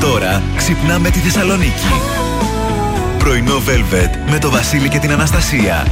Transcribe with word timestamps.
Τώρα 0.00 0.42
ξυπνάμε 0.56 1.10
τη 1.10 1.18
Θεσσαλονίκη. 1.18 1.92
Πρωινό 3.18 3.56
Velvet 3.56 4.30
με 4.30 4.38
το 4.38 4.50
Βασίλη 4.50 4.88
και 4.88 4.98
την 4.98 5.12
Αναστασία. 5.12 5.86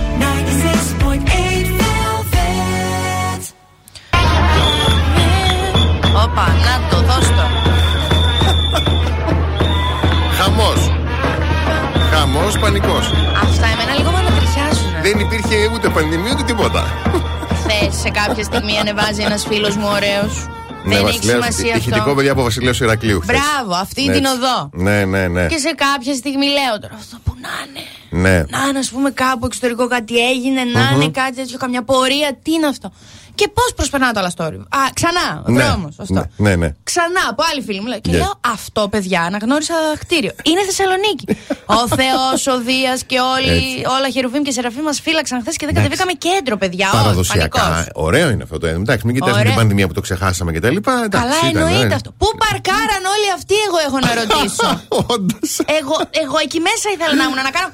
Όπα, 6.24 6.46
να 6.46 6.88
το, 6.90 6.96
δώσ' 7.02 7.28
το. 7.28 7.46
Χαμός. 10.38 10.92
Χαμός, 12.12 12.58
πανικός. 12.58 13.12
Αυτά 13.42 13.66
εμένα 13.66 13.94
λίγο 13.98 14.10
με 14.10 14.18
ανατριχιάζουν. 14.18 15.02
Δεν 15.02 15.18
υπήρχε 15.18 15.56
ούτε 15.74 15.88
πανδημία 15.88 16.32
ούτε 16.32 16.42
τίποτα. 16.42 16.86
Χθε 17.48 17.90
σε 18.02 18.08
κάποια 18.08 18.44
στιγμή 18.44 18.78
ανεβάζει 18.78 19.22
ένας 19.22 19.44
φίλος 19.48 19.76
μου 19.76 19.88
ωραίος. 19.92 20.46
Ναι, 20.86 20.94
Δεν 20.96 21.06
έχει 21.06 21.16
Βασιλέας, 21.16 21.44
σημασία 21.54 21.74
ηχητικό 21.76 22.00
αυτό. 22.00 22.14
παιδιά 22.14 22.32
από 22.32 22.42
Βασιλέο 22.42 22.72
Ηρακλείου. 22.80 23.20
χθες. 23.20 23.36
Μπράβο, 23.38 23.74
αυτή 23.74 24.04
Ναι, 24.04 24.12
την 24.12 24.24
έτσι. 24.24 24.36
οδό. 24.36 24.70
Ναι, 24.72 25.04
ναι, 25.04 25.28
ναι. 25.28 25.46
Και 25.46 25.58
σε 25.58 25.74
κάποια 25.76 26.14
στιγμή 26.14 26.46
λέω 26.46 26.78
τώρα 26.80 26.94
αυτό 26.94 27.16
που 27.24 27.34
να 27.40 27.48
είναι. 27.68 27.84
Ναι. 28.28 28.36
Να 28.48 28.68
είναι, 28.68 28.78
ας 28.78 28.88
πούμε, 28.90 29.10
κάπου 29.10 29.46
εξωτερικό 29.46 29.88
κάτι 29.88 30.28
έγινε, 30.30 30.64
να 30.64 30.90
είναι 30.94 31.08
κάτι 31.08 31.36
τέτοιο, 31.36 31.58
καμιά 31.58 31.82
πορεία, 31.82 32.38
τι 32.42 32.52
είναι 32.52 32.66
αυτό. 32.66 32.92
Και 33.40 33.48
πώς 33.58 33.68
προσπερνάω 33.76 34.12
το 34.12 34.20
άλλα 34.20 34.32
story. 34.36 34.58
Α, 34.78 34.80
ξανά, 34.98 35.26
ο 35.46 35.50
Ναι. 35.50 35.62
δρόμο. 35.64 35.88
Ναι, 36.16 36.22
ναι, 36.36 36.52
ναι. 36.62 36.68
Ξανά 36.90 37.22
από 37.30 37.42
άλλη 37.50 37.62
φίλη 37.66 37.80
μου. 37.80 37.86
Λέω, 37.92 38.00
και 38.00 38.10
Yeah. 38.12 38.20
λέω 38.22 38.32
αυτό, 38.54 38.88
παιδιά, 38.88 39.20
αναγνώρισα 39.22 39.74
κτίριο. 40.02 40.32
Είναι 40.50 40.60
Θεσσαλονίκη. 40.68 41.24
ο 41.80 41.80
Θεός, 42.00 42.40
ο 42.54 42.56
Δίας 42.66 43.00
και 43.10 43.18
όλοι, 43.34 43.56
Έτσι. 43.56 43.84
όλα 43.96 44.08
χερουβίμ 44.14 44.42
και 44.46 44.50
σεραφείμ 44.56 44.82
μας 44.90 45.00
φύλαξαν 45.00 45.40
χθες 45.40 45.56
και 45.56 45.66
δεν 45.68 45.74
κατεβήκαμε 45.74 46.12
κέντρο, 46.26 46.54
παιδιά. 46.62 46.88
Ω, 46.94 46.96
Παραδοσιακά. 46.96 47.60
πανικός. 47.60 47.86
Ωραίο 47.94 48.28
είναι 48.30 48.42
αυτό 48.42 48.56
το 48.58 48.66
ένδυμα. 48.66 48.84
Εντάξει, 48.86 49.02
μην 49.06 49.14
κοιτάξουμε 49.14 49.40
Ωραία. 49.40 49.52
την 49.52 49.60
πανδημία 49.60 49.86
που 49.88 49.96
το 49.98 50.00
ξεχάσαμε 50.06 50.50
και 50.52 50.60
τα 50.60 50.70
λοιπά. 50.76 50.94
Εντάξει, 51.04 51.28
Καλά, 51.28 51.50
ήταν, 51.50 51.62
εννοείται 51.62 51.92
ε. 51.92 51.98
αυτό. 52.00 52.10
Πού 52.20 52.28
παρκάραν 52.44 53.02
όλοι 53.14 53.28
αυτοί, 53.38 53.54
εγώ 53.68 53.78
έχω 53.86 53.98
να 54.06 54.10
ρωτήσω. 54.20 54.68
Όντως. 55.14 55.50
εγώ, 55.80 55.96
εγώ 56.24 56.36
εκεί 56.46 56.58
μέσα 56.68 56.86
ήθελα 56.94 57.14
να 57.20 57.24
ήμουν 57.26 57.40
να 57.48 57.52
κάνω 57.56 57.68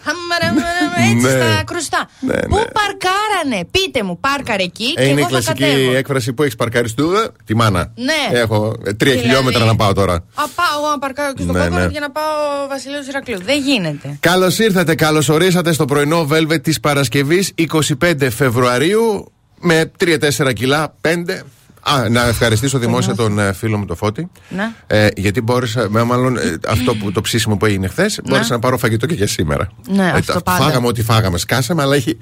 έτσι 1.11 1.27
Ναι. 1.27 1.31
στα 1.31 1.63
κρουστά. 1.71 2.01
Ναι, 2.21 2.35
Πού 2.53 2.57
ναι. 2.57 2.65
παρκάρανε, 2.79 3.59
πείτε 3.75 4.03
μου, 4.07 4.15
πάρκαρε 4.27 4.63
εκεί 4.63 4.89
Ε, 4.97 5.03
και 5.03 5.09
είναι 5.09 5.21
η 5.21 5.27
εγώ 5.31 5.43
θα 5.43 5.52
κλασική 5.53 5.79
κατέβω. 5.79 5.97
έκφραση 5.97 6.33
που 6.33 6.43
έχεις 6.43 6.55
παρκαριστούδα. 6.57 7.33
Τη 7.45 7.55
μάνα. 7.57 7.93
Ναι. 7.95 8.39
Έχω 8.39 8.75
ε, 8.85 8.93
τρία 8.93 9.13
Δηλαδή- 9.13 9.21
χιλιόμετρα 9.29 9.65
να 9.65 9.77
πάω 9.77 9.93
τώρα. 9.93 10.15
Α, 10.15 10.21
πάω 10.35 10.79
εγώ 10.83 10.91
να 10.91 10.99
παρκάρω 10.99 11.33
και 11.35 11.43
στο 11.43 11.53
Ναι, 11.53 11.59
κόκκινο 11.59 11.79
ναι. 11.81 11.87
για 11.87 12.01
να 12.01 12.11
πάω 12.11 12.23
Βασιλείο 12.69 12.99
Ηρακλείου. 13.09 13.39
Δεν 13.45 13.61
γίνεται. 13.61 14.17
Καλώς 14.21 14.59
ήρθατε, 14.59 14.95
καλώς 14.95 15.29
ορίσατε 15.29 15.73
στο 15.73 15.85
πρωινό 15.85 16.27
Velvet 16.31 16.63
της 16.63 16.81
Παρασκευής 16.81 17.53
25 18.01 18.29
Φεβρουαρίου 18.31 19.33
με 19.61 19.91
3-4 20.05 20.53
κιλά, 20.53 20.95
5. 21.01 21.41
Α, 21.85 22.09
να 22.09 22.27
ευχαριστήσω 22.27 22.79
δημόσια 22.79 23.15
τον 23.15 23.39
ε, 23.39 23.53
φίλο 23.53 23.79
μου 23.79 23.85
το 23.85 23.95
Φώτη. 23.95 24.31
Ναι. 24.49 24.71
Ε, 24.87 25.09
γιατί 25.17 25.41
μπόρεσα, 25.41 25.87
με, 25.91 26.03
μάλλον 26.03 26.37
ε, 26.37 26.55
αυτό 26.69 26.95
που, 26.95 27.13
το 27.13 27.21
ψήσιμο 27.21 27.57
που 27.57 27.67
έγινε 27.67 27.89
χθες, 27.89 28.21
μπόρεσα 28.29 28.53
να 28.53 28.59
πάρω 28.59 28.79
φαγητό 28.79 29.07
και 29.07 29.15
για 29.15 29.27
σήμερα. 29.27 29.69
Ναι, 29.89 30.05
Ε, 30.05 30.11
αυτό 30.11 30.33
τα- 30.33 30.43
πάντα. 30.43 30.65
Φάγαμε 30.65 30.87
ό,τι 30.87 31.03
φάγαμε, 31.03 31.39
σκάσαμε, 31.39 31.83
αλλά 31.83 31.95
έχει 31.95 32.19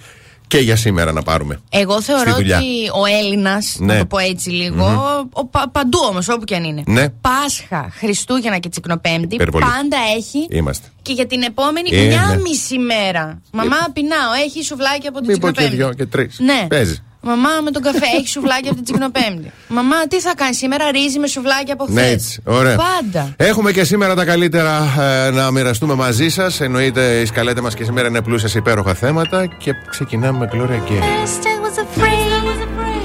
και 0.50 0.58
για 0.58 0.76
σήμερα 0.76 1.12
να 1.12 1.22
πάρουμε. 1.22 1.60
Εγώ 1.70 2.02
θεωρώ 2.02 2.30
Στη 2.30 2.32
δουλειά. 2.40 2.56
ότι 2.56 2.66
ο 3.00 3.04
Έλληνας, 3.18 3.76
Ναι. 3.78 3.92
να 3.92 3.98
το 3.98 4.06
πω 4.06 4.18
έτσι 4.18 4.50
λίγο, 4.50 4.84
ο, 5.32 5.44
πα- 5.46 5.68
παντού 5.72 5.98
όμως, 6.10 6.28
όπου 6.28 6.44
και 6.44 6.54
αν 6.54 6.64
είναι. 6.64 6.82
Ναι. 6.86 7.08
Πάσχα, 7.08 7.90
Χριστούγεννα 7.98 8.58
και 8.58 8.68
Τσικνοπέμπτη, 8.68 9.34
Υπερβολή. 9.34 9.64
πάντα 9.64 9.96
έχει. 10.16 10.46
Είμαστε. 10.50 10.86
Και 11.02 11.12
για 11.12 11.26
την 11.26 11.42
επόμενη 11.42 11.88
Ε, 11.92 12.06
μια 12.06 12.26
ναι. 12.28 12.36
μισή 12.40 12.78
μέρα. 12.78 13.40
Μαμά, 13.52 13.76
πεινάω, 13.92 14.32
έχει 14.44 14.64
σουβλάκι 14.64 15.06
από 15.06 15.18
την 15.20 15.26
Μην 15.30 15.40
πω 15.40 15.46
και 15.46 15.52
Τσικνοπέμπτη. 15.52 15.76
δυο 15.76 15.92
και 15.94 16.06
τρεις. 16.06 16.38
Ναι. 16.38 16.66
Παίζει. 16.68 17.02
Μαμά 17.22 17.48
με 17.64 17.70
τον 17.70 17.82
καφέ, 17.82 18.06
έχεις 18.16 18.30
σουβλάκι 18.30 18.66
από 18.66 18.74
την 18.74 18.84
Τσικνοπέμπτη. 18.84 19.52
Μαμά, 19.68 19.96
τι 20.08 20.20
θα 20.20 20.34
κάνεις 20.36 20.56
σήμερα, 20.56 20.90
ρύζι 20.90 21.18
με 21.18 21.26
σουβλάκι 21.26 21.70
από 21.70 21.84
χθες. 21.84 21.94
Ναι, 21.94 22.08
έτσι. 22.08 22.42
Ωραία. 22.44 22.76
Πάντα. 22.76 23.34
Έχουμε 23.36 23.72
και 23.72 23.84
σήμερα 23.84 24.14
τα 24.14 24.24
καλύτερα 24.24 24.94
ε, 25.26 25.30
να 25.30 25.50
μοιραστούμε 25.50 25.94
μαζί 25.94 26.28
σας. 26.28 26.60
Εννοείται 26.60 27.20
η 27.20 27.26
σκαλέτα 27.26 27.62
μας 27.62 27.74
και 27.74 27.84
σήμερα 27.84 28.08
είναι 28.08 28.22
πλούσια 28.22 28.48
σε 28.48 28.58
υπέροχα 28.58 28.94
θέματα. 28.94 29.46
Και 29.46 29.72
ξεκινάμε 29.90 30.38
με 30.38 30.48
Gloria 30.52 30.90
Gaynor. 30.90 31.04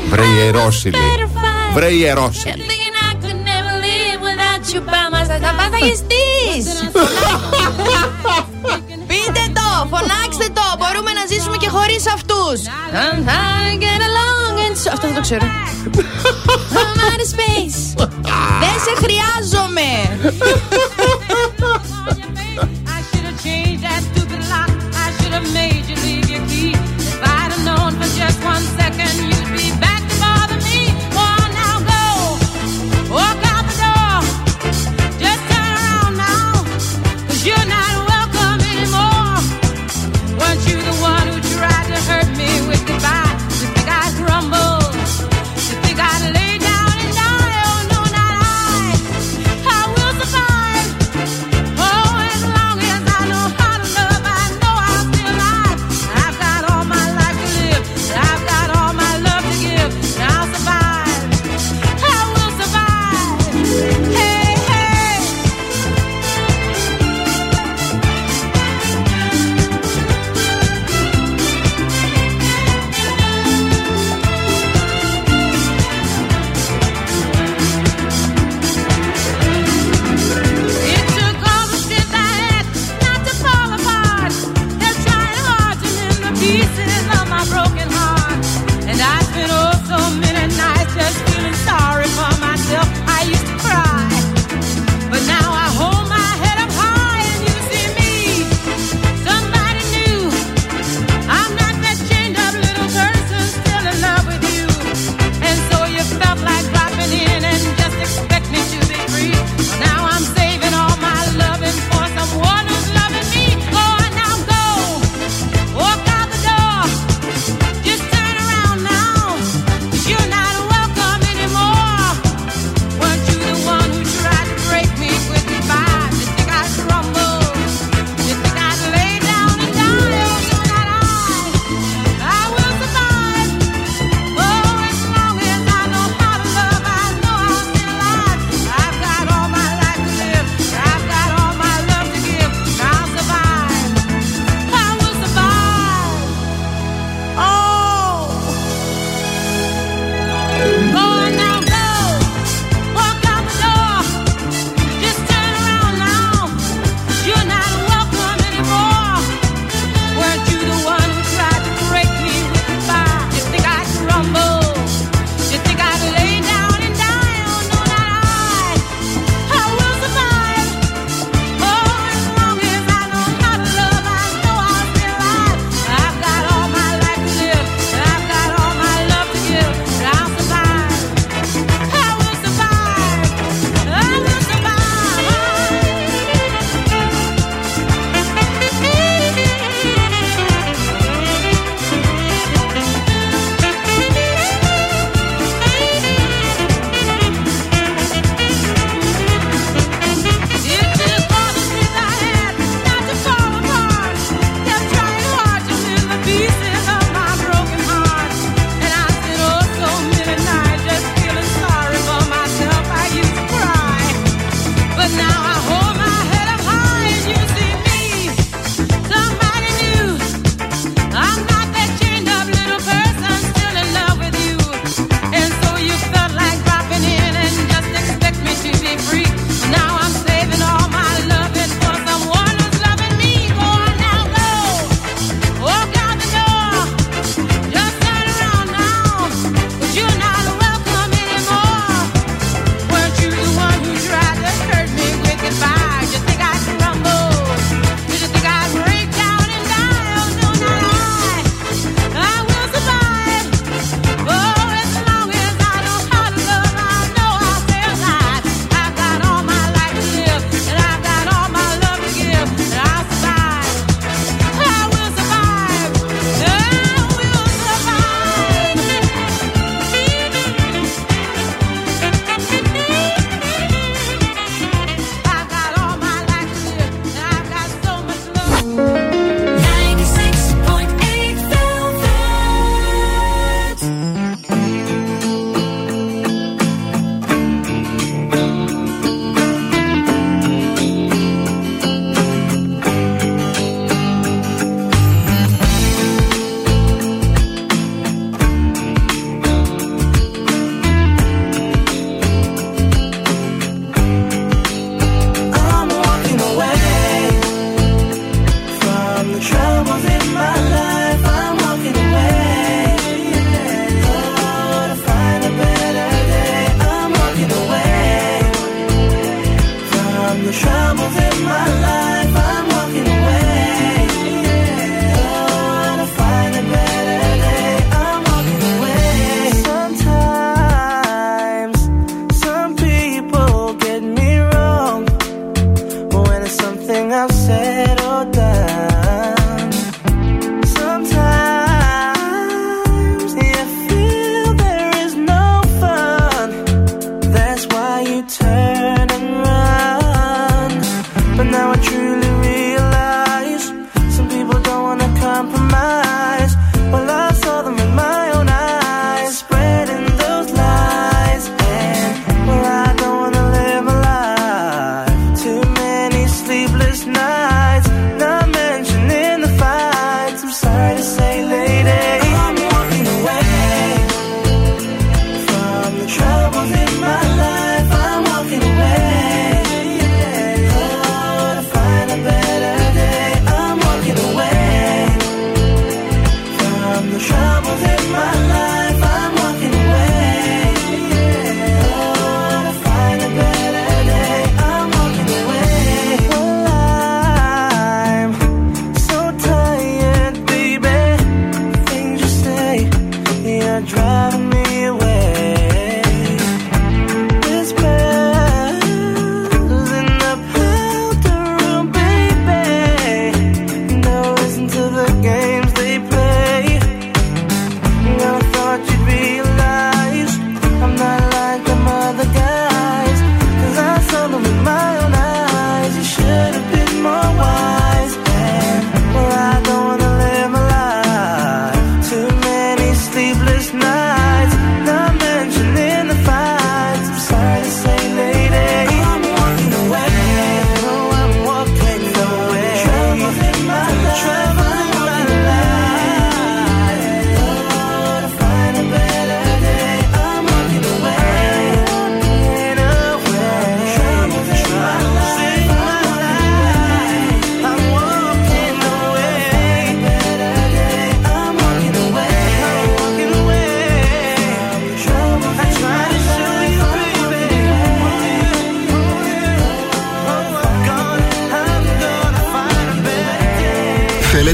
Βρε 0.09 0.23
ιερόσιλη. 0.25 0.97
Βρε 1.73 1.87
ιερόσιλη. 1.87 2.63
Θα 5.41 5.53
πας 5.57 5.69
θα 5.71 5.77
γεστείς. 5.77 6.73
Πείτε 9.07 9.43
το, 9.53 9.87
φωνάξτε 9.89 10.47
το. 10.53 10.54
Μπορούμε 10.54 10.54
να 11.75 11.89
ζήσουμε 11.89 12.07
και 12.07 12.07
χωρίς 12.07 12.07
αυτούς. 12.07 12.59
Αυτό 14.93 15.07
δεν 15.07 15.15
το 15.15 15.21
ξέρω. 15.21 15.45
I'm 16.71 16.99
out 16.99 17.19
of 17.19 17.29
space. 17.35 17.79
Δεν 18.59 18.75
σε 18.85 18.93
χρειάζομαι. 18.95 19.89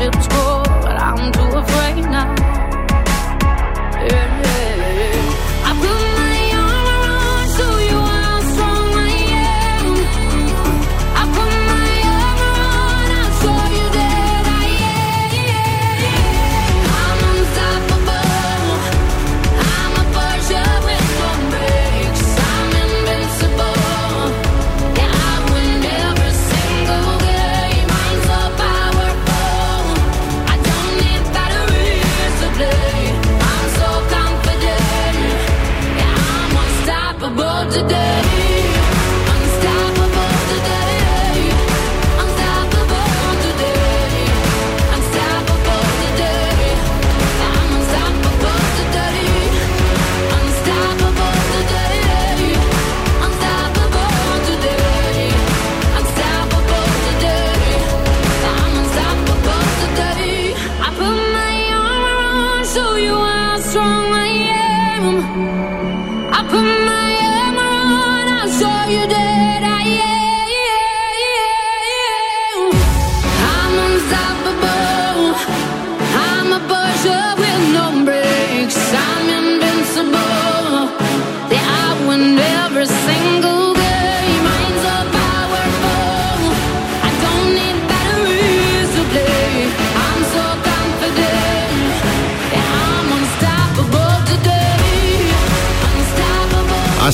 friendships 0.00 0.28
grow, 0.28 0.62
but 0.82 0.96
I'm 0.96 1.30
too 1.32 1.58
afraid 1.58 2.02
now. 2.04 2.29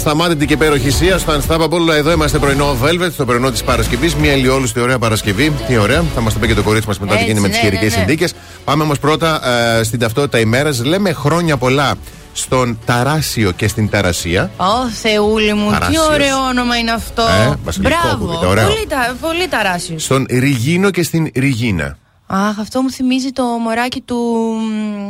Ασταμάτητη 0.06 0.46
και 0.46 0.52
υπέροχη 0.52 0.90
Σία 0.90 1.18
στο 1.18 1.32
Unstoppable. 1.32 1.88
Εδώ 1.96 2.12
είμαστε 2.12 2.38
πρωινό 2.38 2.76
Velvet, 2.82 3.12
στο 3.12 3.25
πρωινό 3.25 3.50
της 3.50 3.62
Παρασκευής. 3.64 4.14
Μια 4.14 4.32
ηλιόλουστη 4.32 4.80
ωραία 4.80 4.98
Παρασκευή. 4.98 5.52
Τι 5.66 5.76
ωραία. 5.76 6.04
Θα 6.14 6.20
μας 6.20 6.32
το 6.32 6.38
πει 6.38 6.46
και 6.46 6.54
το 6.54 6.62
κορίτσι 6.62 6.88
μας 6.88 6.98
μετά 6.98 7.12
τι 7.12 7.18
Έτσι, 7.18 7.30
γίνει 7.30 7.40
με 7.40 7.48
τις 7.48 7.56
ναι, 7.56 7.62
καιρικές 7.62 7.90
ναι, 7.90 7.96
ναι. 7.96 8.06
συνθήκες. 8.06 8.34
Πάμε 8.64 8.82
όμως 8.82 8.98
πρώτα 8.98 9.48
ε, 9.78 9.82
στην 9.82 9.98
ταυτότητα 9.98 10.38
ημέρας. 10.38 10.84
Λέμε 10.84 11.12
χρόνια 11.12 11.56
πολλά 11.56 11.94
στον 12.32 12.78
Ταράσιο 12.84 13.50
και 13.50 13.68
στην 13.68 13.88
Ταρασία. 13.90 14.50
Ω 14.56 14.90
Θεούλη 15.02 15.54
μου, 15.54 15.66
τι 15.66 15.72
Ταράσιος. 15.72 16.06
ωραίο 16.06 16.38
όνομα 16.48 16.78
είναι 16.78 16.90
αυτό. 16.92 17.22
Ε, 17.22 17.54
βασιλικό 17.64 17.96
που 18.00 18.06
Μπράβο, 18.16 18.26
πείτε, 18.26 18.46
ωραίο. 18.46 18.68
πολύ, 18.68 18.86
τα, 18.88 19.16
πολύ 19.20 19.48
ταράσιος. 19.48 20.02
Στον 20.02 20.26
Ριγίνο 20.30 20.90
και 20.90 21.02
στην 21.02 21.30
Ριγίνα. 21.34 21.96
Αχ, 22.26 22.58
αυτό 22.58 22.82
μου 22.82 22.90
θυμίζει 22.90 23.30
το 23.30 23.42
μωράκι 23.42 24.00
του, 24.00 24.16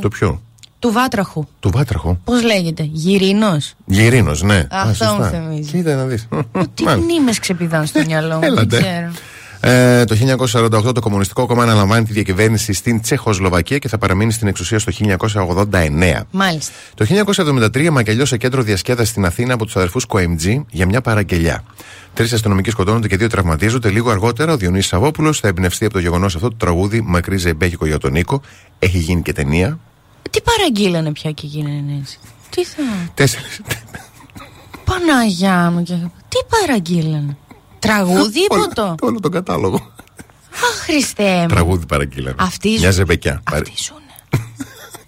Το 0.01 0.09
ποιο; 0.09 0.43
Του 0.79 0.93
Βάτραχου. 0.93 1.45
Του 1.61 1.71
Βάτραχου. 1.71 2.17
Πώς 2.25 2.43
λέγεται, 2.43 2.89
Γυρίνος; 2.93 3.75
Γυρίνος, 3.87 4.43
ναι. 4.43 4.67
Αυτό 4.71 5.05
Α, 5.05 5.09
σωστά. 5.09 5.15
μου 5.17 5.25
θυμίζει. 5.25 5.71
Κοίτα 5.71 5.95
να 5.95 6.05
δεις. 6.05 6.29
Τι 6.75 6.85
μνήμες 6.85 7.39
ξεπηδάνε 7.39 7.87
στο 7.87 8.03
μυαλό 8.07 8.35
μου, 8.35 8.41
δεν 8.41 8.51
Έλατε. 8.53 8.77
ξέρω. 8.81 9.11
Ε, 9.61 10.05
το 10.05 10.15
1948 10.15 10.93
το 10.95 11.01
Κομμουνιστικό 11.01 11.47
Κόμμα 11.47 11.63
αναλαμβάνει 11.63 12.05
τη 12.05 12.13
διακυβέρνηση 12.13 12.73
στην 12.73 13.01
Τσεχοσλοβακία 13.01 13.79
και 13.79 13.89
θα 13.89 13.99
παραμείνει 13.99 14.33
στην 14.33 14.49
εξουσία 14.49 14.79
στο 14.79 14.93
1989. 14.93 16.21
Μάλιστα. 16.31 16.73
Το 16.95 17.05
1973 17.05 17.91
μακελιώσε 17.91 18.37
κέντρο 18.37 18.63
διασκέδασης 18.63 19.11
στην 19.11 19.25
Αθήνα 19.25 19.55
από 19.55 19.65
τους 19.65 19.77
αδερφούς 19.77 20.05
Κοεμτζή 20.05 20.65
για 20.71 20.87
μια 20.87 21.01
παραγγελιά. 21.01 21.65
Τρεις 22.15 22.33
αστυνομικοί 22.33 22.71
σκοτώνονται 22.71 23.09
και 23.09 23.17
δύο 23.17 23.29
τραυματίζονται. 23.29 23.91
Λίγο 23.91 24.11
αργότερα 24.11 24.53
ο 24.53 24.57
Διονύσης 24.57 24.89
Σαββόπουλος 24.89 25.41
θα 25.41 25.49
εμπνευστεί 25.49 25.85
από 25.85 25.95
το 25.95 26.01
γεγονός 26.01 26.35
αυτό 26.35 26.49
το 26.49 26.57
τραγούδι 26.57 27.01
Μακρύ 27.07 27.37
Ζεμπέκικο 27.37 27.87
για 27.87 27.99
τον 27.99 28.13
Νίκο. 28.13 28.41
Έχει 28.79 28.99
γίνει 28.99 29.23
και 29.23 29.33
ταινία. 29.33 29.79
Τι 30.31 30.41
παραγγείλανε 30.41 31.13
πια 31.13 31.31
και 31.33 31.47
γίνανε 31.47 31.99
έτσι; 32.01 32.19
Τι 32.51 32.65
θα. 32.65 32.83
Τέσσερις. 33.15 33.61
Παναγιά 34.85 35.71
μου 35.71 35.83
και. 35.83 35.95
Τι 36.29 36.37
παραγγείλανε; 36.61 37.37
Τραγούδι 37.79 38.41
ή 38.41 38.47
ποτό. 38.49 38.95
Όλο 39.01 39.21
τον 39.21 39.31
κατάλογο. 39.31 39.93
Αχ, 40.55 40.83
Χριστέ 40.85 41.41
μου. 41.41 41.47
Τραγούδι 41.47 41.87
παραγγείλανε. 41.87 42.37
Αυτοί 42.39 42.69
Μια 42.69 42.79
ζουν. 42.81 42.93
ζεμπεκιά. 42.93 43.43
Αυτοί 43.53 43.73
ζουνε. 43.77 44.01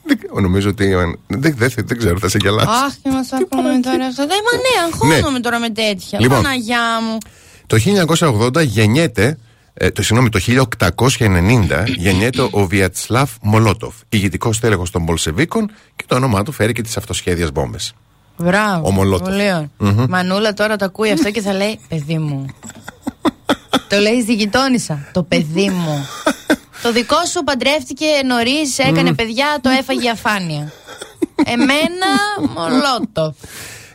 Δεν- 0.03 0.43
Νομίζω 0.43 0.69
ότι. 0.69 0.87
Δεν, 1.27 1.55
δεν, 1.57 1.73
δεν 1.85 1.99
ξέρω, 1.99 2.19
θα 2.19 2.29
σε 2.29 2.39
γελάσει. 2.41 2.69
Αχ, 2.85 2.95
τι 3.03 3.09
μας 3.09 3.33
ακούνε 3.33 3.81
τώρα 3.81 4.07
αυτά. 4.07 4.27
Δεν 4.27 4.39
μα 4.53 4.59
ναι, 4.59 4.87
αγχώνομαι 5.13 5.41
τώρα 5.41 5.59
με 5.59 5.71
τέτοια. 5.71 6.21
Λοιπόν. 6.21 6.43
Παναγιά 6.43 6.83
μου. 7.03 7.19
Το 7.67 7.77
1980 8.57 8.65
γεννιέται. 8.67 9.39
Ε, 9.80 9.90
το, 9.90 10.02
συγγνώμη, 10.02 10.28
το 10.28 10.40
1890 11.18 11.85
γεννιέται 11.97 12.49
ο 12.50 12.66
Βιατσλάβ 12.66 13.30
Μολότοφ, 13.42 13.94
ηγετικό 14.08 14.50
τέλεχο 14.61 14.82
των 14.92 15.04
Πολσεβίκων 15.04 15.70
και 15.97 16.04
το 16.06 16.14
όνομά 16.14 16.42
του 16.42 16.52
φέρει 16.52 16.73
και 16.73 16.82
τις 16.82 16.97
αυτοσχέδιες 16.97 17.52
μπόμπες. 17.52 17.92
Μπράβο. 18.37 18.87
Ο 18.88 18.90
Μολότοφ. 18.90 19.28
Πολύ 19.28 19.42
ωραία. 19.42 19.70
Μανούλα 20.08 20.54
τώρα 20.54 20.76
το 20.76 20.85
ακούει 20.85 21.11
αυτό 21.11 21.30
και 21.30 21.40
θα 21.40 21.52
λέει 21.52 21.78
Παιδί 21.88 22.18
μου. 22.18 22.47
το 23.88 23.99
λέει 23.99 24.20
στη 24.23 24.35
γειτόνισσα. 24.35 25.08
Το 25.12 25.23
παιδί 25.23 25.68
μου. 25.68 26.06
το 26.82 26.92
δικό 26.92 27.25
σου 27.32 27.44
παντρεύτηκε 27.44 28.06
νωρίς, 28.26 28.78
έκανε 28.78 29.14
παιδιά, 29.14 29.58
το 29.61 29.68
έφαγε 29.68 30.11
αφάνεια. 30.11 30.73
Εμένα, 31.44 32.11
μολότο. 32.54 33.35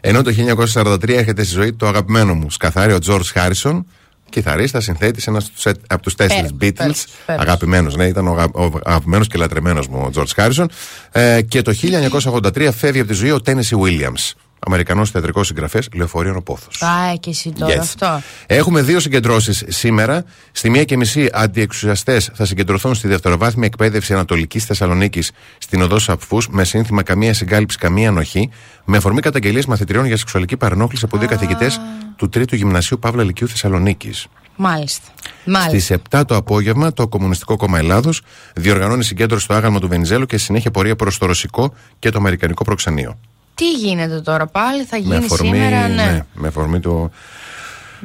Ενώ 0.01 0.21
το 0.21 0.31
1943 0.73 1.09
έρχεται 1.09 1.43
στη 1.43 1.53
ζωή 1.53 1.73
το 1.73 1.87
αγαπημένο 1.87 2.33
μου 2.33 2.49
σκαθάρι, 2.49 2.93
ο 2.93 2.99
Τζορτ 2.99 3.25
Χάρισον, 3.33 3.85
κιθαρίστας, 4.33 4.83
συνθέτη, 4.83 5.23
ένας 5.27 5.51
από 5.87 6.01
τους 6.01 6.15
τέσσερις 6.15 6.53
Πέρα, 6.57 6.71
Beatles. 6.71 6.75
πέρα, 6.75 6.95
πέρα. 7.25 7.41
Αγαπημένος, 7.41 7.95
ναι, 7.95 8.05
ήταν 8.05 8.27
ο, 8.27 8.31
αγα- 8.31 8.51
ο 8.53 8.71
αγαπημένος 8.83 9.27
και 9.27 9.37
λατρεμένος 9.37 9.87
μου 9.87 10.01
ο 10.05 10.09
Τζορτ 10.09 10.29
Χάρισον. 10.35 10.69
Ε, 11.11 11.41
και 11.41 11.61
το 11.61 11.73
1983 11.73 12.69
φεύγει 12.71 12.99
από 12.99 13.07
τη 13.09 13.13
ζωή 13.13 13.31
ο 13.31 13.41
Τένεσι 13.41 13.75
Williams. 13.83 14.31
Αμερικανός 14.65 15.12
θεατρικός 15.12 15.48
συγγραφέας, 15.48 15.88
λεωφορείων 15.93 16.36
ο 16.36 16.41
Πόθο. 16.41 16.86
Α, 16.86 17.15
και 17.20 17.29
εσύ 17.29 17.51
τώρα 17.51 17.75
Yes. 17.75 17.79
αυτό. 17.79 18.22
Έχουμε 18.48 18.82
δύο 18.82 19.00
συγκεντρώσεις 19.00 19.63
σήμερα. 19.67 20.24
Στη 20.51 20.70
μία 20.70 20.84
και 20.84 20.98
μισή 20.98 21.29
αντιεξουσιαστές 21.34 22.29
θα 22.34 22.46
συγκεντρωθούν 22.46 22.96
στη 22.96 23.08
δευτεροβάθμια 23.08 23.65
εκπαίδευση 23.65 24.13
Ανατολικής 24.13 24.65
Θεσσαλονίκης 24.65 25.32
στην 25.58 25.82
οδό 25.82 26.00
Σαπφού 26.00 26.38
με 26.50 26.63
σύνθημα 26.63 27.03
Καμία 27.03 27.34
συγκάλυψη, 27.34 27.77
καμία 27.77 28.10
ανοχή. 28.10 28.50
Με 28.86 28.98
αφορμή 28.98 29.20
καταγγελίες 29.22 29.65
μαθητριών 29.65 30.05
για 30.05 30.17
σεξουαλική 30.17 30.58
παρενόχληση 30.58 31.05
από 31.05 31.17
δύο 31.17 31.27
καθηγητές 31.27 31.79
του 32.15 32.29
Τρίτου 32.29 32.55
Γυμνασίου 32.55 33.00
Παύλα 33.00 33.24
Λυκειού 33.24 33.48
Θεσσαλονίκης. 33.48 34.27
Μάλιστα. 34.55 35.08
Μάλιστα. 35.46 35.70
Στις 35.70 35.89
7 36.10 36.25
το 36.25 36.36
απόγευμα, 36.36 36.93
το 36.93 37.08
Κομμουνιστικό 37.08 37.55
Κόμμα 37.58 37.77
Ελλάδος 37.77 38.22
διοργανώνει 38.55 39.03
συγκέντρωση 39.03 39.43
στο 39.43 39.53
άγαλμα 39.53 39.79
του 39.79 39.88
Βενιζέλου 39.88 40.25
και 40.25 40.38
συνέχεια 40.38 40.72
πορεία 40.72 40.96
προς 40.96 41.17
το 41.17 41.25
ρωσικό 41.25 41.74
και 42.00 42.10
το 42.10 42.17
αμερικανικό 42.17 42.63
προξενείο. 42.63 43.20
Τι 43.55 43.72
γίνεται 43.72 44.22
τώρα 44.22 44.45
πάλι, 44.48 44.83
θα 44.83 44.98
Με 44.98 45.03
γίνει 45.03 45.15
αφορμή, 45.15 45.48
σήμερα, 45.48 45.88
ναι. 45.88 46.25
με 46.33 46.48
αφορμή 46.48 46.79
του. 46.79 47.12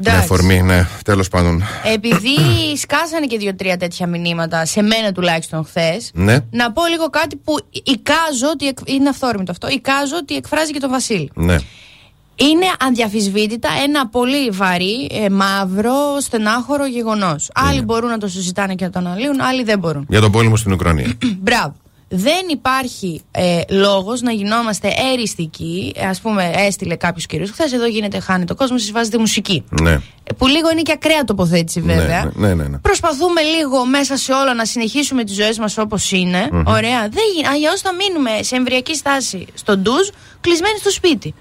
Με 0.00 0.05
Εντάξει. 0.11 0.21
αφορμή, 0.21 0.62
ναι, 0.62 0.87
τέλος 1.05 1.28
πάντων. 1.28 1.62
Επειδή 1.95 2.37
σκάσανε 2.83 3.26
και 3.26 3.38
δύο-τρία 3.38 3.76
τέτοια 3.76 4.07
μηνύματα, 4.07 4.64
σε 4.64 4.83
μένα 4.83 5.12
τουλάχιστον 5.12 5.64
χθες, 5.64 6.11
Ναι. 6.14 6.38
να 6.50 6.73
πω 6.73 6.87
λίγο 6.87 7.11
κάτι 7.11 7.37
που 7.37 7.55
εικάζω 7.73 8.49
ότι. 8.52 8.67
εκ- 8.67 8.78
Είναι 8.85 9.09
αυθόρμητο 9.09 9.50
αυτό. 9.52 9.69
Εικάζω 9.69 10.17
ότι 10.17 10.37
εκφράζει 10.37 10.73
και 10.73 10.81
τον 10.81 10.90
Βασίλη. 10.90 11.31
Ναι. 11.35 11.57
Είναι 12.37 12.67
αδιαφυσβήτητα 12.87 13.69
ένα 13.85 14.07
πολύ 14.09 14.50
βαρύ, 14.50 15.09
ε, 15.25 15.28
μαύρο, 15.31 16.21
στενάχωρο 16.21 16.87
γεγονός. 16.87 17.50
Άλλοι 17.55 17.81
μπορούν 17.83 18.11
να 18.11 18.19
το 18.19 18.28
συζητάνε 18.28 18.75
και 18.75 18.85
να 18.85 18.90
το 18.90 18.99
αναλύουν, 18.99 19.40
άλλοι 19.40 19.62
δεν 19.62 19.78
μπορούν. 19.78 20.07
Για 20.09 20.21
τον 20.21 20.33
πόλεμο 20.33 20.57
στην 20.57 20.73
Ουκρανία. 20.73 21.12
Μπράβο. 21.43 21.75
Δεν 22.11 22.47
υπάρχει 22.50 23.21
ε, 23.31 23.61
λόγος 23.69 24.21
να 24.21 24.33
γινόμαστε 24.33 24.93
εριστικοί. 25.12 25.95
Α 26.11 26.21
πούμε, 26.23 26.50
έστειλε 26.55 26.97
κάποιος 26.97 27.27
κύριο 27.27 27.47
χθες, 27.53 27.73
εδώ 27.73 27.87
γίνεται, 27.87 28.21
χάνει 28.21 28.45
το 28.45 28.55
κόσμο, 28.55 28.77
βάζετε 28.93 29.19
μουσική. 29.19 29.65
ναι. 29.83 29.91
Ε, 29.91 30.00
Που 30.38 30.47
λίγο 30.47 30.71
είναι 30.71 30.83
και 30.83 30.93
ακραία 30.93 31.25
τοποθέτηση, 31.25 31.81
βέβαια. 31.81 32.31
Ναι, 32.35 32.47
ναι, 32.49 32.55
ναι, 32.55 32.69
ναι. 32.69 32.79
Προσπαθούμε 32.79 33.41
λίγο 33.43 33.87
μέσα 33.87 34.17
σε 34.17 34.33
όλα 34.33 34.55
να 34.55 34.65
συνεχίσουμε 34.65 35.25
τις 35.25 35.35
ζωές 35.35 35.59
μας 35.59 35.79
όπως 35.79 36.12
είναι. 36.12 36.49
Ωραία. 36.53 37.00
Δεν 37.09 37.25
γίνει. 37.35 37.47
Αλλιώς 37.47 37.81
θα 37.81 37.91
μείνουμε 37.95 38.31
σε 38.43 38.57
εμβριακή 38.57 38.95
στάση 38.97 39.47
στο 39.55 39.77
ντουζ, 39.77 40.09
κλεισμένοι 40.41 40.79
στο 40.79 40.91
σπίτι. 40.91 41.35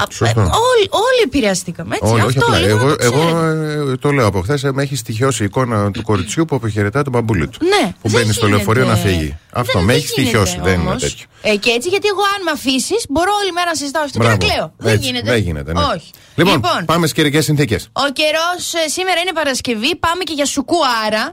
Α, 0.00 0.04
Σωστά. 0.10 0.40
ε, 0.40 0.44
όλοι, 0.44 0.86
όλοι 0.90 1.20
επηρεαστήκαμε. 1.24 1.96
Έτσι, 2.00 2.12
Όχι, 2.12 2.20
αυτό 2.26 2.40
όχι 2.46 2.54
απλά. 2.54 2.58
λίγο 2.66 2.76
να 2.76 2.82
Εγώ, 2.82 2.96
το 2.96 3.04
εγώ 3.04 3.24
ξέρετε. 3.24 3.92
ε, 3.92 3.96
το 3.96 4.10
λέω 4.10 4.26
από 4.26 4.40
χθες. 4.40 4.62
Με 4.62 4.82
έχει 4.82 4.96
στοιχειώσει 4.96 5.42
η 5.42 5.46
εικόνα 5.46 5.90
του 5.90 6.02
κοριτσιού 6.02 6.44
που 6.44 6.56
αποχαιρετάει 6.56 7.02
τον 7.02 7.12
μπαμπούλι 7.12 7.48
του. 7.48 7.58
Ναι, 7.62 7.92
Που 8.02 8.08
δεν 8.08 8.10
μπαίνει 8.20 8.32
στο 8.32 8.46
γίνεται. 8.46 8.56
λεωφορείο 8.64 8.84
να 8.86 8.96
φύγει. 8.96 9.36
Αυτό 9.52 9.72
Δεν- 9.72 9.82
με 9.86 9.92
δεν 9.92 9.96
έχει 10.00 10.08
στοιχειώσει. 10.08 10.52
γίνεται 10.52 10.70
Δεν 10.70 10.80
είναι 10.80 10.88
όμως. 10.88 11.02
τέτοιο. 11.02 11.26
Ε, 11.42 11.56
και 11.56 11.70
έτσι, 11.70 11.88
γιατί 11.88 12.06
εγώ 12.08 12.20
αν 12.36 12.42
με 12.44 12.50
αφήσεις, 12.50 13.04
μπορώ 13.08 13.30
όλη 13.42 13.52
μέρα 13.52 13.66
να 13.70 13.74
συζητάω 13.74 14.02
αυτό 14.02 14.18
και 14.18 14.24
να 14.28 14.36
Μπράβο. 14.36 14.52
κλαίω. 14.52 14.72
Δεν 14.76 14.94
Έτσι, 14.94 15.06
γίνεται. 15.06 15.30
Δεν 15.30 15.40
γίνεται. 15.42 15.72
Ναι. 15.72 15.82
Όχι. 15.94 16.10
Λοιπόν, 16.34 16.60
πάμε 16.84 17.06
στις 17.06 17.12
καιρικές 17.18 17.44
συνθήκες. 17.44 17.88
Ο 17.92 18.06
καιρός 18.12 18.62
σήμερα 18.96 19.20
είναι 19.20 19.32
Παρασκευή. 19.34 19.96
Πάμε 19.96 20.22
και 20.28 20.32
για 20.32 20.46
σουκουάρα. 20.46 21.24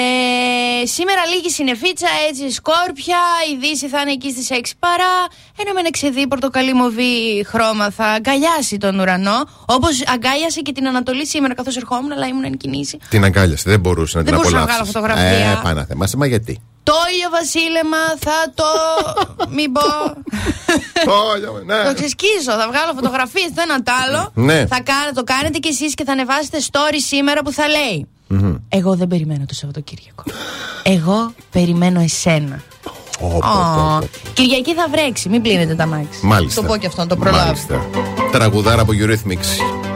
Ε, 0.00 0.86
σήμερα 0.86 1.22
λίγη 1.34 1.50
συνεφίτσα, 1.50 2.06
έτσι 2.28 2.50
σκόρπια. 2.50 3.20
Η 3.52 3.56
Δύση 3.60 3.88
θα 3.88 4.00
είναι 4.00 4.12
εκεί 4.12 4.30
στις 4.30 4.50
6 4.50 4.74
παρά. 4.78 5.12
Ένα 5.60 5.72
με 5.72 5.80
εξεδί 5.86 6.26
πορτοκαλί 6.28 6.74
μοβί 6.74 7.44
χρώμα 7.46 7.90
θα 7.96 8.04
αγκαλιάσει 8.04 8.76
τον 8.76 8.98
ουρανό. 8.98 9.38
Όπως 9.66 10.02
αγκάλιασε 10.14 10.60
και 10.60 10.72
την 10.72 10.86
Ανατολή 10.88 11.26
σήμερα 11.26 11.54
καθώς 11.54 11.76
ερχόμουν, 11.76 12.12
αλλά 12.12 12.26
ήμουν 12.26 12.44
εν 12.44 12.56
κινήσει. 12.56 12.98
Την 13.08 13.24
αγκάλιασε. 13.24 13.70
Δεν 13.70 13.80
μπορούσε 13.80 14.16
να 14.18 14.22
Δεν 14.24 14.32
την 14.32 14.42
μπορούσα 14.42 14.56
να 14.56 14.62
απολαύσεις. 14.62 14.92
βγάλω 14.92 15.06
φωτογραφία. 15.14 15.50
Ε, 15.50 15.60
πάνω 15.62 15.84
θέμα. 15.84 16.06
Μα 16.16 16.26
γιατί; 16.26 16.60
Το 16.82 16.92
ήλιο 17.12 17.28
βασίλεμα 17.30 18.02
θα 18.18 18.38
το. 18.54 18.64
Μην 19.56 19.72
πω. 19.72 19.80
Ω, 21.12 21.18
ναι. 21.64 21.82
Το 21.84 21.94
ξεσκίσω, 21.94 22.52
θα 22.60 22.66
βγάλω 22.70 22.92
φωτογραφίες 22.94 23.48
το 23.54 23.60
ένα 23.66 23.82
τ' 23.82 23.88
άλλο. 24.04 24.30
Ναι. 24.34 24.66
Θα 24.66 24.80
κάνω, 24.80 25.10
το 25.14 25.24
κάνετε 25.24 25.58
κι 25.58 25.68
εσείς 25.68 25.94
και 25.94 26.04
θα 26.04 26.12
ανεβάσετε 26.12 26.58
story 26.70 26.98
σήμερα 27.06 27.42
που 27.42 27.52
θα 27.52 27.64
λέει. 27.68 28.06
Εγώ 28.68 28.94
δεν 28.94 29.08
περιμένω 29.08 29.44
το 29.46 29.54
Σαββατοκύριακο. 29.54 30.22
Εγώ 30.82 31.34
περιμένω 31.52 32.00
εσένα. 32.00 32.62
Ω, 33.20 33.28
πω, 33.28 33.38
πω, 33.38 33.48
Ω, 33.48 33.98
πω. 33.98 34.08
Κυριακή 34.32 34.74
θα 34.74 34.88
βρέξει, 34.90 35.28
μην 35.28 35.42
πλύνετε 35.42 35.74
τα 35.74 35.86
μάτια. 35.86 36.08
Μάλιστα. 36.22 36.60
Το 36.60 36.66
πω 36.66 36.76
και 36.76 36.86
αυτό, 36.86 37.00
να 37.00 37.06
το 37.08 37.16
προλάβω. 37.16 37.44
Μάλιστα. 37.44 37.86
Τραγουδάρα 38.32 38.82
από 38.82 38.92
Eurythmics. 38.92 39.95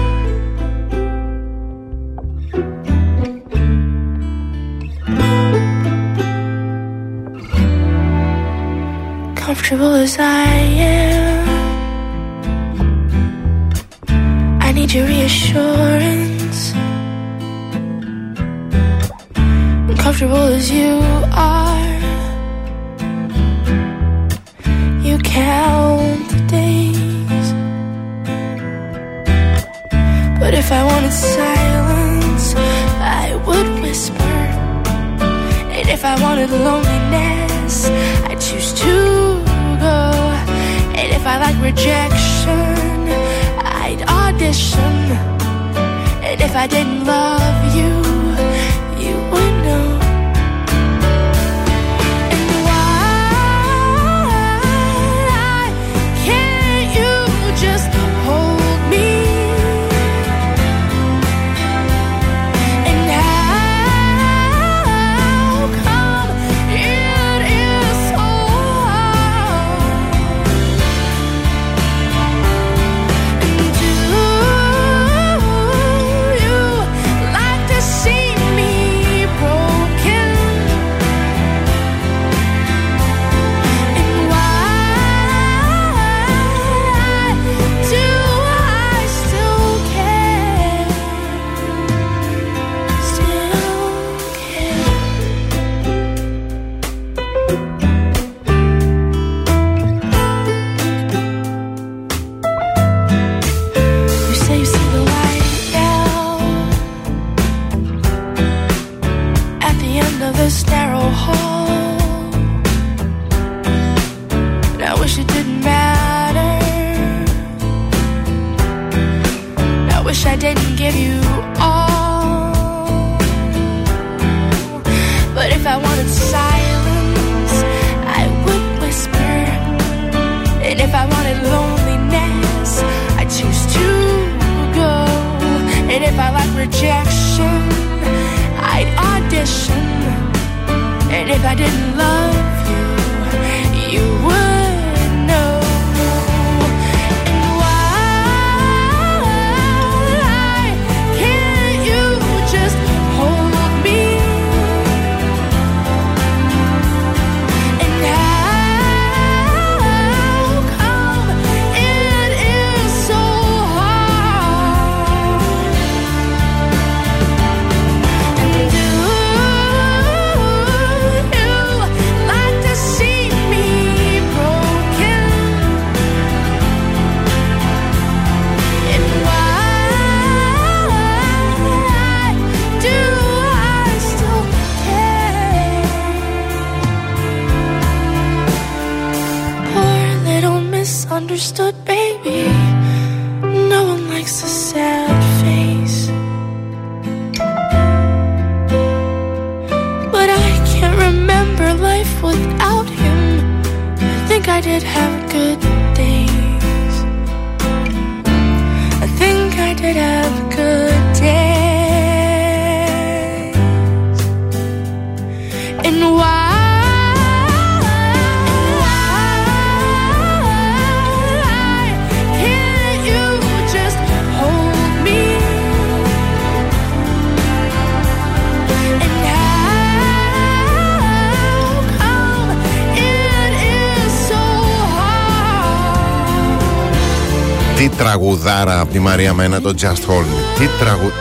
Τραγουδάρα 238.41 238.79
από 238.79 238.91
τη 238.91 238.99
Μαρία 238.99 239.33
Μένα 239.33 239.61
το 239.61 239.73
Just 239.81 239.85
Hold 239.85 240.23
Me. 240.23 240.59
Τι 240.59 240.67
τραγου... 240.79 241.11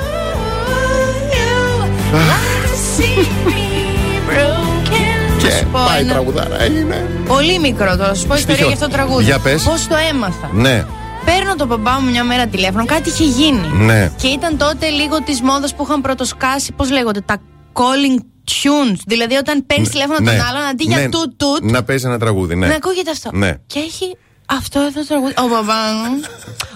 You 1.33 2.16
like 2.30 2.66
to 2.66 2.74
see 2.96 3.18
me 3.46 4.30
broken. 4.30 5.42
Και 5.42 5.50
σου 5.50 5.66
πω 5.72 5.80
πάει 5.88 6.00
ένα- 6.00 6.12
τραγουδάρα, 6.12 6.62
έγινε. 6.62 7.22
Πολύ 7.26 7.59
μικρό 7.59 7.96
τώρα, 7.96 8.09
θα 8.09 8.14
σου 8.14 8.26
πω 8.26 8.35
ιστορία 8.35 8.54
Στοιχείο. 8.56 8.66
για 8.66 8.74
αυτό 8.74 8.87
το 8.87 8.92
τραγούδι. 8.92 9.24
Για 9.24 9.38
πες. 9.38 9.62
Πώς 9.62 9.87
το 9.87 9.94
έμαθα. 10.11 10.50
Ναι, 10.52 10.85
Παίρνω 11.24 11.54
τον 11.56 11.66
μπαμπά 11.66 12.00
μου 12.00 12.11
μια 12.11 12.24
μέρα 12.24 12.46
τηλέφωνο, 12.46 12.85
κάτι 12.85 13.09
είχε 13.09 13.24
γίνει. 13.24 13.68
ναι. 13.85 14.12
Και 14.16 14.26
ήταν 14.26 14.56
τότε 14.56 14.88
λίγο 14.88 15.22
της 15.22 15.40
μόδας 15.40 15.74
που 15.74 15.83
είχαν 15.85 16.00
πρωτοσκάσει, 16.00 16.72
πώς 16.72 16.90
λέγονται, 16.90 17.20
τα 17.20 17.37
calling 17.72 18.18
tunes. 18.50 18.98
Δηλαδή 19.06 19.35
όταν 19.35 19.66
παίρνεις 19.66 19.88
τηλέφωνο 19.88 20.18
ναι. 20.20 20.30
τον 20.30 20.40
άλλον, 20.46 20.62
αντί 20.70 20.85
για 20.85 20.96
Ναι. 20.96 21.09
τούτ 21.09 21.33
τούτ, 21.37 21.70
Να 21.70 21.83
παίζει 21.83 22.06
ένα 22.06 22.18
τραγούδι, 22.18 22.54
ναι. 22.56 22.66
να 22.66 22.74
ακούγεται 22.74 23.11
αυτό. 23.11 23.30
Ναι. 23.33 23.54
Και 23.66 23.78
έχει 23.78 24.16
αυτό 24.46 24.78
εδώ 24.80 25.00
το 25.00 25.06
τραγούδι. 25.06 25.35
Ο 25.38 25.48
μπαμπά 25.48 25.74
μου. 25.74 26.20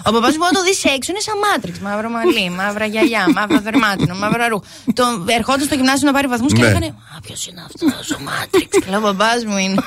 Ο 0.07 0.11
μπαμπά 0.11 0.27
μου 0.27 0.35
μπορεί 0.37 0.51
να 0.53 0.59
το 0.59 0.63
δεις 0.63 0.83
έξω, 0.95 1.11
είναι 1.11 1.19
σαν 1.27 1.37
μάτριξ. 1.45 1.79
Μαύρο 1.79 2.09
μαλλί, 2.09 2.49
μαύρα 2.49 2.85
γυαλιά, 2.85 3.23
μαύρο 3.35 3.59
δερμάτινο, 3.61 4.15
μαύρο 4.15 4.47
ρούχο. 4.47 4.63
Τον 4.93 5.25
ερχόταν 5.29 5.65
στο 5.65 5.75
γυμνάσιο 5.75 6.07
να 6.07 6.13
πάρει 6.13 6.27
βαθμούς 6.27 6.53
και 6.53 6.59
Ναι. 6.61 6.67
λέγανε 6.67 6.85
Α, 7.15 7.19
ποιος 7.21 7.47
είναι 7.47 7.61
αυτός 7.69 8.11
ο 8.17 8.19
μάτριξ. 8.29 8.67
Και 8.81 8.89
λέω, 8.89 8.99
ο 8.99 9.01
μπαμπά 9.01 9.29
μου 9.47 9.57
είναι. 9.57 9.77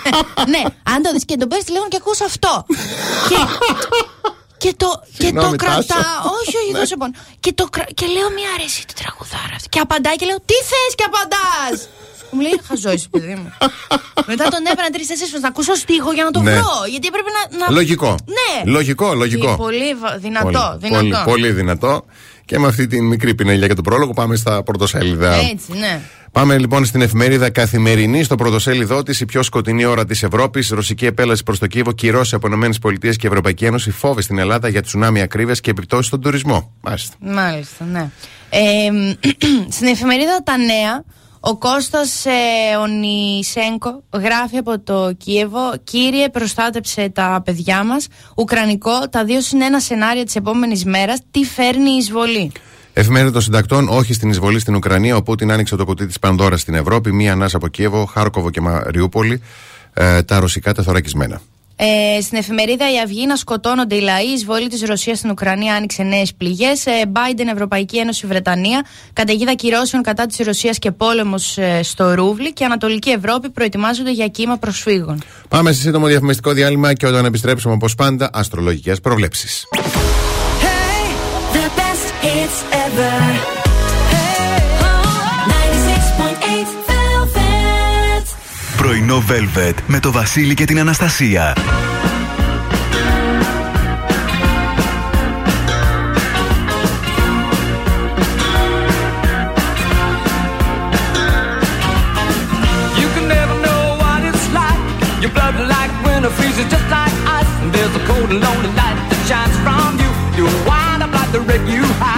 ναι, 0.53 0.63
αν 0.93 1.03
το 1.03 1.11
δεις 1.13 1.25
και 1.25 1.37
τον 1.37 1.49
παίρνει 1.49 1.65
τηλέφωνο 1.65 1.89
και 1.91 1.99
ακούς 2.01 2.21
αυτό. 2.21 2.67
και 3.29 3.37
Και 4.63 4.75
το, 4.83 4.89
και 4.89 5.23
το 5.23 5.25
Συγγνώμη, 5.25 5.57
κρατάω. 5.57 5.83
Τάσο. 5.87 6.31
όχι, 6.41 6.55
όχι, 6.61 6.73
Ναι. 6.73 6.79
δώσε 6.79 6.97
πόνο. 7.01 7.13
Και, 7.41 7.53
το, 7.53 7.65
κρα- 7.75 7.91
και 7.99 8.07
λέω 8.15 8.29
μια 8.39 8.51
αρέσει 8.57 8.81
το 8.91 8.95
τραγουδάρα 9.01 9.55
αυτή. 9.59 9.69
Και 9.69 9.81
απαντάει 9.87 10.17
και 10.21 10.27
λέω, 10.31 10.39
Τι 10.51 10.57
θες 10.71 10.91
και 10.99 11.05
απαντάς; 11.11 11.77
Μου 12.31 12.41
λέει, 12.41 12.61
χαζός 12.69 12.95
είσαι, 12.95 13.09
παιδί 13.11 13.35
μου. 13.35 13.53
Μετά 14.27 14.45
τον 14.45 14.61
έπαιρνα 14.73 14.91
τρει-τέσσερι 14.91 15.29
φορές 15.31 15.43
να 15.43 15.49
ακούσω 15.49 15.75
στίχο 15.75 16.13
για 16.13 16.25
να 16.25 16.31
το 16.31 16.41
Ναι. 16.43 16.51
βρω. 16.53 16.65
Γιατί 16.91 17.07
έπρεπε 17.07 17.29
να. 17.37 17.59
να... 17.67 17.73
Λογικό. 17.73 18.15
Ναι. 18.37 18.71
Λογικό, 18.73 19.15
λογικό. 19.15 19.51
Και 19.51 19.57
Πολύ 19.57 19.95
βα- 19.95 20.17
δυνατό. 20.19 20.79
Πολύ, 20.79 20.79
δυνατό. 20.81 21.25
Πολύ, 21.25 21.41
πολύ 21.43 21.53
δυνατό. 21.53 22.05
Και 22.45 22.59
με 22.59 22.67
αυτή 22.67 22.87
τη 22.87 23.01
μικρή 23.01 23.35
πινελιά 23.35 23.67
και 23.67 23.75
το 23.75 23.83
πρόλογο 23.83 24.13
πάμε 24.13 24.37
στα 24.37 24.63
πρωτοσέλιδα. 24.63 25.35
Έτσι, 25.35 25.73
ναι. 25.79 26.01
Πάμε 26.33 26.59
λοιπόν 26.59 26.85
στην 26.85 27.01
εφημερίδα 27.01 27.51
Καθημερινή, 27.51 28.23
στο 28.23 28.35
πρωτοσέλιδό 28.35 29.03
της, 29.03 29.21
η 29.21 29.25
πιο 29.25 29.43
σκοτεινή 29.43 29.85
ώρα 29.85 30.05
της 30.05 30.23
Ευρώπης. 30.23 30.69
Ρωσική 30.71 31.07
επέλαση 31.07 31.43
προς 31.43 31.59
το 31.59 31.67
Κίεβο, 31.67 31.93
κυρώσεις 31.93 32.33
από 32.33 32.47
ΗΠΑ 32.47 33.15
και 33.15 33.27
Ευρωπαϊκή 33.27 33.65
Ένωση, 33.65 33.91
φόβε 33.91 34.23
στην 34.23 34.39
Ελλάδα 34.39 34.69
για 34.69 34.83
τσουνάμι 34.83 35.21
ακρίβειας 35.21 35.61
και 35.61 35.71
επιπτώσεις 35.71 36.07
στον 36.07 36.21
τουρισμό. 36.21 36.73
Μάλιστα. 36.81 37.15
Μάλιστα, 37.21 37.85
ναι. 37.85 38.11
Ε, 38.51 38.61
στην 39.77 39.87
εφημερίδα 39.87 40.43
Τα 40.45 40.57
Νέα, 40.57 41.05
ο 41.51 41.57
Κώστας 41.57 42.27
ε, 42.27 42.77
Ονισέγκο 42.81 44.03
γράφει 44.15 44.57
από 44.57 44.81
το 44.81 45.13
Κίεβο 45.13 45.73
«Κύριε, 45.85 46.29
προστάτεψε 46.29 47.09
τα 47.09 47.43
παιδιά 47.45 47.85
μας, 47.85 48.07
Ουκρανικό, 48.37 49.09
τα 49.11 49.25
δύο 49.25 49.41
συν 49.41 49.63
ένα 49.63 49.81
σενάρια 49.81 50.25
της 50.25 50.37
επόμενης 50.37 50.85
μέρας, 50.85 51.19
τι 51.31 51.45
φέρνει 51.45 51.91
η 51.91 51.97
εισβολή». 51.97 52.53
Εφημερίδα 52.93 53.33
των 53.33 53.41
συντακτών, 53.41 53.89
όχι 53.89 54.13
στην 54.13 54.31
εισβολή 54.31 54.61
στην 54.61 54.75
Ουκρανία. 54.75 55.17
Ο 55.17 55.23
Πούτιν 55.23 55.53
άνοιξε 55.53 55.77
το 55.77 55.85
κουτί 55.85 56.07
της 56.07 56.19
Πανδώρας 56.19 56.61
στην 56.61 56.75
Ευρώπη. 56.75 57.13
Μία 57.13 57.33
ανάσα 57.33 57.57
από 57.57 57.69
Κίεβο, 57.69 58.05
Χάρκοβο 58.05 58.51
και 58.51 58.61
Μαριούπολη. 58.61 59.43
Ε, 59.95 60.23
τα 60.23 60.41
ρωσικά 60.41 60.75
τεθωρακισμένα. 60.75 61.41
Ε, 61.81 62.21
στην 62.21 62.39
εφημερίδα 62.39 62.93
Η 62.93 63.01
Αυγή 63.05 63.27
να 63.27 63.37
σκοτώνονται 63.37 63.95
οι 63.95 64.01
λαοί. 64.01 64.27
Η 64.27 64.33
εισβολή 64.33 64.67
της 64.67 64.83
Ρωσίας 64.83 65.19
στην 65.19 65.31
Ουκρανία 65.31 65.75
άνοιξε 65.75 66.03
νέες 66.03 66.35
πληγές. 66.35 66.87
Ε, 66.87 66.91
Biden, 67.13 67.47
Ευρωπαϊκή 67.53 67.99
Ένωση, 67.99 68.27
Βρετανία. 68.27 68.87
Καταιγίδα 69.13 69.55
κυρώσεων 69.55 70.03
κατά 70.03 70.27
της 70.27 70.39
Ρωσίας 70.39 70.79
και 70.79 70.91
πόλεμος 70.91 71.59
στο 71.83 72.15
Ρούβλι. 72.15 72.53
Και 72.53 72.65
Ανατολική 72.65 73.11
Ευρώπη 73.11 73.51
προετοιμάζονται 73.51 74.13
για 74.13 74.29
κύμα 74.29 74.57
προσφύγων. 74.57 75.23
Πάμε 75.49 75.73
σε 75.73 75.81
σύντομο 75.81 76.07
διαφημιστικό 76.07 76.53
διάλειμμα 76.53 76.93
και 76.95 77.07
όταν 77.07 77.25
επιστρέψουμε, 77.25 77.75
όπως 77.75 77.95
πάντα, 77.95 78.31
αστρολογικές 78.33 79.01
προβλέψεις. 79.01 79.65
The 81.53 81.69
best 81.81 82.09
hits 82.23 82.59
ever. 82.85 83.58
Πρωινό 88.89 89.23
Velvet 89.29 89.75
με 89.87 90.01
το 90.01 90.13
Βασίλη 90.13 90.55
και 90.55 90.65
την 90.65 90.79
Αναστασία. 90.81 91.57
You 103.01 103.09
can 103.15 103.27
never 103.37 103.57
know 103.67 103.83
what 104.03 104.21
it's 104.31 104.47
like. 104.59 104.81
Your 105.23 105.33
blood 105.37 105.57
like 105.75 105.93
winter 106.07 106.33
freezes 106.39 106.69
just 106.75 106.87
like 106.97 107.15
ice. 107.39 107.53
And 107.63 107.71
there's 107.75 107.95
a 108.01 108.03
cold 108.09 108.29
and 108.35 108.41
lonely 108.47 108.73
light 108.81 108.99
that 109.11 109.21
shines 109.29 109.57
from 109.65 109.91
you. 110.03 110.11
You 110.39 110.45
wind 110.69 111.01
up 111.05 111.13
like 111.19 111.31
the 111.37 111.41
wreck 111.47 111.63
you 111.77 111.85
hide 112.03 112.18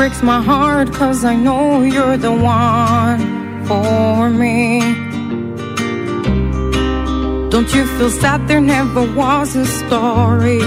Breaks 0.00 0.22
my 0.22 0.40
heart 0.40 0.90
cause 0.94 1.26
I 1.26 1.36
know 1.36 1.82
you're 1.82 2.16
the 2.16 2.32
one 2.32 3.20
for 3.66 4.30
me. 4.30 4.80
Don't 7.50 7.70
you 7.74 7.84
feel 7.98 8.08
sad 8.08 8.48
there 8.48 8.62
never 8.62 9.04
was 9.14 9.54
a 9.56 9.66
story? 9.66 10.62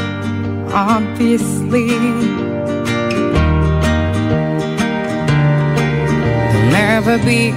Obviously, 0.72 1.88
never 6.78 7.18
be. 7.26 7.54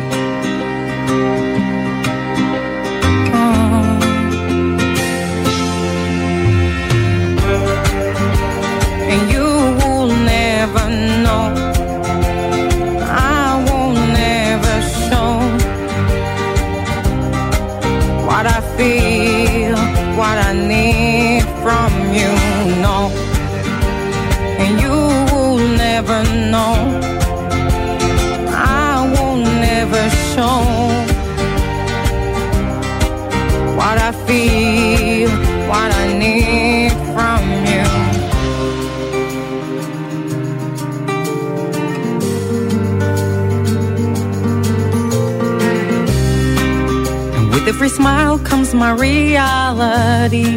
Smile 47.97 48.39
comes 48.39 48.75
my 48.75 48.93
reality, 48.93 50.49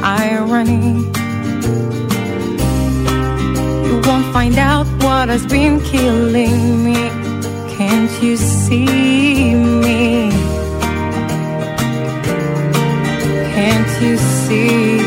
irony. 0.00 0.94
You 3.86 3.94
won't 4.06 4.28
find 4.32 4.56
out 4.56 4.86
what 5.04 5.28
has 5.28 5.44
been 5.46 5.80
killing 5.82 6.84
me. 6.86 7.00
Can't 7.76 8.12
you 8.22 8.36
see 8.36 9.54
me? 9.84 10.30
Can't 13.54 13.92
you 14.02 14.16
see? 14.16 15.01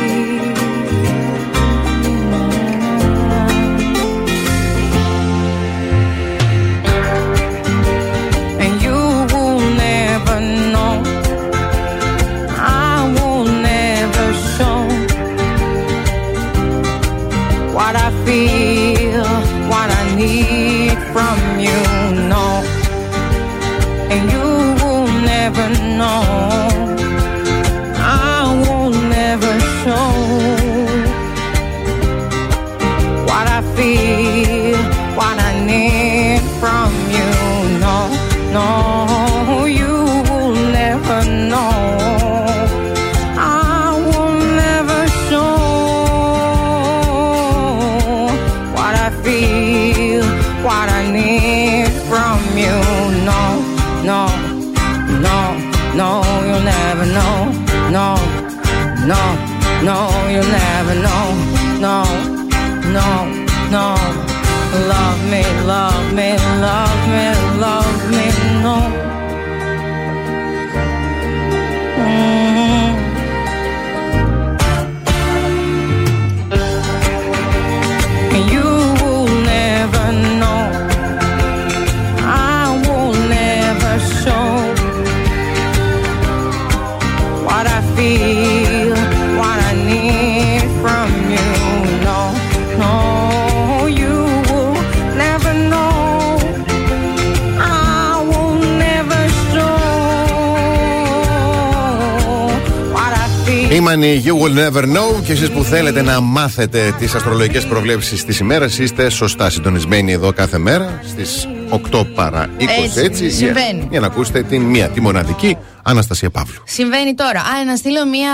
Feel. 103.95 104.05
Ήμανοι 104.05 104.23
You 104.25 104.31
Will 104.31 104.57
Never 104.57 104.83
Know 104.83 105.23
και 105.23 105.31
εσείς 105.31 105.49
που 105.49 105.63
θέλετε 105.63 106.01
να 106.01 106.19
μάθετε 106.19 106.95
τις 106.99 107.15
αστρολογικές 107.15 107.65
προβλέψεις 107.65 108.25
της 108.25 108.39
ημέρας 108.39 108.77
είστε 108.79 109.09
σωστά 109.09 109.49
συντονισμένοι 109.49 110.11
εδώ 110.11 110.33
κάθε 110.33 110.57
μέρα 110.57 111.01
στις 111.07 111.47
8 111.69 112.05
παρά 112.15 112.49
20 112.59 112.61
έτσι, 112.83 112.99
Έτσι, 112.99 113.23
για, 113.27 113.35
συμβαίνει. 113.35 113.87
για 113.91 113.99
να 113.99 114.05
ακούσετε 114.07 114.43
την 114.43 114.61
μία, 114.61 114.89
τη 114.89 115.01
μοναδική 115.01 115.57
Αναστασία 115.87 116.29
Παύλου. 116.29 116.61
Συμβαίνει 116.65 117.13
τώρα. 117.13 117.39
Α, 117.39 117.63
να 117.65 117.75
στείλω 117.75 118.05
μία. 118.05 118.29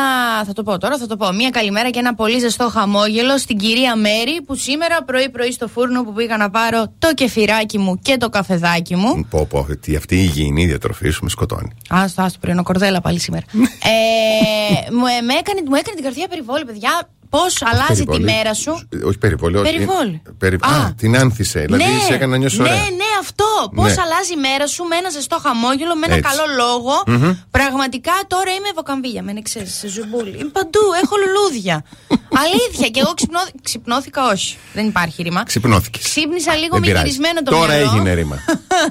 Θα 0.46 0.54
το 0.54 0.64
πω 0.64 0.78
τώρα, 0.78 0.98
θα 0.98 1.08
το 1.08 1.18
πω. 1.18 1.32
Μία 1.32 1.50
καλημέρα 1.50 1.90
και 1.90 2.00
ένα 2.00 2.16
πολύ 2.16 2.40
ζεστό 2.40 2.70
χαμόγελο 2.70 3.38
στην 3.38 3.58
κυρία 3.58 3.96
Μέρη 3.96 4.42
που 4.46 4.56
σήμερα 4.56 5.04
πρωί-πρωί 5.06 5.52
στο 5.52 5.68
φούρνο 5.68 6.04
που 6.04 6.14
πήγα 6.14 6.38
να 6.38 6.50
πάρω 6.50 6.94
το 7.00 7.14
κεφυράκι 7.14 7.78
μου 7.78 8.00
και 8.02 8.18
το 8.18 8.30
καφεδάκι 8.30 8.96
μου. 8.96 9.26
Πω 9.30 9.46
πω, 9.50 9.68
τι 9.82 9.96
αυτή 9.96 10.16
η 10.16 10.24
υγιεινή 10.24 10.66
διατροφή 10.66 11.10
σου 11.10 11.24
με 11.24 11.30
σκοτώνει. 11.30 11.72
Άστο, 11.90 12.22
άστο, 12.22 12.40
πριν 12.42 12.60
ο 12.60 12.64
Κορδέλα 12.64 13.02
πάλι 13.02 13.20
σήμερα. 13.20 13.46
ε, 13.54 14.92
μου, 14.92 15.06
ε, 15.06 15.22
με 15.22 15.34
έκανε, 15.34 15.62
μου 15.70 15.76
έκανε 15.76 15.96
την 15.96 16.04
καρδιά 16.04 16.28
περιβόλη, 16.28 16.66
παιδιά. 16.66 17.10
Πώς 17.30 17.62
αλλάζει 17.72 18.00
τη 18.04 18.06
Περιβόλη. 18.06 18.24
μέρα 18.34 18.54
σου; 18.54 18.88
Ε, 18.90 19.06
Όχι 19.06 19.18
περιβόλη. 19.18 19.56
όχι. 19.58 19.72
Περιβόλη. 19.72 20.22
Περι... 20.38 20.56
Α. 20.62 20.76
Α. 20.86 20.94
την 20.98 21.18
άνθησε. 21.18 21.60
Δηλαδή 21.60 21.84
σε 22.08 22.14
έκανε 22.14 22.32
να 22.32 22.38
νιώσει 22.38 22.58
ναι, 22.58 22.64
ωραία. 22.64 22.76
ναι, 22.76 23.11
αυτό. 23.26 23.50
Πώς 23.76 23.86
Ναι. 23.96 24.02
αλλάζει 24.04 24.34
η 24.38 24.42
μέρα 24.48 24.66
σου 24.68 24.84
με 24.84 24.96
ένα 25.02 25.10
ζεστό 25.10 25.38
χαμόγελο, 25.46 25.96
με 25.96 26.06
ένα 26.10 26.16
Έτσι. 26.16 26.28
καλό 26.30 26.46
λόγο. 26.64 26.94
Πραγματικά 27.52 28.16
τώρα 28.28 28.52
είμαι 28.58 28.70
βοκαμβίλια. 28.76 29.22
Με 29.24 29.32
ξέρει, 29.42 29.68
σε 29.68 29.88
ζουμπούλι. 29.88 30.36
Είμαι 30.40 30.54
παντού, 30.58 30.80
έχω 31.04 31.16
λουλούδια. 31.24 31.76
Αλήθεια. 32.44 32.88
Και 32.94 33.00
εγώ 33.00 33.14
ξυπνώ... 33.14 33.40
ξυπνώθηκα, 33.64 34.22
όχι. 34.34 34.58
Δεν 34.74 34.86
υπάρχει 34.88 35.22
ρήμα. 35.24 35.44
Ξυπνώθηκες. 35.44 36.04
Ξύπνησα 36.04 36.56
λίγο 36.56 36.80
μυθισμένο 36.80 37.42
το 37.44 37.52
Τώρα 37.52 37.74
μυαλό. 37.74 37.92
έγινε 37.92 38.14
ρήμα. 38.14 38.38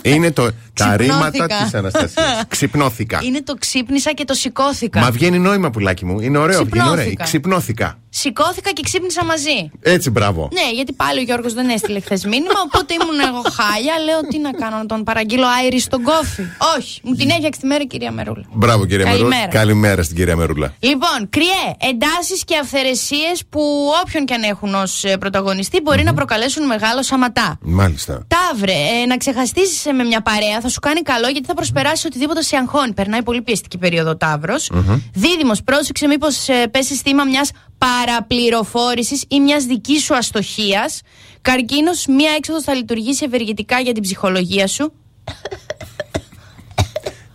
Είναι 0.02 0.30
το, 0.32 0.42
τα 0.80 0.96
Ξυπνώθηκα. 0.98 1.46
ρήματα 1.46 1.46
της 1.64 1.74
Αναστασίας. 1.74 2.42
Ξυπνώθηκα. 2.54 3.20
Είναι 3.22 3.42
το 3.42 3.54
ξύπνησα 3.54 4.12
και 4.12 4.24
το 4.24 4.34
σηκώθηκα. 4.34 5.00
Μα 5.00 5.10
βγαίνει 5.10 5.38
νόημα, 5.38 5.70
πουλάκι 5.70 6.04
μου. 6.04 6.20
Είναι 6.20 6.38
ωραίο. 6.38 6.64
Βγαίνει 6.64 6.88
ωραίο. 6.88 6.94
Ξυπνώθηκα. 6.94 7.24
Ξυπνώθηκα. 7.24 7.98
Σηκώθηκα 8.12 8.70
και 8.70 8.82
ξύπνησα 8.82 9.24
μαζί. 9.24 9.70
Έτσι, 9.82 10.10
μπράβο. 10.10 10.48
Ναι, 10.52 10.70
γιατί 10.74 10.92
πάλι 10.92 11.18
ο 11.18 11.22
Γιώργος 11.22 11.52
δεν 11.54 11.68
έστειλε 11.68 12.00
χθες 12.00 12.24
μήνυμα, 12.24 12.60
οπότε 12.64 12.94
ήμουν 12.94 13.20
εγώ 13.28 13.42
χάλια. 13.56 13.94
Λέω 14.04 14.19
τι 14.28 14.38
να 14.38 14.50
κάνω, 14.50 14.76
να 14.76 14.86
τον 14.86 15.04
παραγγείλω 15.04 15.46
άιρι 15.46 15.80
στον 15.80 16.02
κόφι; 16.02 16.42
Όχι, 16.76 17.00
μου 17.04 17.14
την 17.14 17.30
έφτιαξε 17.30 17.60
τη 17.60 17.66
μέρα 17.66 17.82
η 17.82 17.86
κυρία 17.86 18.12
Μερούλα. 18.12 18.44
Μπράβο, 18.52 18.86
κυρία 18.86 19.04
Μερούλα. 19.06 19.28
Καλημέρα. 19.28 19.50
Καλημέρα 19.50 20.02
στην 20.02 20.16
κυρία 20.16 20.36
Μερούλα. 20.36 20.74
Λοιπόν, 20.78 21.28
κρυέ, 21.30 21.90
εντάσεις 21.90 22.44
και 22.44 22.56
αυθαιρεσίες 22.62 23.42
που 23.48 23.60
όποιον 24.04 24.24
και 24.24 24.34
αν 24.34 24.42
έχουν 24.42 24.74
ως 24.74 25.04
πρωταγωνιστή 25.20 25.80
μπορεί 25.80 26.02
να 26.02 26.14
προκαλέσουν 26.14 26.66
μεγάλο 26.66 27.02
σαματά. 27.02 27.58
Μάλιστα. 27.60 28.26
Ταύρε, 28.28 28.72
ε, 28.72 29.06
να 29.06 29.16
ξεχαστεί 29.16 29.60
με 29.96 30.04
μια 30.04 30.20
παρέα 30.20 30.60
θα 30.60 30.68
σου 30.68 30.80
κάνει 30.80 31.00
καλό 31.00 31.28
γιατί 31.28 31.46
θα 31.46 31.54
προσπεράσει 31.54 32.06
οτιδήποτε 32.06 32.42
σε 32.42 32.56
αγχώνει. 32.56 32.92
Περνάει 32.92 33.22
πολύ 33.22 33.42
πιεστική 33.42 33.78
περίοδο 33.78 34.16
Ταύρος. 34.16 34.70
Δίδυμος, 35.14 35.62
πρόσεξε 35.62 36.06
μήπως 36.06 36.48
ε, 36.48 36.66
πέσει 36.70 36.94
θύμα 36.94 37.24
μιας 37.24 37.50
παραπληροφόρησης 37.80 39.24
ή 39.28 39.40
μιας 39.40 39.64
δικής 39.64 40.02
σου 40.02 40.16
αστοχίας. 40.16 41.00
Καρκίνος, 41.42 42.06
μία 42.06 42.30
έξοδος 42.36 42.62
θα 42.62 42.74
λειτουργήσει 42.74 43.24
ευεργετικά 43.24 43.80
για 43.80 43.92
την 43.92 44.02
ψυχολογία 44.02 44.66
σου. 44.66 44.92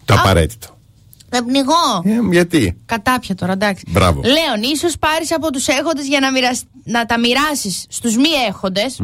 Το 0.05 0.13
απαραίτητο. 0.13 0.74
Θα 1.35 1.43
πνιγώ. 1.43 2.01
Ε, 2.03 2.31
γιατί; 2.31 2.77
Κατάπια 2.85 3.35
τώρα, 3.35 3.51
εντάξει. 3.51 3.83
Μπράβο. 3.87 4.21
Λέων, 4.23 4.73
ίσως 4.73 4.97
πάρεις 4.99 5.33
από 5.33 5.51
τους 5.51 5.67
έχοντες 5.67 6.07
για 6.07 6.19
να, 6.19 6.31
μοιρασ... 6.31 6.63
να 6.83 7.05
τα 7.05 7.19
μοιράσεις 7.19 7.85
στους 7.89 8.15
μη 8.15 8.29
έχοντες. 8.47 8.99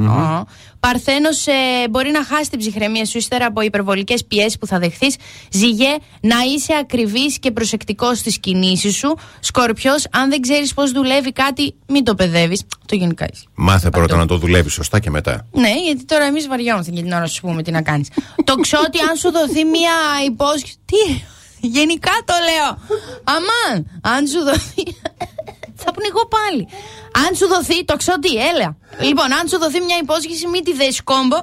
Παρθένος, 0.79 1.47
ε, 1.47 1.51
μπορεί 1.89 2.11
να 2.11 2.23
χάσει 2.23 2.49
την 2.49 2.59
ψυχραιμία 2.59 3.05
σου 3.05 3.17
ύστερα 3.17 3.45
από 3.45 3.61
υπερβολικές 3.61 4.25
πιέσεις 4.25 4.57
που 4.57 4.67
θα 4.67 4.79
δεχθείς. 4.79 5.15
Ζυγέ, 5.51 5.95
να 6.21 6.35
είσαι 6.53 6.73
ακριβής 6.79 7.39
και 7.39 7.51
προσεκτικός 7.51 8.17
στις 8.17 8.39
κινήσεις 8.39 8.95
σου. 8.95 9.17
Σκορπιός, 9.39 10.05
αν 10.11 10.29
δεν 10.29 10.41
ξέρεις 10.41 10.73
πώς 10.73 10.91
δουλεύει 10.91 11.31
κάτι, 11.31 11.75
μην 11.87 12.03
το 12.03 12.15
παιδεύεις. 12.15 12.63
Το 12.85 12.95
γενικά 12.95 13.25
είσαι. 13.33 13.43
Μάθε 13.53 13.89
πρώτα 13.89 14.15
να 14.15 14.25
το 14.25 14.37
δουλεύεις 14.37 14.73
σωστά 14.73 14.99
και 14.99 15.09
μετά. 15.09 15.47
Ναι, 15.51 15.73
γιατί 15.85 16.05
τώρα 16.05 16.23
εμείς 16.23 16.47
βαριόμαστε 16.47 16.91
για 16.91 17.03
την 17.03 17.11
ώρα 17.11 17.27
σου 17.27 17.41
πούμε 17.41 17.63
τι 17.63 17.71
να 17.71 17.81
κάνεις. 17.81 18.07
το 18.43 18.55
ξότι, 18.55 18.99
αν 19.09 19.15
σου 19.15 19.31
δοθεί 19.31 19.63
μία 19.65 19.93
υπόσχεση. 20.25 20.75
Τι, 20.85 21.21
γενικά 21.61 22.11
το 22.25 22.33
λέω. 22.47 22.69
Αμάν, 23.23 24.01
αν 24.01 24.27
σου 24.27 24.39
δοθεί. 24.43 24.83
Θα 25.83 25.91
πνιγώ 25.91 26.27
πάλι. 26.27 26.67
Αν 27.27 27.35
σου 27.35 27.47
δοθεί, 27.47 27.85
το 27.85 27.95
ξότι, 27.95 28.29
έλα. 28.35 28.77
Λοιπόν, 28.99 29.33
αν 29.33 29.47
σου 29.47 29.57
δοθεί 29.57 29.81
μια 29.81 29.97
υπόσχεση, 30.01 30.47
μην 30.47 30.63
τη 30.63 30.73
δέσει 30.73 31.03
κόμπο. 31.03 31.37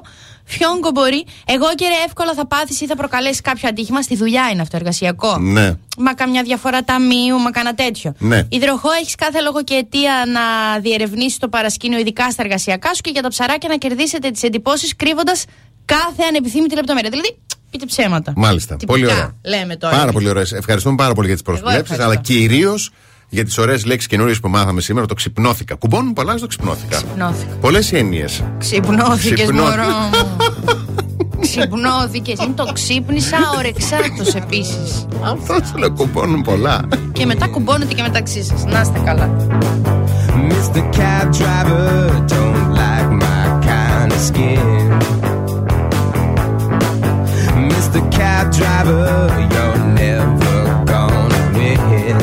Φιόγκο 0.45 0.91
μπορεί. 0.91 1.25
Εγώ 1.45 1.65
και 1.75 1.87
ρε, 1.87 2.03
εύκολα 2.05 2.33
θα 2.33 2.47
πάθεις 2.47 2.81
ή 2.81 2.85
θα 2.85 2.95
προκαλέσεις 2.95 3.41
κάποιο 3.41 3.69
ατύχημα. 3.69 4.01
Στη 4.01 4.15
δουλειά 4.15 4.49
είναι 4.51 4.61
αυτό, 4.61 4.75
εργασιακό. 4.75 5.37
Ναι. 5.37 5.73
Μα 5.97 6.13
καμιά 6.13 6.43
διαφορά 6.43 6.83
ταμείου, 6.83 7.39
μα 7.39 7.51
κανένα 7.51 7.75
τέτοιο. 7.75 8.13
Ναι. 8.19 8.47
Υδροχό, 8.49 8.91
έχεις 8.91 9.15
κάθε 9.15 9.41
λόγο 9.41 9.63
και 9.63 9.73
αιτία 9.73 10.23
να 10.27 10.41
διερευνήσεις 10.79 11.37
το 11.37 11.49
παρασκήνιο, 11.49 11.99
ειδικά 11.99 12.31
στα 12.31 12.43
εργασιακά 12.43 12.93
σου 12.93 13.01
και 13.01 13.09
για 13.09 13.21
τα 13.21 13.27
ψαράκια 13.27 13.69
να 13.69 13.75
κερδίσετε 13.75 14.29
τις 14.29 14.43
εντυπώσεις 14.43 14.95
κρύβοντας 14.95 15.45
κάθε 15.85 16.23
ανεπιθύμητη 16.27 16.75
λεπτομέρεια. 16.75 17.09
Δηλαδή, 17.09 17.37
πείτε 17.69 17.85
ψέματα. 17.85 18.33
Μάλιστα. 18.35 18.75
Τυπικά, 18.75 18.91
Πολύ 18.99 19.05
ωραία. 19.11 19.31
Λέμε 19.45 19.75
τώρα. 19.75 19.97
Πάρα 19.97 20.11
πολύ 20.11 20.29
ωραία. 20.29 20.45
Ευχαριστούμε 20.53 20.95
πάρα 20.95 21.13
πολύ 21.13 21.27
για 21.27 21.35
τις 21.35 21.43
προσβλέψεις, 21.45 21.79
ευχαριστώ. 21.81 22.05
αλλά 22.11 22.15
κυρίως 22.15 22.91
για 23.29 23.43
τις 23.45 23.57
ωραίες 23.57 23.85
λέξεις 23.85 24.07
καινούριες 24.07 24.39
που 24.39 24.49
μάθαμε 24.49 24.81
σήμερα. 24.81 25.05
Το 25.05 25.13
ξυπνώθηκα. 25.13 25.75
Κουμπώνουν 25.75 26.13
πολλά 26.13 26.37
στο 26.37 26.47
ξυπνώθηκα. 26.47 26.95
Ξυπνώθηκα. 26.95 27.53
Πολλές 27.61 27.91
έννοιες. 27.93 28.43
Ξυπνώθηκες, 28.59 29.41
Ξυπνώ- 29.41 29.67
μωρό 29.67 29.83
μου. 29.83 30.37
Ξυπνώθηκες. 31.41 32.39
Είναι 32.45 32.53
το 32.55 32.65
ξύπνησα 32.73 33.37
ορεξάτος 33.57 34.35
επίσης. 34.35 35.05
Αυτό 35.23 35.53
σου 35.67 35.77
λέω, 35.77 35.91
κουμπώνουν 35.91 36.41
πολλά. 36.41 36.87
και 37.11 37.25
μετά 37.25 37.47
κουμπώνετε 37.47 37.93
και 37.93 38.01
μεταξύ 38.01 38.43
σας. 38.43 38.63
Να 38.65 38.81
είστε 38.81 38.99
καλά. 39.05 39.29
Mr. 40.49 40.77
Cab 40.97 41.25
Driver, 41.39 42.09
don't 42.33 42.67
like 42.79 43.09
my 43.23 43.45
kind 43.67 44.11
of 44.11 44.21
skin. 44.29 45.38
Mr. 47.89 48.11
Cab 48.11 48.51
Driver, 48.53 49.47
you're 49.51 49.85
never 49.93 50.85
gonna 50.85 51.51
win. 51.57 52.17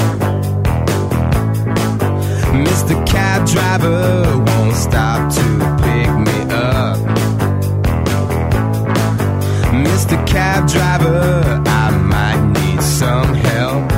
Mr. 2.64 3.04
Cab 3.04 3.44
Driver 3.48 4.44
won't 4.46 4.76
stop 4.76 5.28
to 5.34 5.42
pick 5.82 6.10
me 6.26 6.38
up. 6.54 6.98
Mr. 9.74 10.24
Cab 10.24 10.68
Driver, 10.68 11.62
I 11.66 11.90
might 11.98 12.42
need 12.60 12.80
some 12.80 13.34
help. 13.34 13.90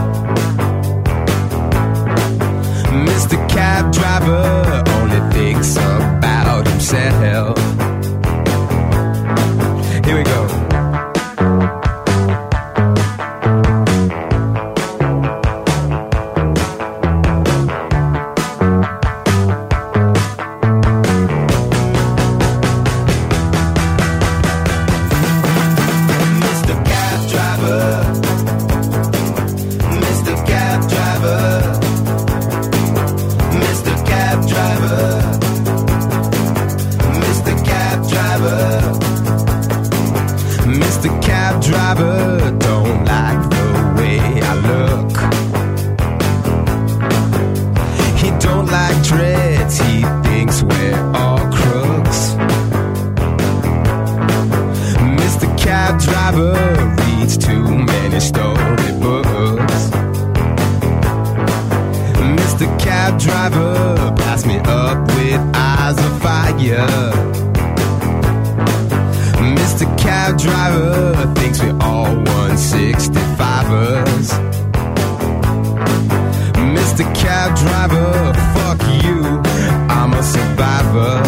Mr. 3.05 3.37
Cab 3.51 3.93
Driver 3.93 4.83
only 4.95 5.21
thinks 5.35 5.77
about 5.77 6.66
himself. 6.66 7.78
Cab 63.09 63.20
Driver, 63.20 64.12
pass 64.16 64.44
me 64.44 64.59
up 64.59 64.98
with 65.16 65.40
eyes 65.54 65.96
of 65.96 66.20
fire. 66.20 66.86
Mr. 69.56 69.86
Cab 69.98 70.36
Driver 70.36 71.32
thinks 71.36 71.59
we're 71.62 71.78
all 71.80 72.14
165ers. 72.14 74.28
Mr. 76.76 77.04
Cab 77.14 77.56
Driver, 77.56 78.34
fuck 78.52 78.82
you, 79.02 79.40
I'm 79.88 80.12
a 80.12 80.22
survivor. 80.22 81.28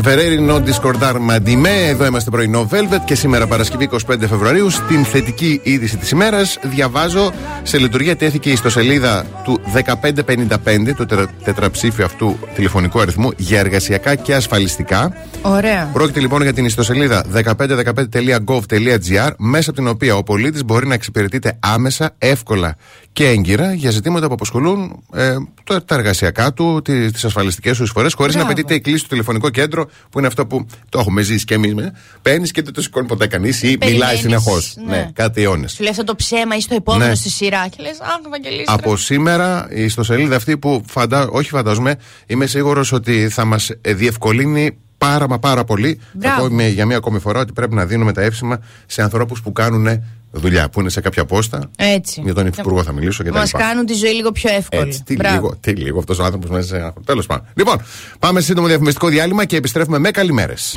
E 0.00 0.02
non 0.02 0.08
Γιούσου 0.08 0.18
Φεραίρι, 0.18 0.46
No 0.48 0.60
Discordar 0.60 1.14
Mandime. 1.30 1.88
Εδώ 1.88 2.06
είμαστε 2.06 2.30
πρωινό 2.30 2.68
Velvet 2.72 3.00
και 3.04 3.14
σήμερα 3.14 3.46
Παρασκευή 3.46 3.88
25 3.92 3.98
Φεβρουαρίου. 4.28 4.70
Στην 4.70 5.04
θετική 5.04 5.60
είδηση 5.62 5.96
της 5.96 6.10
ημέρας 6.10 6.58
διαβάζω 6.62 7.32
σε 7.62 7.78
λειτουργία 7.78 8.16
τέθηκε 8.16 8.48
η 8.48 8.52
ιστοσελίδα 8.52 9.26
του 9.44 9.60
1555, 9.64 10.94
του 10.96 11.06
τετρα- 11.06 11.30
τετραψήφιου 11.44 12.04
αυτού 12.04 12.36
τηλεφωνικού 12.54 13.00
αριθμού 13.00 13.30
για 13.36 13.58
εργασιακά 13.58 14.14
και 14.14 14.34
ασφαλιστικά. 14.34 15.12
Ωραία. 15.42 15.90
Πρόκειται 15.92 16.20
λοιπόν 16.20 16.42
για 16.42 16.52
την 16.52 16.64
ιστοσελίδα 16.64 17.24
1515.gov.gr, 17.34 19.30
μέσα 19.38 19.70
από 19.70 19.78
την 19.78 19.88
οποία 19.88 20.16
ο 20.16 20.22
πολίτης 20.22 20.64
μπορεί 20.64 20.86
να 20.86 20.94
εξυπηρετείται 20.94 21.58
άμεσα, 21.60 22.14
εύκολα 22.18 22.76
και 23.12 23.28
έγκυρα 23.28 23.72
για 23.72 23.90
ζητήματα 23.90 24.26
που 24.26 24.32
απασχολούν 24.32 25.02
ε, 25.14 25.34
το- 25.74 25.82
τα 25.84 25.94
εργασιακά 25.94 26.52
του, 26.52 26.82
τις 27.12 27.24
ασφαλιστικές 27.24 27.76
του 27.76 27.82
εισφορές, 27.82 28.12
χωρίς 28.14 28.34
να 28.34 28.40
Μπράβο. 28.40 28.52
απαιτείται 28.60 28.74
η 28.78 28.80
κλίση 28.80 29.02
του 29.02 29.08
τηλεφωνικό 29.08 29.50
κέντρο, 29.50 29.88
που 30.10 30.18
είναι 30.18 30.26
αυτό 30.26 30.46
που 30.46 30.66
το 30.88 30.98
έχουμε 30.98 31.22
ζήσει 31.22 31.44
και 31.44 31.54
εμείς. 31.54 31.74
Παίρνεις 32.22 32.50
και 32.50 32.62
δεν 32.62 32.72
το 32.72 32.82
σηκώνει 32.82 33.06
ποτέ 33.06 33.26
κανείς 33.26 33.62
ή 33.62 33.66
μιλάει 33.66 33.78
Περιμένεις, 33.78 34.20
συνεχώς. 34.20 34.74
ναι. 34.86 34.96
Ναι, 34.96 35.10
κάτι 35.12 35.42
αιώνες. 35.42 35.72
Σου 35.72 35.82
λέει 35.82 35.90
αυτό 35.90 36.04
το 36.04 36.14
ψέμα 36.14 36.56
ή 36.56 36.60
στο 36.60 36.74
επόμενο 36.74 37.06
Ναι. 37.06 37.14
στη 37.14 37.30
σειρά. 37.30 37.68
Και 37.68 37.76
λες, 37.82 38.00
Αχ, 38.00 38.08
Ευαγγελίστρα. 38.26 38.74
Από 38.74 38.96
σήμερα 38.96 39.66
η 39.70 39.82
ιστοσελίδα 39.84 40.36
αυτή 40.36 40.58
που 40.58 40.82
φαντα... 40.86 41.28
όχι 41.28 41.48
φαντάζομαι, 41.48 41.96
είμαι 42.26 42.46
σίγουρος 42.46 42.92
ότι 42.92 43.28
θα 43.28 43.44
μας 43.44 43.70
διευκολύνει 43.86 44.76
πάρα 44.98 45.28
μα 45.28 45.38
πάρα 45.38 45.64
πολύ. 45.64 46.00
Μπράβο. 46.12 46.42
Θα 46.42 46.48
πω 46.48 46.54
με- 46.54 46.68
για 46.68 46.86
μία 46.86 46.96
ακόμη 46.96 47.18
φορά 47.18 47.40
ότι 47.40 47.52
πρέπει 47.52 47.74
να 47.74 47.86
δίνουμε 47.86 48.12
τα 48.12 48.22
εύσημα 48.22 48.60
σε 48.86 49.02
ανθρώπους 49.02 49.42
που 49.42 49.52
κάνουν 49.52 50.02
δουλειά, 50.30 50.68
που 50.68 50.80
είναι 50.80 50.88
σε 50.88 51.00
κάποια 51.00 51.24
πόστα. 51.24 51.70
Έτσι. 51.76 52.20
Για 52.24 52.34
τον 52.34 52.46
υφυπουργό 52.46 52.82
θα 52.82 52.92
μιλήσω 52.92 53.22
και 53.22 53.30
τα 53.30 53.38
Μας 53.38 53.52
λοιπά. 53.52 53.64
κάνουν 53.66 53.86
τη 53.86 53.94
ζωή 53.94 54.12
λίγο 54.12 54.32
πιο 54.32 54.50
εύκολη. 54.54 54.82
Έτσι, 54.88 55.02
τι 55.02 55.14
Μπράβο. 55.14 55.34
λίγο, 55.34 55.56
τι 55.60 55.70
λίγο 55.70 55.98
αυτός 55.98 56.18
ο 56.18 56.24
άνθρωπος 56.24 56.50
μέσα 56.50 56.66
σε. 56.76 56.92
Τέλος 57.04 57.26
πάντων. 57.26 57.46
Λοιπόν, 57.54 57.82
πάμε 58.18 58.40
σε 58.40 58.46
σύντομο 58.46 58.66
διαφημιστικό 58.66 59.08
διάλειμμα 59.08 59.44
και 59.44 59.56
επιστρέφουμε 59.56 59.98
με 59.98 60.10
καλημέρες. 60.10 60.74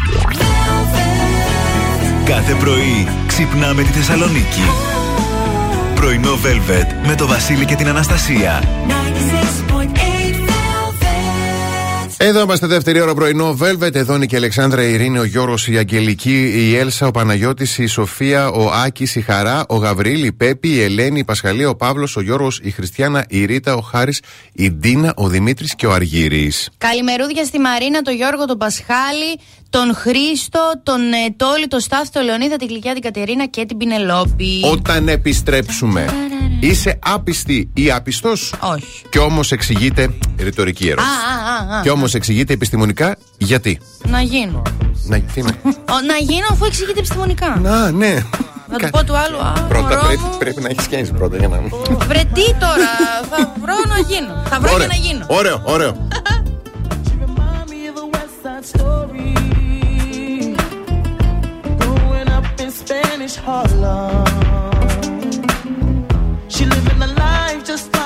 Κάθε 2.25 2.53
πρωί 2.53 3.07
ξυπνάμε 3.27 3.83
τη 3.83 3.89
Θεσσαλονίκη. 3.89 4.61
Πρωινό 5.95 6.33
Velvet 6.33 7.07
με 7.07 7.15
το 7.15 7.27
Βασίλη 7.27 7.65
και 7.65 7.75
την 7.75 7.87
Αναστασία. 7.87 8.63
Εδώ 12.25 12.41
είμαστε 12.41 12.67
δεύτερη 12.67 13.01
ώρα 13.01 13.13
πρωινό 13.13 13.57
Velvet. 13.61 13.95
Εδώ 13.95 14.15
είναι 14.15 14.25
και 14.25 14.35
η 14.35 14.37
Αλεξάνδρα, 14.37 14.83
η 14.83 14.93
Ειρήνη, 14.93 15.19
ο 15.19 15.23
Γιώργο, 15.23 15.55
η 15.67 15.77
Αγγελική, 15.77 16.51
η 16.55 16.75
Έλσα, 16.75 17.07
ο 17.07 17.11
Παναγιώτης, 17.11 17.77
η 17.77 17.85
Σοφία, 17.85 18.49
ο 18.49 18.71
Άκης, 18.71 19.15
η 19.15 19.21
Χαρά, 19.21 19.65
ο 19.67 19.75
Γαβρίλη, 19.75 20.25
η 20.25 20.31
Πέπη, 20.31 20.69
η 20.69 20.81
Ελένη, 20.81 21.19
η 21.19 21.23
Πασχαλία, 21.23 21.69
ο 21.69 21.75
Παύλος, 21.75 22.15
ο 22.15 22.21
Γιώργο, 22.21 22.47
η 22.61 22.71
Χριστιανά, 22.71 23.25
η 23.29 23.45
Ρίτα, 23.45 23.75
ο 23.75 23.81
Χάρης, 23.81 24.21
η 24.53 24.71
Ντίνα, 24.71 25.13
ο 25.15 25.27
Δημήτρης 25.27 25.75
και 25.75 25.85
ο 25.85 25.91
Αργύρης. 25.91 26.69
Καλημερούδια 26.77 27.43
στη 27.45 27.59
Μαρίνα, 27.59 28.01
τον 28.01 28.15
Γιώργο, 28.15 28.45
τον 28.45 28.57
Πασχάλη, 28.57 29.39
τον 29.69 29.95
Χρήστο, 29.95 30.81
τον 30.83 31.01
ε, 31.01 31.33
Τόλι, 31.35 31.67
τον 31.67 31.79
Στάθη, 31.79 32.09
τον 32.11 32.23
Λεωνίδα, 32.23 32.55
την 32.55 32.67
Γλυκιά, 32.67 32.93
την 32.93 33.01
Κατερίνα 33.01 33.45
και 33.45 33.65
την 33.65 33.77
Πινελόπη. 33.77 34.61
Όταν 34.71 35.07
επιστρέψουμε, 35.07 36.05
είσαι 36.59 36.99
άπιστη 37.03 37.69
ή 37.73 37.91
άπιστος; 37.91 38.53
Όχι. 38.59 39.01
Και 39.09 39.19
όμως 39.19 39.51
εξηγείται 39.51 40.09
ρητορική 40.37 40.83
Α, 40.87 40.91
ερώτηση. 40.91 41.09
α, 41.69 41.73
α, 41.73 41.77
α. 41.77 41.81
Και 41.81 41.89
όμως 41.89 42.13
εξηγείται 42.13 42.53
επιστημονικά 42.53 43.15
γιατί; 43.37 43.79
Να 44.07 44.21
γίνω. 44.21 44.61
Να, 45.05 45.19
τι 45.19 45.39
είναι. 45.39 45.51
Ο, 45.65 45.71
να 46.07 46.17
γίνω 46.19 46.45
αφού 46.51 46.65
εξηγείται 46.65 46.99
επιστημονικά. 46.99 47.59
Να, 47.61 47.91
ναι. 47.91 48.17
Να 48.69 48.77
του 48.77 48.89
πω 48.89 49.03
του 49.03 49.17
άλλου. 49.17 49.37
Α, 49.37 49.51
Πρώτα 49.67 49.81
μωρό 49.87 50.01
πρέπει, 50.05 50.21
μου. 50.21 50.37
πρέπει 50.39 50.61
να 50.61 50.69
έχεις 50.69 50.83
σχέση 50.83 51.11
πρώτα 51.13 51.37
για 51.37 51.47
να. 51.47 51.61
Βρε 52.07 52.23
τι 52.33 52.53
τώρα, 52.59 52.89
θα 53.29 53.53
βρω 53.61 53.73
να 53.87 53.97
γίνω. 54.07 54.43
Θα 54.49 54.59
βρω 54.59 54.73
Ωραίο, 54.73 54.87
και 54.87 54.93
να 54.93 54.99
γίνω. 55.07 55.25
ωραίο, 55.27 55.61
ωραίο. 55.65 56.07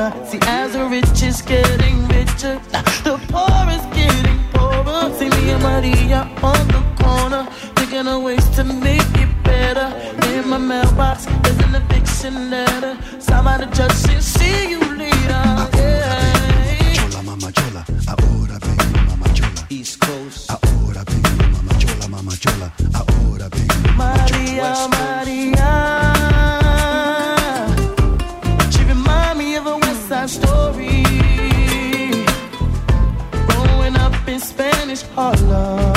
corner. 0.00 0.26
See, 0.26 0.38
as 0.42 0.72
the 0.72 0.84
rich 0.86 1.22
is 1.22 1.42
getting 1.42 2.08
richer, 2.08 2.60
the 3.04 3.18
poor 3.28 3.64
is 3.76 3.84
getting 3.96 4.38
poorer. 4.52 5.12
See 5.14 5.28
me 5.28 5.50
and 5.50 5.62
Maria 5.62 6.30
on 6.42 6.66
the 6.68 6.82
corner, 7.02 7.44
thinking 7.76 8.06
of 8.06 8.22
ways 8.22 8.48
to 8.56 8.64
make 8.64 9.12
it 9.14 9.30
better. 9.42 9.88
In 10.28 10.48
my 10.48 10.58
mailbox, 10.58 11.26
there's 11.42 11.58
an 11.58 11.74
eviction 11.74 12.50
letter. 12.50 12.96
Signed 13.18 13.44
by 13.44 13.58
the 13.58 13.66
judge, 13.66 13.94
she'll 14.02 14.20
see 14.20 14.70
you 14.70 14.80
later. 14.80 15.42
Yeah. 15.76 16.94
Chola, 16.94 17.22
mama 17.22 17.52
chola, 17.52 17.84
ahora 18.08 18.58
vengo, 18.58 19.00
mama 19.08 19.28
chola. 19.34 19.66
East 19.68 20.00
Coast, 20.00 20.50
ahora 20.50 21.04
vengo, 21.04 21.44
mama 21.52 21.72
chola, 21.78 22.08
mama 22.08 22.32
chola, 22.36 22.72
ahora 22.94 23.48
vengo. 23.48 23.74
Maria, 23.96 24.88
Maria. 24.88 25.79
alone. 35.20 35.89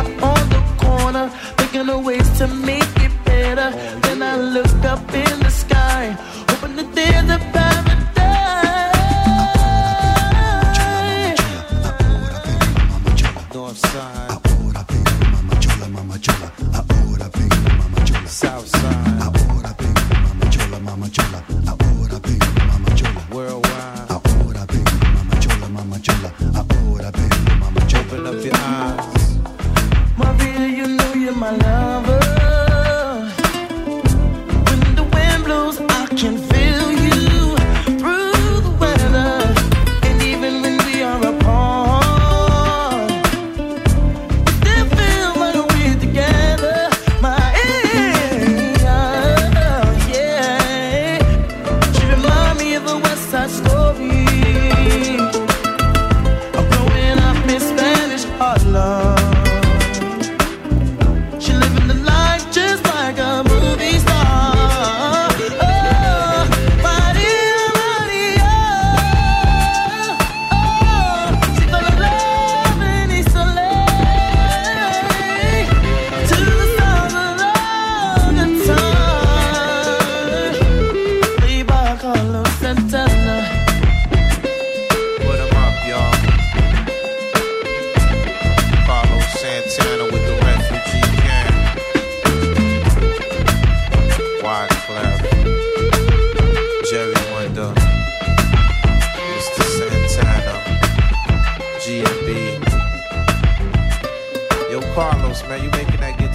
up 0.00 0.22
on 0.22 0.39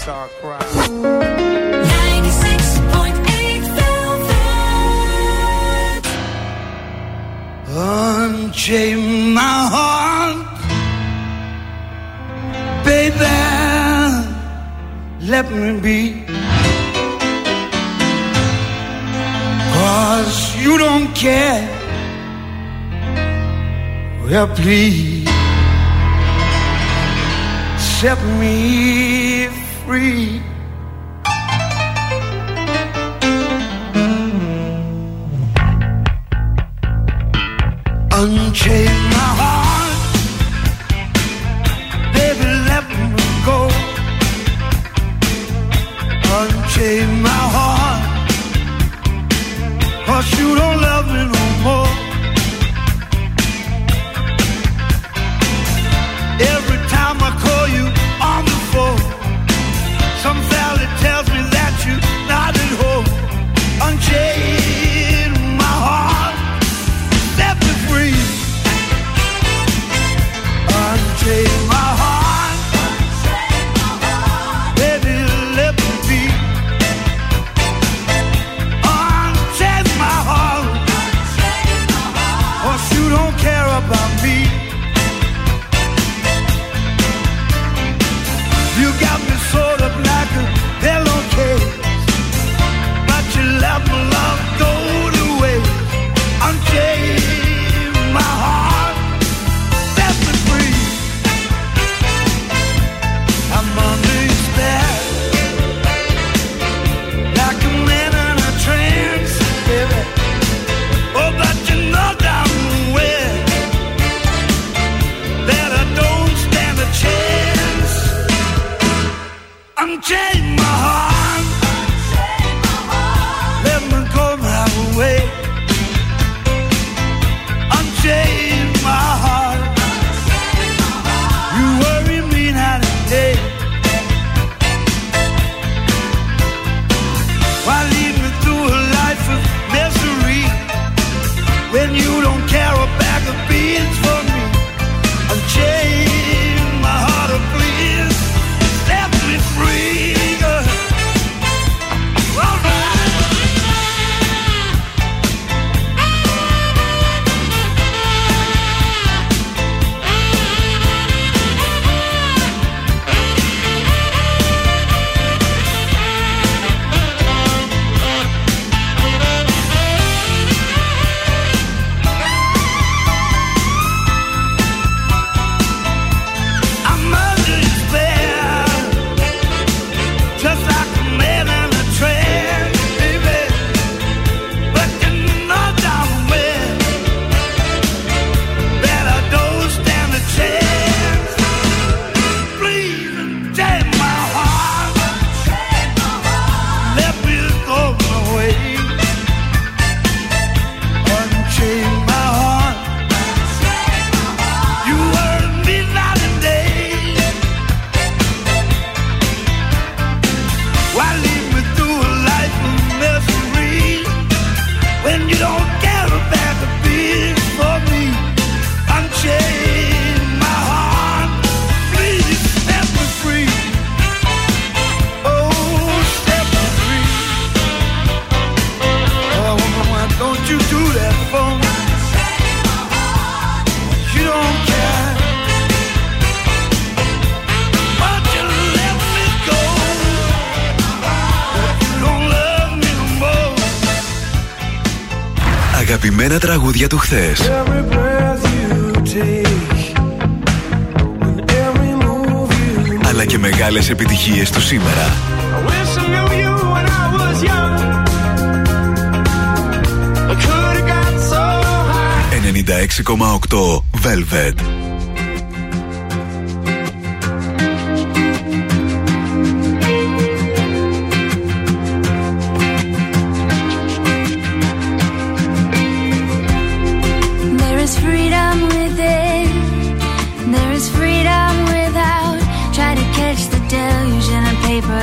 all 0.08 0.28
crowd. 0.39 0.64
Unchain 7.68 9.34
my 9.34 9.68
heart, 9.76 10.38
baby. 12.86 13.45
Let 15.22 15.51
me 15.51 15.80
be. 15.80 16.24
Cause 19.74 20.56
you 20.64 20.78
don't 20.78 21.14
care. 21.16 21.68
Well, 24.26 24.47
please 24.56 25.30
set 27.99 28.20
me 28.39 29.55
free. 29.86 30.41
Unchained. 38.11 39.05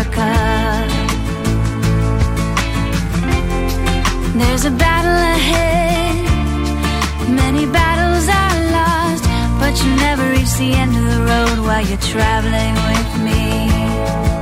A 0.03 0.05
paper 0.05 0.15
cup. 0.15 0.89
There's 4.35 4.65
a 4.65 4.71
battle 4.71 5.19
ahead, 5.37 6.17
many 7.29 7.67
battles 7.67 8.29
are 8.29 8.57
lost, 8.79 9.25
but 9.61 9.75
you 9.85 9.95
never 9.97 10.31
reach 10.31 10.53
the 10.59 10.73
end 10.73 10.97
of 10.97 11.05
the 11.05 11.21
road 11.31 11.59
while 11.67 11.85
you're 11.87 11.99
traveling 11.99 12.75
with 12.91 13.11
me. 13.25 14.42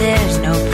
There's 0.00 0.38
no 0.38 0.69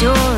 door 0.00 0.37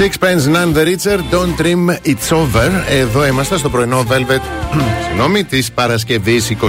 Sixpence 0.00 0.46
None 0.46 0.72
the 0.72 0.84
Richer, 0.84 1.18
Don't 1.30 1.54
Dream 1.60 1.90
It's 2.04 2.30
Over. 2.30 2.70
Εδώ 2.88 3.26
είμαστε 3.26 3.58
στο 3.58 3.68
πρωινό 3.70 4.04
Velvet. 4.08 4.40
Συγγνώμη, 5.06 5.44
της 5.44 5.72
Παρασκευής 5.72 6.50
24 6.50 6.66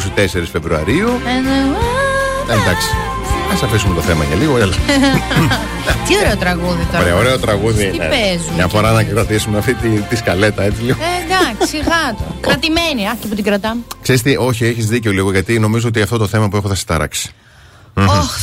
Φεβρουαρίου. 0.52 1.08
Ε, 1.08 2.52
Εντάξει. 2.54 2.88
Α 3.52 3.66
αφήσουμε 3.66 3.96
το 3.96 4.02
θέμα 4.02 4.24
για 4.24 4.36
λίγο, 4.36 4.58
έλα. 4.58 4.74
Τι 6.08 6.18
ωραίο 6.18 6.38
τραγούδι 6.38 6.86
τώρα. 6.92 7.04
Ωραία, 7.04 7.16
ωραίο 7.16 7.40
τραγούδι. 7.40 7.90
Τι 7.90 7.96
είναι. 7.96 8.10
παίζουν. 8.10 8.54
Μια 8.56 8.68
φορά 8.68 8.92
να 8.92 9.04
κρατήσουμε 9.04 9.58
αυτή 9.58 9.74
τη, 9.74 9.88
τη 9.88 10.16
σκαλέτα 10.16 10.64
έτσι 10.64 10.82
λίγο. 10.82 10.98
Ε, 11.02 11.24
εντάξει, 11.24 11.68
σιγά 11.78 12.16
το. 12.18 12.36
Κρατημένη. 12.42 13.08
Αχ, 13.08 13.18
και 13.20 13.28
που 13.28 13.36
την 13.36 13.44
κρατάμε. 13.44 13.82
Ξέρεις 14.02 14.22
τι, 14.22 14.36
όχι, 14.38 14.66
έχεις 14.66 14.88
δίκιο 14.88 15.12
λίγο 15.12 15.32
γιατί 15.32 15.60
νομίζω 15.60 15.88
ότι 15.88 16.02
αυτό 16.02 16.18
το 16.18 16.28
θέμα 16.28 16.50
που 16.50 16.56
έχω 16.56 16.68
θα 16.68 16.76
σε 16.76 16.86
ταράξει. 16.86 17.32
Μμμ. 17.94 18.08
Ωχ, 18.08 18.38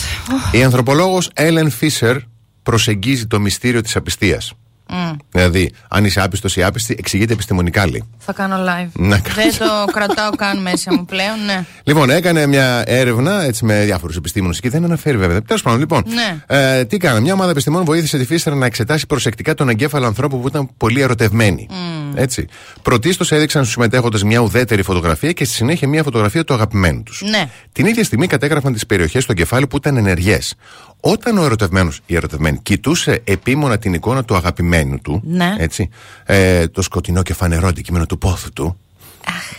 Η 0.51 0.63
ανθρωπολόγος 0.63 1.31
Έλεν 1.35 1.71
Φίσερ 1.71 2.17
προσεγγίζει 2.63 3.27
το 3.27 3.41
μυστήριο 3.41 3.81
της 3.81 3.97
απιστίας. 3.97 4.53
Μμ, 4.91 5.11
Δηλαδή, 5.31 5.73
αν 5.89 6.05
είσαι 6.05 6.21
άπιστος 6.21 6.57
ή 6.57 6.63
άπιστη, 6.63 6.95
εξηγείται 6.99 7.33
επιστημονικά 7.33 7.89
λέει. 7.89 8.05
Θα 8.19 8.33
κάνω 8.33 8.57
live. 8.57 8.89
Να 8.93 9.17
Δεν 9.35 9.59
το 9.59 9.93
κρατάω 9.93 10.31
καν 10.31 10.63
μέσα 10.63 10.95
μου 10.95 11.05
πλέον, 11.05 11.45
ναι. 11.47 11.65
Λοιπόν, 11.85 12.11
έκανε 12.11 12.47
μια 12.47 12.83
έρευνα 12.87 13.43
έτσι, 13.43 13.65
με 13.65 13.85
διάφορους 13.85 14.17
επιστήμονες 14.17 14.61
και 14.61 14.71
δεν 14.71 14.85
αναφέρει 14.85 15.17
βέβαια. 15.17 15.43
Τέλος 15.43 15.63
πάντων, 15.63 15.79
λοιπόν. 15.79 16.05
Ναι. 16.07 16.59
Ε, 16.59 16.85
τι 16.85 16.97
κάνανε, 16.97 17.21
μια 17.21 17.33
ομάδα 17.33 17.51
επιστημόνων 17.51 17.85
βοήθησε 17.85 18.19
τη 18.19 18.25
Φίστερ 18.25 18.55
να 18.55 18.67
εξετάσει 18.67 19.07
προσεκτικά 19.07 19.55
τον 19.55 19.69
εγκέφαλο 19.69 20.07
ανθρώπου 20.07 20.41
που 20.41 20.47
ήταν 20.49 20.71
πολύ 20.77 21.01
ερωτευμένοι. 21.01 21.69
Έτσι. 22.15 22.47
Πρωτίστως 22.83 23.33
έδειξαν 23.33 23.63
στους 23.63 23.75
συμμετέχοντες 23.75 24.23
μια 24.23 24.39
ουδέτερη 24.39 24.83
φωτογραφία 24.83 25.33
και 25.33 25.45
στη 25.45 25.55
συνέχεια 25.55 25.89
μια 25.89 26.03
φωτογραφία 26.03 26.45
του 26.45 26.55
αγαπημένου 26.55 27.03
τους. 27.03 27.23
Ναι. 27.31 27.51
Την 27.73 27.87
ίδια 27.87 28.05
στιγμή 28.05 28.27
κατέγραφαν 28.27 28.73
τις 28.73 28.87
περιοχές 28.87 29.25
του 29.25 29.33
εγκεφάλου 29.33 29.67
που 29.67 29.77
ήταν 29.77 29.97
ενεργές. 29.97 30.55
Όταν 31.01 31.39
ο 31.39 31.45
ερωτευμένος 31.45 31.97
ή 31.97 32.01
η 32.07 32.17
ερωτευμένη 32.17 32.59
κοιτούσε 32.63 33.21
επίμονα 33.25 33.79
την 33.79 33.95
εικόνα 33.95 34.25
του 34.25 34.35
αγαπημένου 34.37 34.99
του, 35.03 35.21
Ναι. 35.25 35.55
έτσι, 35.59 35.89
ε, 36.25 36.69
το 36.69 36.83
σκοτεινό 36.83 37.23
και 37.23 37.35
φανερό 37.35 37.69
αντικείμενο 37.69 38.07
του 38.07 38.19
πόθου 38.19 38.53
του. 38.53 38.79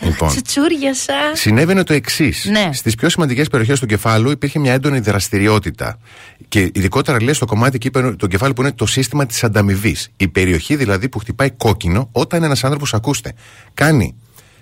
λοιπόν, 0.02 0.30
Τσουτσούριασα. 0.30 1.14
Συνέβαινε 1.34 1.84
το 1.84 1.94
εξής. 1.94 2.46
Ναι. 2.46 2.70
Στις 2.74 2.96
πιο 2.96 3.10
σημαντικές 3.10 3.48
περιοχές 3.48 3.80
του 3.80 3.86
κεφάλου 3.86 4.32
υπήρχε 4.32 4.60
μια 4.60 4.74
έντονη 4.74 5.00
δραστηριότητα. 5.00 6.00
Και 6.48 6.60
ειδικότερα 6.74 7.22
λέει 7.24 7.34
στο 7.34 7.46
κομμάτι 7.46 7.76
εκεί 7.76 7.92
πέρα 7.92 8.16
του 8.16 8.28
κεφάλου 8.28 8.54
που 8.54 8.62
είναι 8.62 8.72
το 8.72 8.86
σύστημα 8.86 9.26
της 9.26 9.44
ανταμοιβής. 9.44 10.10
Η 10.18 10.28
περιοχή 10.28 10.76
δηλαδή 10.76 11.10
που 11.10 11.20
χτυπάει 11.20 11.50
κόκκινο 11.52 12.10
όταν 12.12 12.44
ένας 12.44 12.64
άνθρωπος, 12.64 12.94
ακούστε, 12.94 13.34
κάνει 13.74 14.16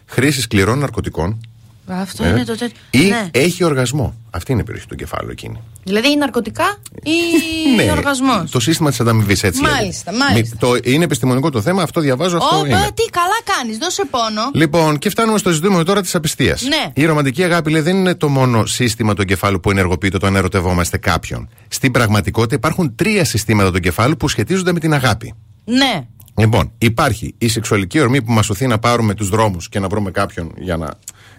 χρήση 0.05 0.41
σκληρών 0.41 0.79
ναρκωτικών, 0.79 1.39
Αυτό 1.87 2.23
Ε. 2.23 2.29
είναι 2.29 2.43
το 2.43 2.57
τέτοιο. 2.57 2.77
Ή 2.89 2.99
Ναι. 2.99 3.27
έχει 3.31 3.63
οργασμό. 3.63 4.15
Αυτή 4.29 4.51
είναι 4.51 4.61
η 4.61 4.63
περιοχή 4.63 4.87
του 4.87 4.95
κεφάλου 4.95 5.29
εκείνη. 5.31 5.61
Δηλαδή 5.83 6.07
είναι 6.07 6.19
ναρκωτικά 6.19 6.77
ή 7.03 7.89
οργασμός; 7.97 8.37
Ναι. 8.41 8.47
Το 8.49 8.59
σύστημα 8.59 8.89
της 8.89 8.99
ανταμοιβής 8.99 9.43
έτσι. 9.43 9.61
Μάλιστα, 9.61 10.11
λέγεται. 10.11 10.27
μάλιστα. 10.33 10.55
Μη- 10.67 10.81
Το, 10.81 10.89
είναι 10.91 11.03
επιστημονικό 11.03 11.49
το 11.49 11.61
θέμα, 11.61 11.81
αυτό 11.83 12.01
διαβάζω, 12.01 12.37
αυτό 12.37 12.55
Ωπα, 12.57 12.67
είναι. 12.67 12.77
τι 12.93 13.03
καλά 13.11 13.57
κάνεις, 13.57 13.77
δώσε 13.77 14.03
πόνο. 14.09 14.41
Λοιπόν, 14.53 14.97
και 14.97 15.09
φτάνουμε 15.09 15.37
στο 15.37 15.51
ζητούμενο 15.51 15.83
τώρα 15.83 16.01
της 16.01 16.15
απιστίας. 16.15 16.61
Ναι. 16.61 16.91
Η 16.93 17.05
ρομαντική 17.05 17.43
αγάπη 17.43 17.71
λέει, 17.71 17.81
δεν 17.81 17.95
είναι 17.95 18.15
το 18.15 18.29
μόνο 18.29 18.65
σύστημα 18.65 19.13
του 19.13 19.23
κεφάλου 19.25 19.59
που 19.59 19.71
ενεργοποιείται 19.71 20.15
όταν 20.15 20.35
ερωτευόμαστε 20.35 20.97
κάποιον. 20.97 21.49
Στην 21.67 21.91
πραγματικότητα 21.91 22.55
υπάρχουν 22.55 22.95
τρία 22.95 23.25
συστήματα 23.25 23.71
του 23.71 23.79
κεφάλου 23.79 24.17
που 24.17 24.27
σχετίζονται 24.27 24.71
με 24.73 24.79
την 24.79 24.93
αγάπη. 24.93 25.33
Ναι. 25.65 26.07
Λοιπόν, 26.39 26.71
υπάρχει 26.77 27.35
η 27.37 27.47
σεξουαλική 27.47 27.99
ορμή 27.99 28.21
που 28.21 28.31
μας 28.31 28.45
σωθεί 28.45 28.67
να 28.67 28.77
πάρουμε 28.79 29.13
τους 29.13 29.29
δρόμους 29.29 29.69
και 29.69 29.79
να 29.79 29.87
βρούμε 29.87 30.11
κάποιον 30.11 30.51
για 30.57 30.77
να 30.77 30.89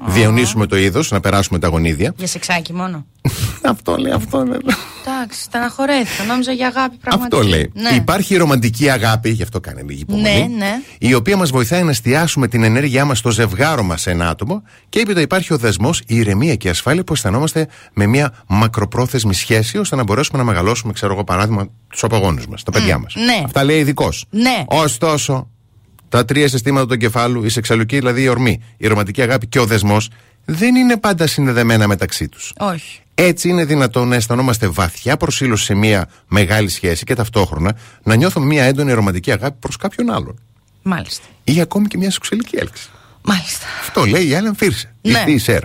διαιωνίσουμε 0.07 0.67
το 0.67 0.77
είδος, 0.77 1.11
να 1.11 1.21
περάσουμε 1.21 1.59
τα 1.59 1.69
γονίδια. 1.69 2.13
Για 2.17 2.27
σεξάκι 2.27 2.73
μόνο. 2.73 3.07
αυτό 3.63 3.97
λέει, 3.97 4.13
αυτό 4.13 4.45
λέει. 4.45 4.59
Εντάξει, 5.07 5.43
στεναχωρέθηκα. 5.43 6.25
Νόμιζα 6.25 6.53
για 6.53 6.67
αγάπη 6.67 6.97
πραγματικά. 6.97 7.37
Αυτό 7.37 7.49
λέει. 7.49 7.71
Ναι. 7.75 7.91
Υπάρχει 7.97 8.35
η 8.35 8.37
ρομαντική 8.37 8.91
αγάπη, 8.91 9.31
γι' 9.31 9.43
αυτό 9.43 9.61
κάνει 9.61 9.83
λίγη 9.83 10.01
υπομονή. 10.01 10.29
Ναι, 10.29 10.57
ναι. 10.57 10.73
Η 10.99 11.15
οποία 11.15 11.37
μας 11.37 11.51
βοηθάει 11.51 11.83
να 11.83 11.91
εστιάσουμε 11.91 12.49
την 12.49 12.63
ενέργειά 12.63 13.05
μας 13.05 13.19
στο 13.19 13.31
ζευγάρο 13.31 13.83
μας 13.83 14.01
σε 14.01 14.11
ένα 14.11 14.29
άτομο. 14.29 14.63
Και 14.89 14.99
έπειτα 15.01 15.21
υπάρχει 15.21 15.53
ο 15.53 15.57
δεσμός, 15.57 16.03
η 16.07 16.17
ηρεμία 16.17 16.55
και 16.55 16.67
η 16.67 16.71
ασφάλεια 16.71 17.05
που 17.05 17.13
αισθανόμαστε 17.13 17.69
με 17.93 18.07
μια 18.07 18.33
μακροπρόθεσμη 18.47 19.35
σχέση 19.35 19.79
ώστε 19.79 19.97
να 19.97 20.03
μπορέσουμε 20.03 20.39
να 20.39 20.45
μεγαλώσουμε, 20.45 20.93
ξέρω 20.93 21.13
εγώ, 21.13 21.25
παράδειγμα, 21.25 21.69
τους 21.89 22.03
απαγόνου 22.05 22.43
μας, 22.49 22.63
τα 22.63 22.71
παιδιά 22.71 22.99
μας. 22.99 23.15
ναι. 23.15 23.43
Αυτά 23.45 23.65
λέει 23.65 23.79
ειδικός. 23.79 24.25
Ναι. 24.31 24.65
Ωστόσο, 24.67 25.49
τα 26.09 26.25
τρία 26.25 26.49
συστήματα 26.49 26.87
του 26.87 26.97
κεφάλου, 26.97 27.45
η 27.45 27.49
σεξουαλική 27.49 27.97
δηλαδή 27.97 28.23
η 28.23 28.29
ορμή, 28.29 28.63
η 28.77 28.87
ρομαντική 28.87 29.23
αγάπη 29.23 29.47
και 29.47 29.59
ο 29.59 29.67
δεσμός, 29.67 30.11
δεν 30.45 30.75
είναι 30.75 30.97
πάντα 30.97 31.27
συνδεδεμένα 31.27 31.87
μεταξύ 31.87 32.29
τους. 32.29 32.53
Όχι. 32.59 33.01
Έτσι 33.15 33.49
είναι 33.49 33.65
δυνατόν 33.65 34.09
να 34.09 34.15
αισθανόμαστε 34.15 34.67
βαθιά 34.69 35.17
προσήλωση 35.17 35.65
σε 35.65 35.75
μια 35.75 36.09
μεγάλη 36.29 36.69
σχέση 36.69 37.05
και 37.05 37.15
ταυτόχρονα 37.15 37.77
να 38.03 38.15
νιώθουμε 38.15 38.47
μια 38.47 38.65
έντονη 38.65 38.93
ρομαντική 38.93 39.33
αγάπη 39.33 39.57
προς 39.61 39.77
κάποιον 39.77 40.11
άλλον. 40.11 40.39
Μάλιστα. 40.83 41.25
Ή 41.45 41.61
ακόμη 41.61 41.87
και 41.87 41.99
μια 41.99 42.11
σεξουαλική 42.11 42.57
έλξη. 42.57 42.89
Μάλιστα. 43.23 43.67
Αυτό 43.81 44.05
λέει 44.05 44.29
η 44.29 44.35
Άλεν 44.35 44.55
Φίρσε. 44.55 44.95
Ναι. 45.03 45.25
Η 45.27 45.39
Σερ. 45.39 45.63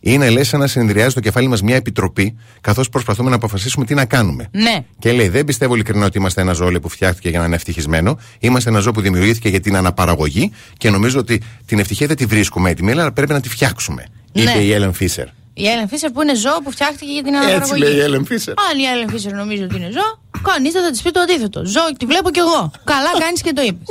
Είναι 0.00 0.30
λες 0.30 0.48
σαν 0.48 0.60
να 0.60 0.66
συνεδριάζει 0.66 1.10
στο 1.10 1.20
κεφάλι 1.20 1.48
μας 1.48 1.62
μια 1.62 1.76
επιτροπή, 1.76 2.36
καθώς 2.60 2.88
προσπαθούμε 2.88 3.30
να 3.30 3.36
αποφασίσουμε 3.36 3.84
τι 3.84 3.94
να 3.94 4.04
κάνουμε. 4.04 4.48
Ναι. 4.52 4.84
Και 4.98 5.12
λέει: 5.12 5.28
Δεν 5.28 5.44
πιστεύω 5.44 5.74
ειλικρινά 5.74 6.06
ότι 6.06 6.18
είμαστε 6.18 6.40
ένα 6.40 6.52
ζώο 6.52 6.68
λέει, 6.68 6.80
που 6.80 6.88
φτιάχτηκε 6.88 7.28
για 7.28 7.38
να 7.38 7.44
είναι 7.44 7.54
ευτυχισμένο. 7.54 8.18
Είμαστε 8.38 8.70
ένα 8.70 8.78
ζώο 8.78 8.92
που 8.92 9.00
δημιουργήθηκε 9.00 9.48
για 9.48 9.60
την 9.60 9.76
αναπαραγωγή 9.76 10.52
και 10.76 10.90
νομίζω 10.90 11.18
ότι 11.18 11.42
την 11.66 11.78
ευτυχία 11.78 12.06
δεν 12.06 12.16
τη 12.16 12.26
βρίσκουμε 12.26 12.70
έτοιμη, 12.70 12.90
αλλά 12.90 13.12
πρέπει 13.12 13.32
να 13.32 13.40
τη 13.40 13.48
φτιάξουμε. 13.48 14.04
Ναι. 14.32 14.42
Είπε 14.42 14.58
η 14.58 14.72
Έλεν 14.72 14.92
Φίσερ. 14.92 15.26
Η 15.54 15.66
Έλεν 15.68 15.88
Φίσερ 15.88 16.10
που 16.10 16.22
είναι 16.22 16.34
ζώο 16.34 16.62
που 16.64 16.70
φτιάχτηκε 16.70 17.12
για 17.12 17.22
την 17.22 17.36
αναπαραγωγή. 17.36 17.80
λέει 17.82 17.94
η 17.94 18.02
Ellen 18.06 18.32
Fisher. 18.32 18.54
Αν 18.70 18.78
η 18.78 18.84
Έλεν 18.94 19.08
Φίσερ 19.08 19.32
νομίζει 19.32 19.62
ότι 19.62 19.76
είναι 19.76 19.90
ζώο, 19.92 20.20
κανεί 20.42 20.70
θα 20.70 20.90
της 20.90 21.02
πει 21.02 21.10
το 21.10 21.20
αντίθετο. 21.20 21.62
Ζώο 21.64 21.92
τη 21.98 22.06
βλέπω 22.06 22.30
κι 22.30 22.38
εγώ. 22.38 22.70
Καλά 22.84 23.10
κάνεις 23.18 23.40
και 23.42 23.52
το 23.52 23.62
είπες. 23.62 23.88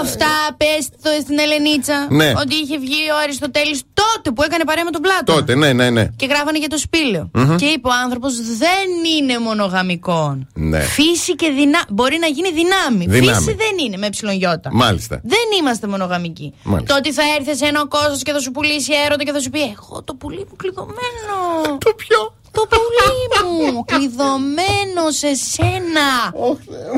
Αυτά 0.00 0.30
πες 0.56 0.88
το 1.02 1.10
στην 1.22 1.38
Ελενίτσα. 1.38 2.06
Ναι. 2.10 2.28
Ότι 2.42 2.54
είχε 2.62 2.78
βγει 2.78 3.10
ο 3.14 3.16
Αριστοτέλης 3.22 3.82
τότε 3.94 4.30
που 4.34 4.42
έκανε 4.42 4.64
παρέα 4.64 4.84
με 4.84 4.90
τον 4.90 5.02
Πλάτωνα. 5.02 5.38
Τότε, 5.38 5.54
ναι, 5.54 5.72
ναι, 5.72 5.90
ναι. 5.90 6.08
Και 6.16 6.26
γράφανε 6.26 6.58
για 6.58 6.68
το 6.68 6.78
σπήλαιο. 6.78 7.30
Μμμ. 7.34 7.56
Και 7.56 7.66
είπε 7.66 7.88
ο 7.88 7.90
άνθρωπος 8.04 8.32
δεν 8.34 8.88
είναι 9.16 9.38
μονογαμικών. 9.38 10.48
Ναι. 10.54 10.80
Φύση 10.80 11.34
και 11.34 11.48
δυνάμει. 11.50 11.84
Μπορεί 11.88 12.18
να 12.20 12.26
γίνει 12.26 12.50
δυνάμει. 12.52 13.04
Δυνάμει. 13.08 13.44
Φύση 13.44 13.56
δεν 13.64 13.74
είναι 13.84 13.96
με 13.96 14.08
ψιλογιώτα. 14.08 14.68
Μάλιστα. 14.72 15.20
Δεν 15.24 15.46
είμαστε 15.60 15.86
μονογαμικοί. 15.86 16.54
Μάλιστα. 16.62 16.94
Το 16.94 16.98
ότι 16.98 17.12
θα 17.12 17.22
έρθει 17.38 17.56
σε 17.56 17.66
ένα 17.66 17.86
κόσμο 17.86 18.16
και 18.22 18.32
θα 18.32 18.40
σου 18.40 18.50
πουλήσει 18.50 18.92
έρωτα 19.06 19.24
και 19.24 19.32
θα 19.32 19.40
σου 19.40 19.50
πει 19.50 19.60
Εγώ 19.62 20.02
το 20.04 20.14
πουλί 20.14 20.46
μου 20.50 20.56
κλειδωμένο. 20.56 21.36
το 21.78 21.92
ποιο; 21.96 22.34
Το 22.52 22.66
πουλί 22.70 23.72
μου 23.72 23.84
κλειδωμένο 23.84 25.10
σε 25.10 25.34
σένα. 25.34 26.08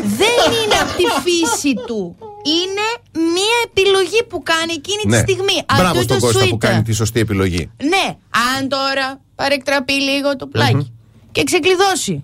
Δεν 0.03 0.47
είναι 0.63 0.75
από 0.83 0.93
τη 0.97 1.05
φύση 1.23 1.75
του. 1.87 2.17
Είναι 2.45 2.87
μία 3.33 3.59
επιλογή 3.65 4.23
που 4.29 4.43
κάνει 4.43 4.73
εκείνη 4.73 5.03
τη 5.13 5.19
στιγμή. 5.19 5.65
Αυτό 5.67 5.83
Ναι. 5.83 5.83
Μπράβο 5.83 5.95
είναι 5.95 6.03
στον 6.03 6.19
το 6.19 6.27
Κώστα 6.27 6.49
που 6.49 6.55
sweet. 6.55 6.59
κάνει 6.59 6.83
τη 6.83 6.93
σωστή 6.93 7.21
επιλογή. 7.21 7.71
Ναι, 7.83 8.17
αν 8.57 8.69
τώρα 8.69 9.21
παρεκτραπεί 9.35 9.93
λίγο 9.93 10.37
το 10.37 10.47
πλακι 10.47 10.93
και 11.33 11.45
ξεκλειδώσει. 11.45 12.21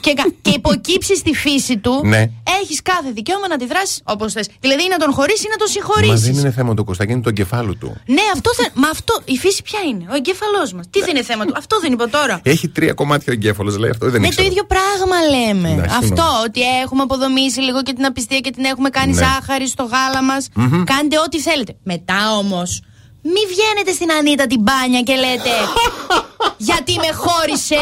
Και, 0.00 0.12
κα- 0.12 0.32
και 0.42 0.50
υποκύψεις 0.50 1.18
στη 1.18 1.34
φύση 1.34 1.78
του, 1.78 2.00
Ναι. 2.04 2.30
έχεις 2.62 2.82
κάθε 2.82 3.10
δικαίωμα 3.10 3.48
να 3.48 3.54
αντιδράσει 3.54 4.00
όπως 4.04 4.32
θες. 4.32 4.48
Δηλαδή 4.60 4.82
ή 4.84 4.88
να 4.88 4.96
τον 4.96 5.12
χωρίσει 5.12 5.44
ή 5.46 5.50
να 5.50 5.56
τον 5.56 5.66
Μα 5.68 5.72
συγχωρήσεις. 5.74 6.26
δεν 6.26 6.38
είναι 6.40 6.50
θέμα 6.50 6.74
του 6.74 6.84
Κωστάκη, 6.84 7.12
είναι 7.12 7.20
το 7.22 7.28
εγκεφάλου 7.28 7.78
του. 7.78 7.96
Ναι, 8.06 8.20
αυτό 8.34 8.50
θα, 8.54 8.70
μα 8.74 8.88
αυτό, 8.88 9.20
η 9.24 9.36
φύση 9.36 9.62
ποια 9.62 9.80
είναι, 9.88 10.04
ο 10.10 10.14
εγκέφαλό 10.14 10.62
μας. 10.76 10.86
Τι 10.90 11.00
δεν 11.00 11.08
είναι 11.08 11.22
θέμα 11.24 11.44
του, 11.44 11.52
αυτό 11.56 11.80
δεν 11.80 11.92
είπα 11.92 12.08
τώρα. 12.08 12.40
Έχει 12.42 12.68
τρία 12.68 12.92
κομμάτια 12.92 13.26
ο 13.28 13.32
εγκέφαλος, 13.32 13.76
λέει 13.78 13.90
αυτό. 13.90 14.10
Δεν 14.10 14.20
Ναι, 14.20 14.26
το 14.26 14.32
ήξερα. 14.32 14.46
ίδιο 14.48 14.64
πράγμα 14.64 15.16
λέμε. 15.34 15.68
Εντάξει, 15.70 15.94
Αυτό, 15.94 16.06
συγγνώμη. 16.06 16.44
ότι 16.46 16.60
έχουμε 16.82 17.02
αποδομήσει 17.02 17.60
λίγο 17.60 17.82
και 17.82 17.92
την 17.92 18.04
απιστία 18.04 18.38
και 18.38 18.50
την 18.50 18.64
έχουμε 18.64 18.88
κάνει 18.88 19.12
Ναι. 19.12 19.18
ζάχαρη 19.22 19.68
στο 19.68 19.82
γάλα 19.82 20.22
μας. 20.22 20.48
Μμμ. 20.54 20.84
Κάντε 20.84 21.18
ό,τι 21.18 21.40
θέλετε. 21.40 21.76
Μετά 21.82 22.36
όμως, 22.36 22.82
μη 23.22 23.42
βγαίνετε 23.52 23.92
στην 23.92 24.10
Ανίτα 24.12 24.46
την 24.46 24.60
μπάνια 24.60 25.00
και 25.02 25.14
λέτε 25.14 25.50
Γιατί 26.68 26.94
με 26.94 27.10
χώρισε. 27.14 27.80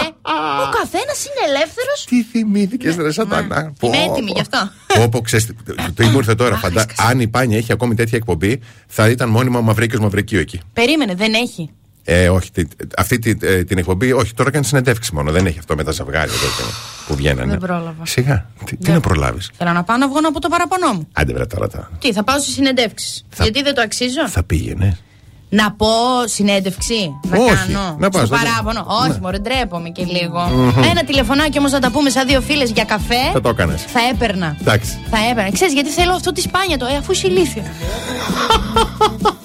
Ο 0.63 0.69
καθένας 0.79 1.19
είναι 1.27 1.43
ελεύθερος. 1.49 2.05
Τι 2.09 2.23
θυμήθηκες, 2.23 2.97
ρε 2.97 3.13
Σατανά. 3.13 3.73
Πω, 3.79 3.87
Είμαι 3.87 3.97
πω. 4.07 4.13
έτοιμη 4.13 4.31
γι' 4.35 4.41
αυτό. 4.41 4.71
Πω, 4.95 5.09
πω, 5.09 5.21
ξέρεις, 5.21 5.47
το- 5.47 5.75
το 5.95 6.05
μου 6.07 6.17
ήρθε 6.19 6.35
τώρα. 6.35 6.57
Φαντά, 6.57 6.87
αν 6.97 7.21
η 7.21 7.29
Πάνια 7.29 7.57
έχει 7.57 7.73
ακόμη 7.73 7.95
τέτοια 7.95 8.19
εκπομπή, 8.19 8.61
θα 8.87 9.09
ήταν 9.09 9.29
μόνιμα 9.29 9.61
Μαυρίκιος 9.61 10.01
Μαυρικίου 10.01 10.39
εκεί. 10.39 10.61
Περίμενε, 10.73 11.15
δεν 11.15 11.35
έχει. 11.35 11.71
Ε, 12.05 12.29
όχι, 12.29 12.51
τη- 12.51 12.65
αυτή 12.97 13.19
τη- 13.19 13.47
ε, 13.47 13.65
την 13.65 13.79
εκπομπή, 13.79 14.13
όχι, 14.13 14.35
τώρα 14.35 14.51
κάνει 14.51 14.65
συνεντεύξεις 14.65 15.11
μόνο. 15.13 15.31
Δεν 15.33 15.47
έχει 15.47 15.59
αυτό 15.59 15.75
με 15.75 15.85
τα 15.85 15.93
ζευγάρια 15.93 16.35
εδώ 16.35 16.47
και- 16.47 16.73
που 17.07 17.15
βγαίνανε. 17.15 17.51
Δεν 17.51 17.59
πρόλαβα. 17.59 18.07
Σιγά, 18.07 18.51
τι, 18.65 18.77
τι 18.77 18.91
να 18.91 19.01
προλάβεις; 19.01 19.51
Θέλω 19.59 19.73
να 19.73 19.83
πάω 19.85 19.97
να 19.97 20.09
βγω 20.09 20.19
από 20.29 20.41
το 20.41 20.49
παραπονό 20.49 20.93
μου. 20.93 21.09
Άντε, 21.13 21.33
βρε 21.33 21.47
τώρα. 21.47 21.69
τα- 21.69 21.91
Τι, 21.99 22.13
θα 22.13 22.25
πάω 22.25 22.39
στι 22.39 22.51
συνεντεύξεις. 22.51 23.25
Γιατί 23.43 23.63
δεν 23.63 23.75
το 23.75 23.81
αξίζω; 23.81 24.29
Θα 24.29 24.43
πήγαινες. 24.45 25.03
Να 25.51 25.73
πω 25.73 25.87
συνέντευξη. 26.25 27.19
Να 27.23 27.39
Όχι, 27.39 27.55
κάνω. 27.55 27.97
να 27.99 28.09
πας, 28.09 28.27
στο 28.27 28.35
να 28.37 28.41
το- 28.43 28.49
παράπονο. 28.49 28.87
Ναι. 29.03 29.09
Όχι, 29.11 29.19
μωρέ, 29.23 29.39
ντρέπομαι 29.39 29.89
και 29.89 30.05
λίγο. 30.05 30.41
Μμμ. 30.53 30.83
Ένα 30.91 31.05
τηλεφωνάκι 31.05 31.59
όμως 31.59 31.73
να 31.73 31.79
τα 31.81 31.91
πούμε 31.91 32.11
σαν 32.11 32.27
δύο 32.27 32.41
φίλες 32.41 32.71
για 32.71 32.85
καφέ. 32.85 33.23
Θα 33.33 33.41
το 33.41 33.49
έκανες. 33.49 33.83
Θα 33.87 34.01
έπαιρνα. 34.13 34.57
Εντάξει. 34.61 34.99
Θα 35.11 35.17
έπαιρνα. 35.31 35.51
Ξέρεις 35.53 35.75
γιατί 35.75 35.89
θέλω 35.91 36.13
αυτό 36.13 36.33
τη 36.33 36.41
σπάνια 36.41 36.79
το, 36.79 36.87
ε, 36.87 36.97
αφού 36.97 37.13
είσαι 37.13 37.27
ηλίθεια. 37.27 37.63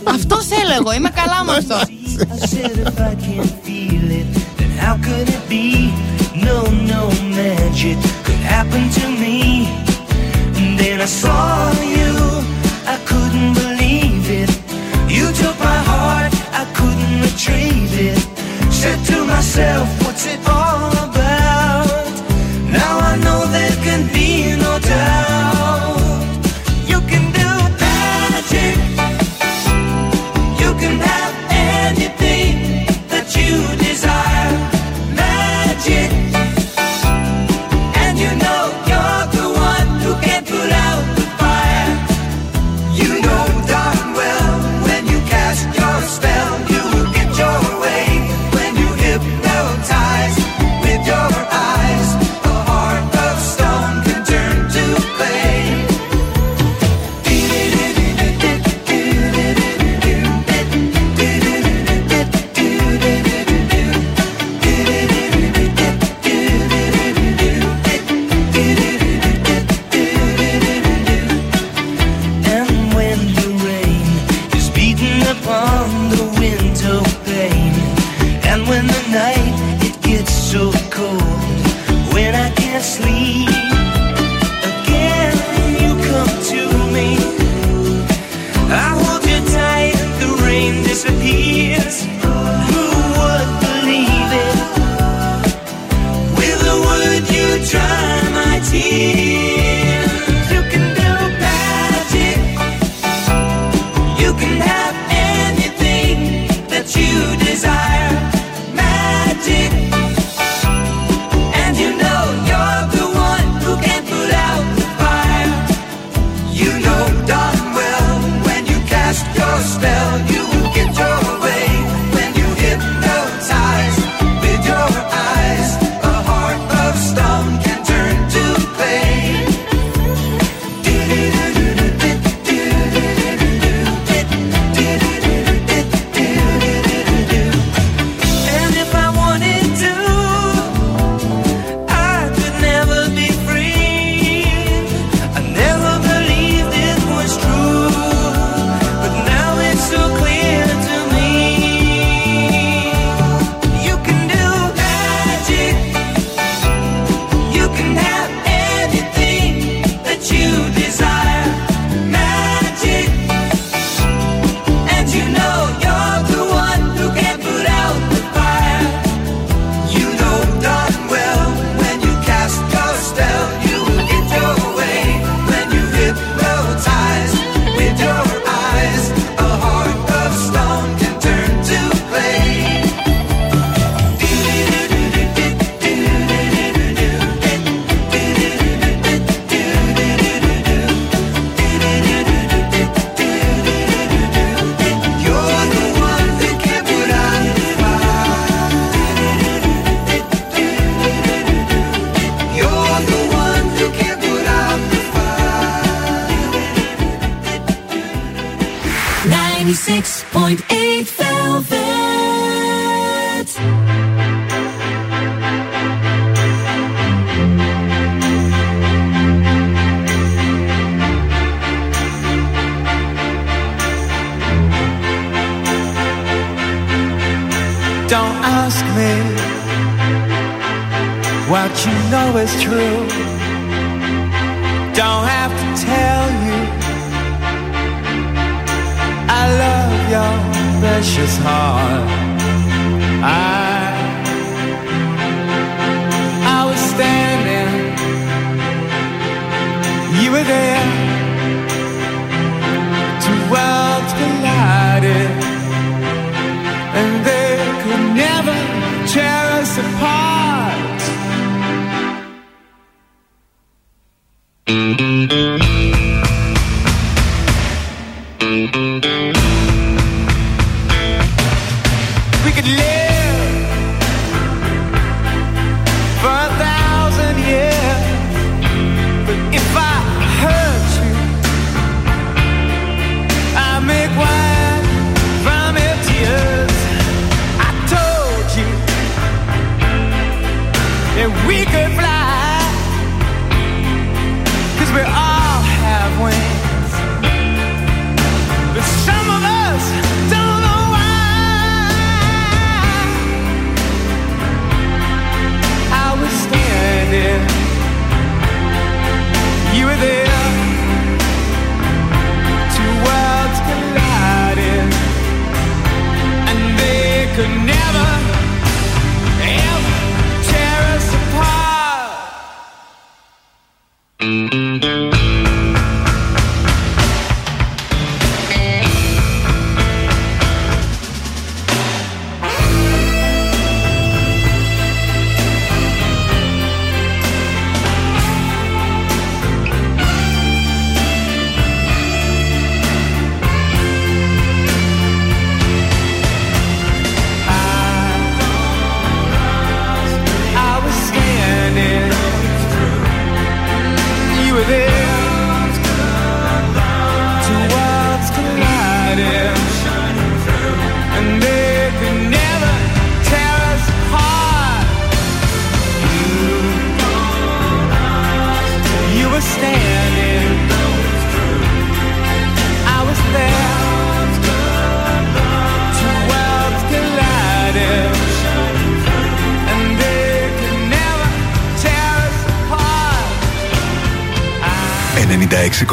αυτό 0.05 0.41
θέλω 0.41 0.73
εγώ. 0.79 0.93
Είμαι 0.93 1.09
καλά 1.09 1.43
με 1.43 1.51
αυτό. 1.51 1.75
I 2.35 2.45
said 2.53 2.75
if 2.87 2.99
I 3.09 3.13
can't 3.25 3.51
feel 3.65 4.07
it, 4.19 4.27
then 4.57 4.71
how 4.83 4.95
could 5.05 5.27
it 5.37 5.43
be? 5.53 5.67
No, 6.47 6.57
no 6.93 7.01
magic 7.39 7.97
could 8.25 8.43
happen 8.55 8.83
to 8.97 9.05
me. 9.21 9.37
And 10.59 10.71
then 10.81 10.97
I 11.07 11.09
saw 11.21 11.41
you, 11.97 12.11
I 12.93 12.95
couldn't 13.09 13.51
believe 13.57 13.72
it. 17.49 18.17
Said 18.71 19.03
to 19.05 19.25
myself, 19.25 19.87
what's 20.03 20.25
it 20.25 20.39
all 20.47 21.02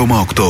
1,8 0.00 0.49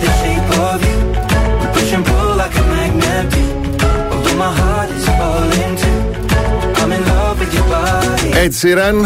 Ed 8.43 8.53
Sheeran, 8.59 8.97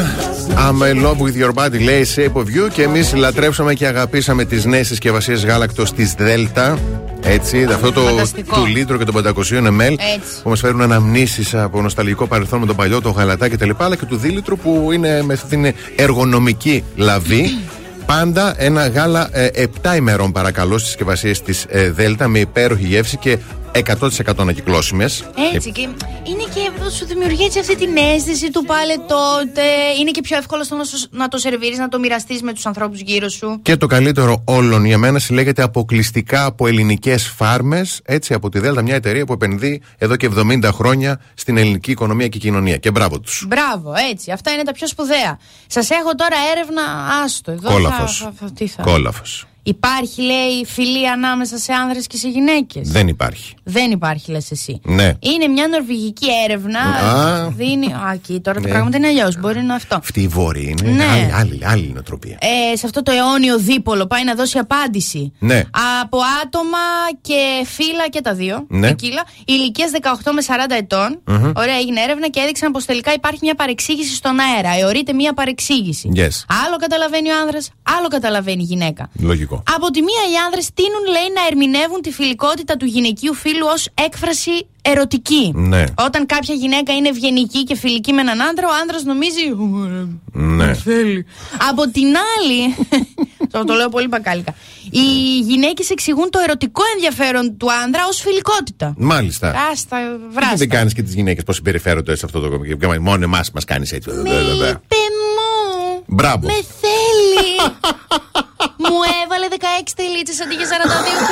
I'm 0.66 0.82
in 0.92 1.02
love 1.04 1.20
with 1.20 1.36
your 1.36 1.52
body, 1.54 1.80
λέει 1.84 2.08
Shape 2.16 2.34
of 2.34 2.46
You. 2.46 2.70
Και 2.74 2.82
εμείς 2.84 3.14
λατρέψαμε 3.16 3.74
και 3.74 3.88
αγαπήσαμε 3.88 4.46
τις 4.46 4.66
νέες 4.66 4.88
συσκευασίες 4.88 5.46
γάλακτος 5.46 5.94
της 5.94 6.14
Delta. 6.18 6.78
Έτσι, 7.22 7.64
αυτό 7.64 7.92
το 7.92 8.02
Φανταστικό. 8.02 8.56
του 8.56 8.66
λίτρο 8.66 8.98
και 8.98 9.04
των 9.04 9.14
500 9.14 9.68
ml 9.68 9.82
Έτσι. 9.82 10.42
που 10.44 10.50
μας 10.50 10.60
φέρουν 10.60 10.82
αναμνήσεις 10.82 11.54
από 11.54 11.82
νοσταλγικό 11.82 12.28
παρελθόν 12.28 12.60
με 12.60 12.66
τον 12.66 12.76
παλιό, 12.76 13.02
το 13.02 13.10
γαλατά 13.10 13.50
κτλ. 13.50 13.70
Αλλά 13.78 13.96
και 13.96 14.06
του 14.06 14.18
δίλητρου 14.18 14.58
που 14.58 14.90
είναι 14.94 15.22
με 15.24 15.34
αυτή 15.34 15.48
την 15.48 15.74
εργονομική 15.96 16.84
λαβή. 16.96 17.58
Πάντα 18.06 18.54
ένα 18.58 18.88
γάλα 18.88 19.30
ε, 19.32 19.64
7 19.84 19.96
ημερών 19.96 20.32
παρακαλώ 20.32 20.78
στις 20.78 20.88
συσκευασίες 20.88 21.42
της 21.42 21.66
ε, 21.70 21.94
Delta 21.98 22.26
με 22.26 22.40
υπέροχη 22.40 22.86
γεύση 22.86 23.18
και 23.18 23.38
100% 23.72 24.10
ανακυκλώσιμες. 24.38 25.24
Έτσι 25.56 25.72
και 25.72 25.82
είναι 25.82 26.44
και 26.54 26.60
σου 26.90 27.06
δημιουργεί 27.06 27.44
έτσι 27.44 27.60
αυτή 27.60 27.76
την 27.76 27.98
αίσθηση 27.98 28.52
του 28.52 28.64
πάλι 28.66 28.98
τότε; 29.08 29.62
Είναι 30.00 30.12
και 30.12 30.22
πιο 30.22 30.38
εύκολο 30.38 30.64
στο 30.64 30.76
να, 30.76 30.84
σου- 30.84 31.08
να 31.12 31.28
το 31.28 31.38
σερβίρεις, 31.38 31.78
να 31.78 31.88
το 31.88 32.00
μοιραστείς 32.00 32.42
με 32.42 32.54
τους 32.54 32.66
ανθρώπους 32.66 33.00
γύρω 33.00 33.30
σου; 33.30 33.60
Και 33.62 33.76
το 33.78 33.88
καλύτερο 33.88 34.42
όλων 34.46 34.86
για 34.86 34.98
μένα 34.98 35.20
συλλέγεται 35.20 35.62
αποκλειστικά 35.62 36.46
από 36.46 36.68
ελληνικές 36.68 37.28
φάρμες, 37.28 38.02
έτσι 38.06 38.34
από 38.34 38.50
τη 38.50 38.60
Δέλτα, 38.60 38.82
μια 38.82 38.96
εταιρεία 38.96 39.26
που 39.26 39.34
επενδύει 39.34 39.82
εδώ 39.98 40.16
και 40.16 40.30
70 40.38 40.70
χρόνια 40.74 41.22
στην 41.34 41.58
ελληνική 41.58 41.92
οικονομία 41.92 42.28
και 42.28 42.38
κοινωνία. 42.40 42.78
Και 42.78 42.92
μπράβο 42.92 43.20
τους. 43.20 43.46
Μπράβο, 43.48 43.94
έτσι. 44.12 44.32
Αυτά 44.32 44.52
είναι 44.52 44.64
τα 44.64 44.72
πιο 44.72 44.88
σπουδαία. 44.88 45.40
Σας 45.68 45.90
έχω 45.90 46.16
τώρα 46.16 46.36
έρευνα. 46.56 46.82
Άστο, 47.24 47.52
εδώ 47.52 47.72
Κόλαφος. 47.72 48.18
θα, 48.18 48.34
θα, 48.40 48.46
θα, 48.48 48.52
τι 48.54 48.68
θα. 48.68 48.82
Κόλαφος. 48.84 49.46
Υπάρχει, 49.68 50.22
λέει, 50.22 50.66
φιλία 50.66 51.12
ανάμεσα 51.12 51.58
σε 51.58 51.74
άνδρες 51.74 52.08
και 52.08 52.18
σε 52.18 52.28
γυναίκες; 52.30 52.90
Δεν 52.90 53.08
υπάρχει. 53.08 53.54
Δεν 53.64 53.92
υπάρχει, 53.92 54.32
λες 54.32 54.52
εσύ. 54.52 54.80
Ναι. 54.84 55.14
Είναι 55.20 55.48
μια 55.48 55.68
νορβηγική 55.68 56.26
έρευνα. 56.44 56.80
Α. 56.80 57.50
Δίνει. 57.50 57.86
Α, 57.94 58.12
εκεί 58.14 58.40
τώρα 58.40 58.60
τα 58.60 58.66
Ναι. 58.68 58.72
πράγματα 58.74 58.98
είναι 58.98 59.08
αλλιώς. 59.08 59.40
Μπορεί 59.40 59.56
να 59.56 59.62
είναι 59.62 59.74
αυτό. 59.74 59.96
Αυτή 59.96 60.22
η 60.22 60.28
βόρεια 60.28 60.70
είναι 60.70 60.92
Ναι. 60.92 61.04
άλλη, 61.04 61.34
άλλη, 61.34 61.60
άλλη 61.66 61.92
νοοτροπία. 61.94 62.38
Ε, 62.74 62.76
σε 62.78 62.86
αυτό 62.86 63.04
το 63.04 63.12
αιώνιο 63.12 63.58
δίπολο 63.60 64.06
πάει 64.08 64.24
να 64.24 64.36
δώσει 64.36 64.58
απάντηση. 64.58 65.32
Ναι. 65.40 65.62
Από 66.02 66.18
άτομα 66.44 66.78
και 67.22 67.66
φύλλα 67.66 68.10
και 68.10 68.22
τα 68.22 68.34
δύο. 68.34 68.66
Ναι. 68.70 68.88
Ποικίλα, 68.88 69.24
ηλικία 69.46 69.90
18 69.92 70.32
με 70.34 70.42
40 70.42 70.76
ετών. 70.76 71.22
Μμμ. 71.26 71.52
Ωραία, 71.56 71.76
έγινε 71.76 72.02
έρευνα 72.02 72.30
και 72.30 72.40
έδειξαν 72.40 72.72
πως 72.72 72.86
τελικά 72.86 73.14
υπάρχει 73.14 73.40
μια 73.42 73.56
παρεξήγηση 73.56 74.16
στον 74.16 74.38
αέρα. 74.40 74.70
Εωρείται 74.80 75.14
μια 75.14 75.34
παρεξήγηση. 75.34 76.10
Yes. 76.16 76.44
Άλλο 76.66 76.76
καταλαβαίνει 76.80 77.30
ο 77.30 77.34
άνδρας, 77.42 77.70
άλλο 77.98 78.08
καταλαβαίνει 78.08 78.62
η 78.62 78.66
γυναίκα. 78.66 79.10
Λογικό. 79.20 79.55
Από 79.76 79.90
τη 79.92 80.02
μία 80.02 80.24
οι 80.32 80.36
άνδρες 80.46 80.70
τείνουν 80.74 81.06
λέει 81.12 81.30
να 81.36 81.42
ερμηνεύουν 81.50 82.02
τη 82.02 82.12
φιλικότητα 82.12 82.78
του 82.78 82.86
γυναικείου 82.86 83.34
φίλου 83.34 83.68
ως 83.74 83.88
έκφραση 83.94 84.68
ερωτική. 84.82 85.52
Ναι. 85.56 85.84
Όταν 86.06 86.26
κάποια 86.26 86.54
γυναίκα 86.56 86.94
είναι 86.96 87.08
ευγενική 87.10 87.64
και 87.64 87.76
φιλική 87.76 88.14
με 88.14 88.22
έναν 88.22 88.42
άντρα, 88.42 88.68
ο 88.68 88.72
άνδρας 88.82 89.04
νομίζει. 89.04 89.46
«Ω, 89.52 90.08
Ναι. 90.32 90.74
Θέλει. 90.74 91.26
Από 91.70 91.90
την 91.90 92.08
άλλη. 92.08 92.76
το, 93.52 93.64
το 93.64 93.74
λέω 93.74 93.90
πολύ 93.90 94.08
μπακάλικα. 94.08 94.54
Οι 94.92 95.40
γυναίκες 95.40 95.90
εξηγούν 95.90 96.30
το 96.30 96.40
ερωτικό 96.44 96.82
ενδιαφέρον 96.94 97.58
του 97.58 97.72
άνδρα 97.84 98.08
ως 98.08 98.20
φιλικότητα. 98.22 98.94
Μάλιστα. 98.98 99.54
Άστα, 99.72 100.00
Γιατί 100.00 100.24
βράστα. 100.32 100.56
δεν 100.56 100.70
κάνεις 100.70 100.94
και 100.94 101.02
τις 101.02 101.14
γυναίκες 101.14 101.44
πώς 101.44 101.56
συμπεριφέρονται 101.56 102.16
σε 102.16 102.26
αυτό 102.26 102.40
το 102.40 102.50
κομμάτι. 102.50 103.00
Μόνο 103.00 103.24
εμάς 103.24 103.52
μας 103.52 103.64
κάνεις 103.66 103.92
έτσι. 103.92 104.10
Με 104.10 104.30
είπε 104.30 104.76
μου. 104.76 106.04
Μπράβο. 106.06 106.48
Με 106.48 106.54
θέλει. 106.54 107.72
Μου 108.88 108.98
έβαλε 109.86 109.92
16 109.92 109.92
τελίτσε 109.96 110.44
αντί 110.44 110.56
για 110.56 110.68
42. 110.68 110.70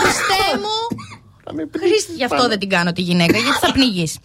Χριστέ 0.01 0.57
μου! 0.61 0.77
Χρήστη, 1.80 2.13
γι' 2.13 2.23
αυτό 2.23 2.47
δεν 2.47 2.59
την 2.59 2.69
κάνω 2.69 2.91
τη 2.91 3.01
γυναίκα, 3.01 3.38
γιατί 3.38 3.57
θα 3.59 3.71
πνιγείς. 3.71 4.17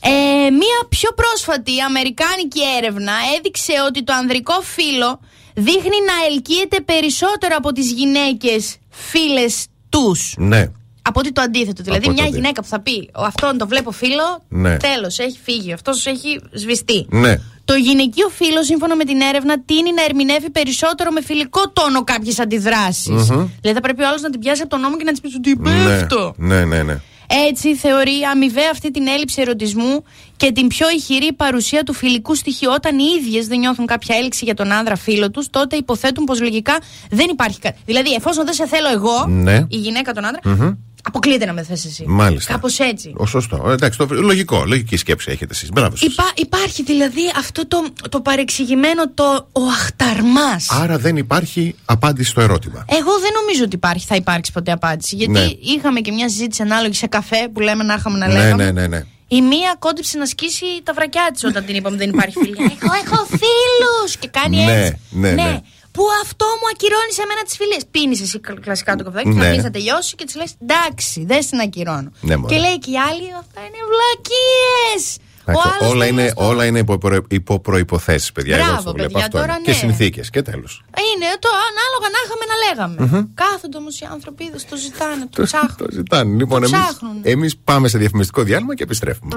Ε, 0.00 0.50
μία 0.50 0.78
πιο 0.88 1.10
πρόσφατη 1.12 1.80
αμερικάνικη 1.80 2.60
έρευνα 2.78 3.12
έδειξε 3.36 3.72
ότι 3.86 4.04
το 4.04 4.12
ανδρικό 4.12 4.60
φύλλο 4.60 5.20
δείχνει 5.54 5.98
να 6.06 6.26
ελκύεται 6.30 6.80
περισσότερο 6.80 7.54
από 7.56 7.72
τις 7.72 7.92
γυναίκες 7.92 8.76
φίλες 8.88 9.66
τους. 9.88 10.34
Ναι. 10.36 10.66
Από 11.10 11.20
ότι 11.20 11.32
το 11.32 11.40
αντίθετο. 11.40 11.82
Δηλαδή, 11.82 12.00
Από 12.00 12.06
το 12.06 12.12
μια 12.12 12.22
αντίθετο. 12.22 12.36
γυναίκα 12.40 12.60
που 12.62 12.68
θα 12.68 12.80
πει 12.80 13.10
Αυτόν 13.14 13.58
το 13.58 13.66
βλέπω 13.66 13.90
φίλο, 13.90 14.26
Ναι. 14.48 14.76
τέλος, 14.76 15.18
έχει 15.18 15.38
φύγει. 15.42 15.72
Αυτός 15.72 16.06
έχει 16.06 16.40
σβηστεί. 16.52 17.06
Ναι. 17.10 17.34
Το 17.64 17.74
γυναικείο 17.74 18.28
φύλλο, 18.28 18.62
σύμφωνα 18.62 18.96
με 18.96 19.04
την 19.04 19.20
έρευνα, 19.20 19.60
τίνει 19.60 19.92
να 19.92 20.02
ερμηνεύει 20.04 20.50
περισσότερο 20.50 21.10
με 21.10 21.22
φιλικό 21.22 21.70
τόνο 21.70 22.04
κάποιες 22.04 22.38
αντιδράσεις. 22.38 23.08
Μμμ. 23.30 23.46
Δηλαδή, 23.60 23.72
θα 23.78 23.80
πρέπει 23.80 24.02
ο 24.02 24.08
άλλος 24.08 24.20
να 24.20 24.30
την 24.30 24.40
πιάσει 24.40 24.60
από 24.60 24.70
τον 24.70 24.80
νόμο 24.80 24.96
και 24.96 25.04
να 25.04 25.10
της 25.10 25.20
πει 25.20 25.36
ότι 25.36 25.50
είπε 25.50 25.70
Ναι. 25.70 25.92
αυτό. 25.94 26.34
Ναι, 26.36 26.64
ναι, 26.64 26.82
ναι. 26.82 27.00
Έτσι, 27.48 27.76
θεωρεί 27.76 28.12
αμοιβαία 28.32 28.68
αυτή 28.72 28.90
την 28.90 29.06
έλλειψη 29.06 29.40
ερωτισμού 29.40 30.04
και 30.36 30.52
την 30.52 30.66
πιο 30.66 30.86
ηχηρή 30.90 31.32
παρουσία 31.32 31.82
του 31.82 31.92
φιλικού 31.92 32.34
στοιχείου. 32.34 32.70
Όταν 32.74 32.98
οι 32.98 33.04
ίδιες 33.20 33.46
δεν 33.46 33.58
νιώθουν 33.58 33.86
κάποια 33.86 34.16
έλξη 34.16 34.44
για 34.44 34.54
τον 34.54 34.72
άνδρα 34.72 34.96
φίλο 34.96 35.30
τους, 35.30 35.50
τότε 35.50 35.76
υποθέτουν 35.76 36.24
πως 36.24 36.40
λογικά 36.40 36.78
δεν 37.10 37.28
υπάρχει 37.30 37.58
κάτι. 37.58 37.78
Δηλαδή, 37.84 38.12
εφόσον 38.12 38.44
δεν 38.44 38.54
σε 38.54 38.66
θέλω 38.66 38.88
εγώ, 38.92 39.26
Ναι. 39.26 39.54
η 39.68 39.76
γυναίκα 39.76 40.12
τον 40.12 40.24
άντρα, 40.24 40.40
Μμμ. 40.44 40.70
Αποκλείεται 41.02 41.46
να 41.46 41.52
με 41.52 41.62
θες 41.62 41.84
εσύ. 41.84 42.04
Μάλιστα. 42.06 42.52
Κάπως 42.52 42.78
έτσι. 42.78 43.12
Ο 43.16 43.26
σωστό. 43.26 43.64
Ε, 43.68 43.72
Εντάξει, 43.72 43.98
το, 43.98 44.06
λογικό. 44.10 44.64
Λογική 44.66 44.96
σκέψη 44.96 45.30
έχετε 45.30 45.52
εσείς. 45.54 45.68
Μπράβο 45.68 45.96
σας. 45.96 46.12
Υπά, 46.12 46.24
υπάρχει 46.36 46.82
δηλαδή 46.82 47.20
αυτό 47.38 47.66
το, 47.66 47.84
το 48.08 48.20
παρεξηγημένο 48.20 49.10
το 49.14 49.48
ο 49.52 49.62
αχταρμάς. 49.62 50.66
Άρα 50.70 50.98
δεν 50.98 51.16
υπάρχει 51.16 51.74
απάντηση 51.84 52.30
στο 52.30 52.40
ερώτημα. 52.40 52.84
Εγώ 52.88 53.18
δεν 53.20 53.30
νομίζω 53.40 53.64
ότι 53.64 53.74
υπάρχει, 53.76 54.06
θα 54.06 54.14
υπάρξει 54.14 54.52
ποτέ 54.52 54.72
απάντηση. 54.72 55.16
Γιατί 55.16 55.32
Ναι. 55.32 55.46
είχαμε 55.60 56.00
και 56.00 56.12
μια 56.12 56.28
συζήτηση 56.28 56.62
ανάλογη 56.62 56.94
σε 56.94 57.06
καφέ 57.06 57.48
που 57.52 57.60
λέμε 57.60 57.82
να 57.84 57.94
είχαμε 57.94 58.18
να 58.18 58.26
ναι, 58.26 58.32
λέγαμε. 58.32 58.64
ναι, 58.64 58.70
ναι, 58.80 58.86
ναι. 58.86 59.04
Η 59.32 59.42
μία 59.42 59.76
κόντυψε 59.78 60.18
να 60.18 60.26
σκίσει 60.26 60.64
τα 60.82 60.92
βρακιά 60.92 61.30
της 61.32 61.44
όταν 61.44 61.64
την 61.64 61.74
είπαμε 61.76 61.96
δεν 61.96 62.08
υπάρχει 62.08 62.38
φίλη. 62.38 62.56
έχω, 62.80 62.92
έχω 63.04 63.26
φίλους! 63.26 64.16
Και 64.18 64.28
κάνει 64.28 64.56
Ναι, 64.64 64.80
έτσι. 64.84 64.98
ναι, 65.10 65.30
ναι. 65.32 65.60
Που 65.92 66.04
αυτό 66.22 66.44
μου 66.60 66.66
ακυρώνει 66.72 67.12
σε 67.18 67.24
μένα 67.28 67.42
τις 67.42 67.56
φιλίες. 67.56 67.82
Πίνεις 67.90 68.20
εσύ 68.20 68.40
κλ- 68.40 68.60
κλασικά 68.60 68.96
το 68.96 69.04
καφεδάκι, 69.04 69.28
Ναι. 69.28 69.40
θα 69.42 69.46
αφήνει 69.48 69.62
να 69.62 69.70
τελειώσει 69.70 70.14
και 70.14 70.24
της 70.24 70.34
λες: 70.36 70.50
Εντάξει, 70.62 71.24
δεν 71.30 71.42
στην 71.42 71.58
ακυρώνω. 71.60 72.10
Ναι, 72.20 72.36
μωρέ. 72.36 72.54
και 72.54 72.60
λέει 72.60 72.78
και 72.78 72.90
η 72.90 72.98
άλλη: 73.08 73.26
Αυτά 73.42 73.60
είναι 73.66 73.80
βλακίες. 73.90 75.02
Εντάξει, 75.44 75.68
όλα, 75.92 76.06
είναι, 76.06 76.32
όλα 76.36 76.64
είναι 76.64 76.78
υπό, 76.78 76.98
προ, 76.98 77.16
υπό 77.28 77.60
προϋποθέσεις, 77.60 78.32
παιδιά. 78.32 78.54
Μπράβο, 78.56 78.70
Εγώ 78.70 78.78
αυτό 78.78 78.92
βλέπω. 78.92 79.08
παιδιά, 79.12 79.26
αυτό 79.26 79.38
τώρα 79.38 79.52
είναι. 79.52 79.62
Και 79.64 79.70
ναι. 79.70 79.76
συνθήκες 79.76 80.30
και 80.30 80.42
τέλος. 80.42 80.82
Είναι 81.10 81.28
το 81.38 81.48
ανάλογα 81.68 82.08
να 82.14 82.18
είχαμε 82.24 82.44
να 82.52 82.56
λέγαμε. 82.66 82.96
Μμμ. 83.18 83.34
Κάθονται 83.34 83.76
όμως 83.76 84.00
οι 84.00 84.06
άνθρωποι, 84.12 84.44
είδες, 84.44 84.64
το 84.64 84.76
ζητάνε, 84.76 85.22
το 85.22 85.28
Το, 85.36 85.42
ψάχνουν. 85.42 85.76
το 85.76 85.86
ζητάνε. 85.92 86.36
Λοιπόν, 86.36 86.60
Το 86.60 86.66
εμείς, 86.66 86.80
ψάχνουν. 86.86 87.20
εμείς 87.22 87.56
πάμε 87.56 87.88
σε 87.88 87.98
διαφημιστικό 87.98 88.42
διάλειμμα 88.42 88.74
και 88.74 88.82
επιστρέφουμε. 88.82 89.34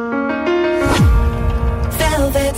Velvet 2.00 2.58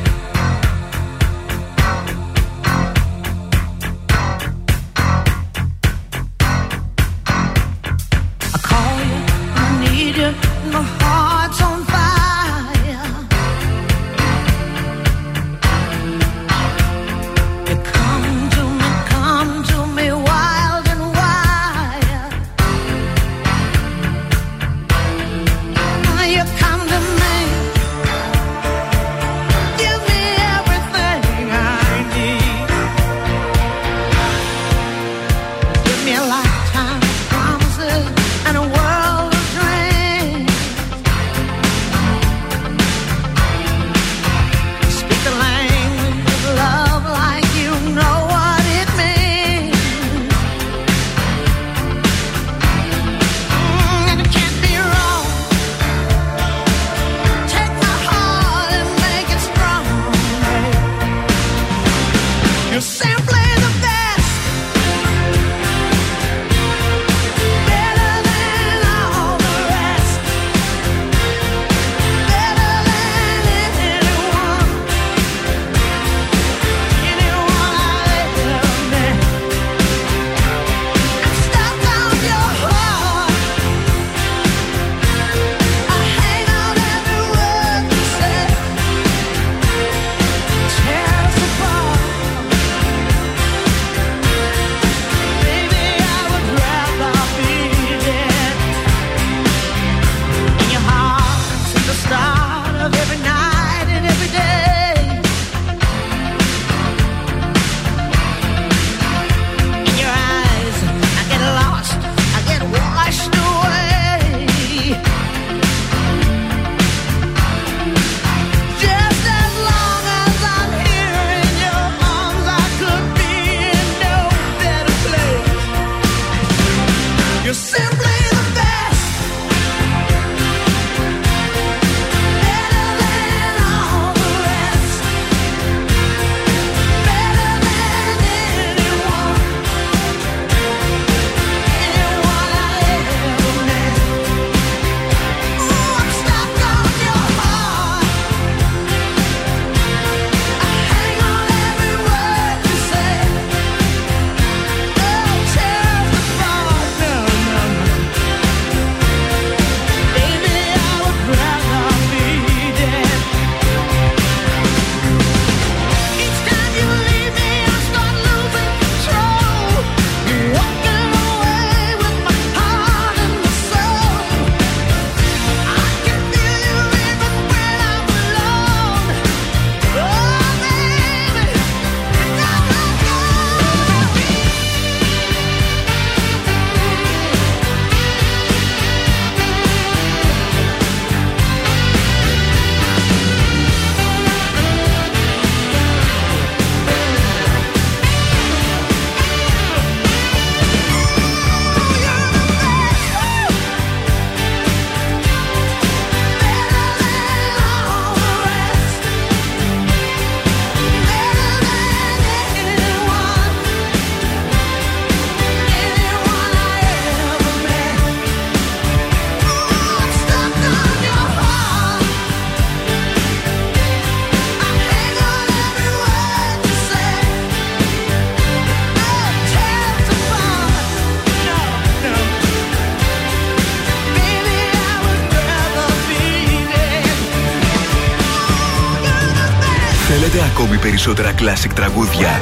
Περισσότερα 241.03 241.31
κλασικ 241.31 241.73
τραγούδια. 241.73 242.41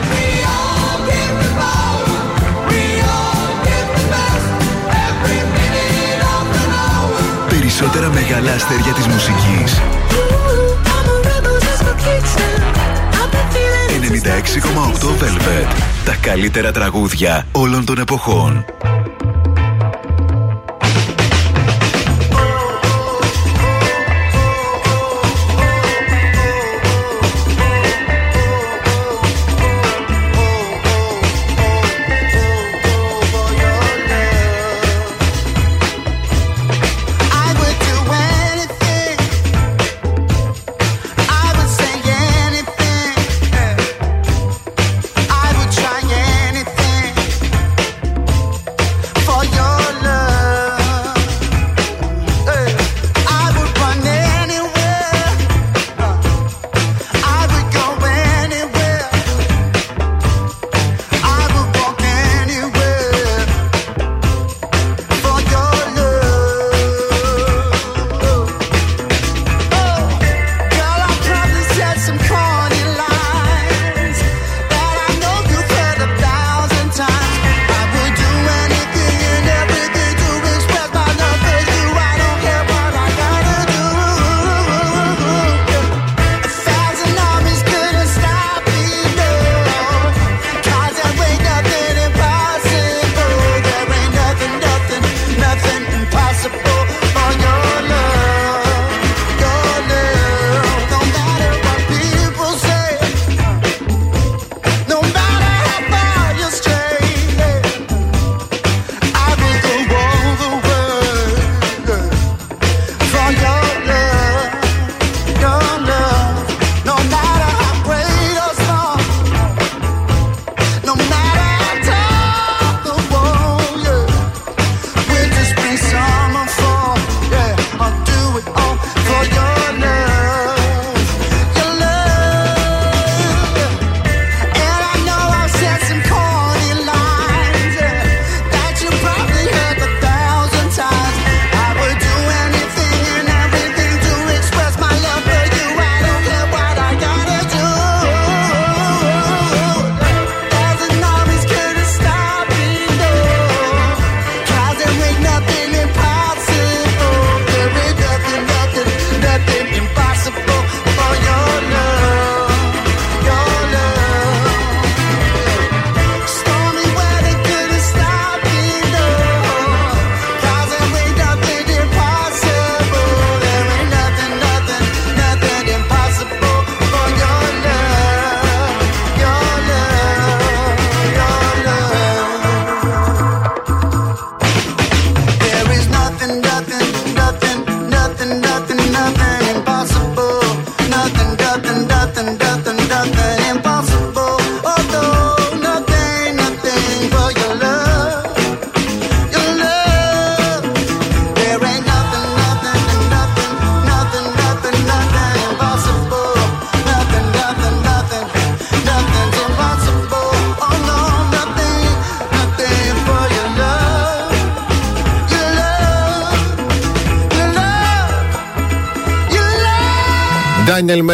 Περισσότερα 7.49 8.10
μεγάλα 8.10 8.53
αστέρια 8.53 8.94
της 8.94 9.07
μουσικής. 9.07 9.81
96,8 14.02 15.07
Velvet. 15.07 15.76
Τα 16.06 16.15
καλύτερα 16.22 16.72
τραγούδια 16.72 17.48
όλων 17.52 17.86
των 17.86 17.99
εποχών. 17.99 18.65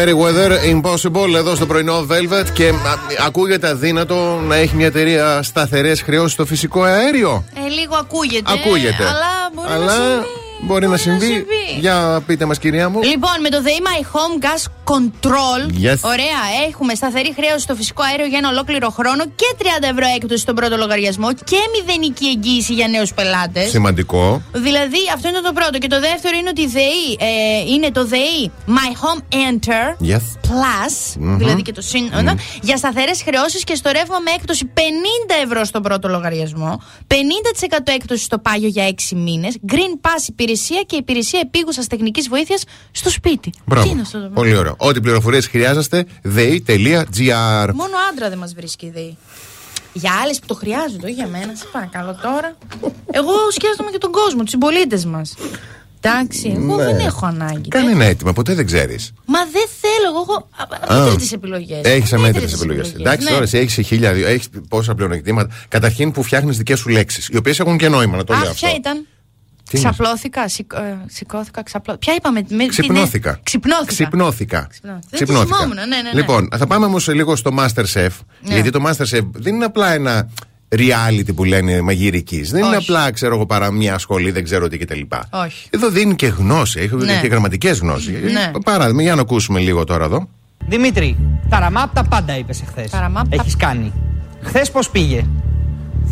Daniel 0.06 0.14
Merriweather, 0.14 0.50
Impossible, 0.74 1.34
εδώ 1.36 1.54
στο 1.54 1.66
πρωινό 1.66 2.06
Velvet. 2.10 2.46
Και 2.52 2.68
α, 2.68 2.72
ακούγεται 3.26 3.68
αδύνατο 3.68 4.40
να 4.46 4.54
έχει 4.56 4.76
μια 4.76 4.86
εταιρεία 4.86 5.42
σταθερές 5.42 6.02
χρεώσεις 6.02 6.32
στο 6.32 6.46
φυσικό 6.46 6.82
αέριο. 6.82 7.44
Ε, 7.66 7.68
λίγο 7.68 7.96
ακούγεται. 7.96 8.52
Ακούγεται. 8.52 9.04
Αλλά 9.04 9.50
μπορεί 9.54 9.68
Αλλά 9.72 9.84
να 9.84 9.92
συμβεί. 9.92 10.26
μπορεί 10.60 10.86
να 10.88 10.96
συμβεί. 10.96 11.46
Για 11.80 12.22
πείτε 12.26 12.44
μας, 12.44 12.58
κυρία 12.58 12.88
μου. 12.88 13.02
Λοιπόν, 13.02 13.30
με 13.40 13.48
το 13.48 13.58
The 13.64 13.68
My 13.86 14.04
Home 14.16 14.44
Gas 14.44 14.64
Control. 14.94 15.60
Yes. 15.84 15.98
Ωραία, 16.00 16.40
έχουμε 16.68 16.94
σταθερή 16.94 17.32
χρέωση 17.36 17.58
στο 17.58 17.74
φυσικό 17.74 18.02
αέριο 18.02 18.26
για 18.26 18.38
ένα 18.38 18.48
ολόκληρο 18.48 18.90
χρόνο 18.90 19.24
και 19.24 19.48
30 19.58 19.62
ευρώ 19.80 20.06
έκπτωση 20.16 20.40
στον 20.40 20.54
πρώτο 20.54 20.76
λογαριασμό 20.76 21.32
και 21.34 21.56
μηδενική 21.74 22.26
εγγύηση 22.26 22.72
για 22.74 22.88
νέους 22.88 23.14
πελάτες. 23.14 23.68
Σημαντικό. 23.70 24.42
Δηλαδή, 24.52 24.98
αυτό 25.14 25.28
είναι 25.28 25.40
το 25.40 25.52
πρώτο. 25.52 25.78
Και 25.78 25.86
το 25.88 26.00
δεύτερο 26.00 26.36
είναι 26.36 26.48
ότι 26.48 26.60
η 26.60 26.66
ΔΕΗ 26.66 27.16
ε, 27.18 27.72
είναι 27.74 27.90
το 27.90 28.06
ΔΕΗ 28.06 28.50
My 28.66 28.90
Home 29.02 29.22
Enter 29.46 30.10
Yes. 30.12 30.22
Plus, 30.48 31.16
Μμμ. 31.18 31.36
δηλαδή 31.38 31.62
και 31.62 31.72
το 31.72 31.80
συν, 31.80 32.10
για 32.62 32.76
σταθερές 32.76 33.22
χρεώσεις 33.22 33.64
και 33.64 33.74
στο 33.74 33.90
ρεύμα 33.90 34.18
με 34.18 34.30
έκπτωση 34.30 34.70
50 34.74 34.80
ευρώ 35.44 35.64
στον 35.64 35.82
πρώτο 35.82 36.08
λογαριασμό, 36.08 36.82
50% 37.06 37.14
έκπτωση 37.84 38.24
στο 38.24 38.38
πάγιο 38.38 38.68
για 38.68 38.94
6 39.10 39.16
μήνες, 39.16 39.56
Green 39.68 40.06
Pass 40.06 40.28
υπηρεσία 40.28 40.82
και 40.86 40.96
υπηρεσία 40.96 41.40
επίγουσας 41.40 41.86
τεχνικής 41.86 42.28
βοήθειας 42.28 42.64
στο 42.90 43.10
σπίτι. 43.10 43.50
Τι 43.50 43.58
Μπράβο. 43.64 43.90
είναι 43.90 44.00
αυτό 44.00 44.20
το 44.22 44.28
Πολύ 44.28 44.56
ωραίο. 44.56 44.74
Ό,τι 44.78 45.00
πληροφορίες 45.00 45.46
χρειάζεστε, 45.46 46.06
dei.gr. 46.24 47.68
Μόνο 47.74 47.96
άντρα 48.10 48.28
δεν 48.28 48.38
μα 48.38 48.46
βρίσκει 48.56 48.86
η 48.86 48.90
ΔΕΗ. 48.90 49.16
Για 49.92 50.12
άλλες 50.22 50.38
που 50.38 50.46
το 50.46 50.54
χρειάζονται, 50.54 51.06
όχι 51.06 51.14
για 51.14 51.26
μένα, 51.26 51.54
σε 51.54 51.64
παρακαλώ 51.72 52.18
τώρα. 52.22 52.56
Εγώ 53.18 53.32
σκέφτομαι 53.50 53.90
και 53.90 53.98
τον 53.98 54.12
κόσμο, 54.12 54.40
τους 54.40 54.50
συμπολίτες 54.50 55.04
μας. 55.04 55.34
Εντάξει, 56.08 56.52
εγώ 56.56 56.76
Ναι. 56.76 56.84
δεν 56.84 56.98
έχω 56.98 57.26
ανάγκη. 57.26 57.68
Κάνε 57.68 57.90
ένα 57.90 58.04
έτοιμο, 58.04 58.32
ποτέ 58.32 58.54
δεν 58.54 58.66
ξέρεις. 58.66 59.12
Μα 59.26 59.38
δεν 59.44 59.64
θέλω, 59.80 60.08
εγώ 60.12 60.20
έχω 60.20 60.48
αμέτρητε 60.94 61.34
επιλογές. 61.34 61.80
Έχεις 61.84 62.12
αμέτρητες 62.12 62.52
επιλογές. 62.52 62.92
Εντάξει, 62.98 63.24
Ναι. 63.24 63.30
τώρα 63.30 63.42
εσύ 63.42 63.58
έχεις 63.58 63.86
χίλια, 63.86 64.12
δύο, 64.12 64.26
έχεις 64.26 64.48
πόσα 64.68 64.94
πλεονεκτήματα. 64.94 65.54
Καταρχήν 65.68 66.10
που 66.12 66.22
φτιάχνεις 66.22 66.56
δικές 66.56 66.78
σου 66.78 66.88
λέξεις, 66.88 67.28
οι 67.28 67.36
οποίες 67.36 67.60
έχουν 67.60 67.76
και 67.78 67.88
νόημα, 67.88 68.16
να 68.16 68.24
το 68.24 68.32
λέω 68.32 68.42
Αχ, 68.42 68.48
αυτό. 68.50 68.66
ποια 68.66 68.76
ήταν; 68.76 69.06
Τι 69.70 69.76
Ξαπλώθηκα, 69.76 70.48
σηκ- 70.48 70.72
ε, 70.72 70.96
σηκώθηκα, 71.06 71.62
ξαπλώθηκα. 71.62 71.98
Ποια 72.04 72.14
είπαμε, 72.18 72.40
με, 72.48 72.56
τι- 72.56 72.66
Ξυπνώθηκα. 72.68 73.30
ναι, 73.30 73.38
Ξυπνώθηκα. 73.42 73.86
Ξυπνώθηκα. 73.94 74.68
Δεν 75.10 75.26
το 75.26 75.34
θυμόμουν, 75.34 75.74
ναι, 75.74 75.84
ναι, 75.86 76.02
ναι. 76.02 76.10
Λοιπόν, 76.12 76.48
θα 76.56 76.66
πάμε 76.66 76.86
όμως 76.86 77.08
λίγο 77.08 77.36
στο 77.36 77.50
Masterchef. 77.58 78.08
Ναι. 78.40 78.54
Γιατί 78.54 78.70
το 78.70 78.84
Masterchef 78.86 79.20
δεν 79.32 79.54
είναι 79.54 79.64
απλά 79.64 79.92
ένα 79.92 80.28
reality 80.68 81.34
που 81.34 81.44
λένε 81.44 81.80
μαγειρικής. 81.80 82.50
Δεν 82.50 82.64
είναι 82.64 82.76
Όχι. 82.76 82.90
απλά, 82.90 83.10
ξέρω 83.12 83.34
εγώ, 83.34 83.46
παρά 83.46 83.70
μια 83.72 83.98
σχολή, 83.98 84.30
δεν 84.30 84.44
ξέρω 84.44 84.68
τι 84.68 84.78
κτλ. 84.78 85.00
Όχι. 85.30 85.68
Εδώ 85.70 85.88
δίνει 85.88 86.14
και 86.14 86.26
γνώση, 86.26 86.80
έχει 86.80 86.94
Ναι. 86.94 87.18
και 87.20 87.26
γραμματικές 87.26 87.78
γνώσεις. 87.78 88.32
Ναι. 88.32 88.50
Παράδειγμα, 88.64 89.02
για 89.02 89.14
να 89.14 89.20
ακούσουμε 89.20 89.60
λίγο 89.60 89.84
τώρα 89.84 90.04
εδώ. 90.04 90.28
Δημήτρη, 90.68 91.16
ταραμά 91.48 91.82
απ' 91.82 91.94
τα 91.94 92.04
πάντα 92.04 92.38
είπες 92.38 92.62
εχθές. 92.62 92.90
Έχεις 93.28 93.56
κάνει. 93.56 93.92
Χθες 94.42 94.70
πώς 94.70 94.90
πήγε; 94.90 95.24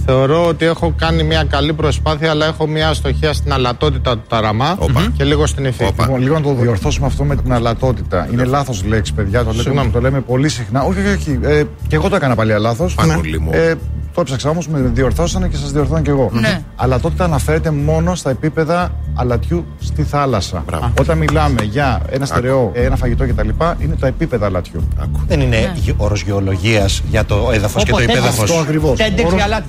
Θεωρώ 0.07 0.47
ότι 0.47 0.65
έχω 0.65 0.95
κάνει 0.99 1.23
μια 1.23 1.45
καλή 1.45 1.73
προσπάθεια, 1.73 2.31
αλλά 2.31 2.47
έχω 2.47 2.67
μια 2.67 2.89
αστοχία 2.89 3.33
στην 3.33 3.53
αλατότητα 3.53 4.13
του 4.19 4.25
ταραμά 4.29 4.79
και 5.17 5.25
λίγο 5.25 5.47
στην 5.47 5.65
ευθύνη. 5.65 5.91
Λοιπόν, 6.01 6.21
λίγο 6.21 6.35
να 6.35 6.41
το 6.41 6.55
διορθώσουμε 6.55 7.07
αυτό 7.07 7.25
με 7.25 7.37
την 7.37 7.53
αλατότητα. 7.53 8.29
Είναι 8.33 8.45
λάθος 8.45 8.85
λέξη, 8.85 9.13
παιδιά. 9.15 9.45
Το 9.45 9.51
λέμε, 9.51 9.63
Συγγνώμη. 9.63 9.91
το 9.91 10.01
λέμε 10.01 10.21
πολύ 10.21 10.49
συχνά. 10.49 10.83
Όχι, 10.83 10.99
όχι, 10.99 11.09
όχι. 11.09 11.39
Ε, 11.43 11.63
και 11.89 11.97
εγώ 11.97 12.09
το 12.09 12.17
έκανα 12.17 12.35
πάλι 12.35 12.55
λάθος. 12.59 12.95
Πανούλη 12.95 13.41
μου. 13.41 13.51
Ε, 13.53 13.75
το 14.15 14.21
έψαξα 14.21 14.49
όμως, 14.51 14.69
με 14.69 14.81
διορθώσανε 14.81 15.49
και 15.49 15.57
σας 15.57 15.73
διορθώνω 15.73 16.01
και 16.01 16.11
εγώ. 16.11 16.31
Ναι. 16.33 16.61
Αλατότητα 16.77 17.25
αναφέρεται 17.25 17.71
μόνο 17.71 18.15
στα 18.15 18.31
επίπεδα 18.31 18.93
αλατιού 19.15 19.65
στη 19.81 20.03
θάλασσα. 20.03 20.65
Όταν 21.01 21.19
μιλάμε 21.19 21.63
για 21.63 22.01
ένα 22.11 22.27
στερεό, 22.27 22.71
ένα 22.75 22.97
φαγητό 22.97 23.27
κτλ., 23.27 23.49
είναι 23.79 23.95
τα 24.01 24.07
επίπεδα 24.07 24.47
αλατιού. 24.47 24.89
Δεν 25.27 25.41
είναι 25.41 25.57
ναι. 25.57 25.93
όρος 25.97 26.23
γεωλογίας 26.23 27.03
για 27.11 27.25
το 27.25 27.51
έδαφος 27.53 27.85
και 27.85 27.91
το 27.91 27.97
Όποτε 27.97 28.13
υπέδαφος. 28.13 28.43
Αυτό 28.51 28.55
ακριβώς. 28.63 28.99
Τέντεξη 28.99 29.37
αλάτι. 29.45 29.67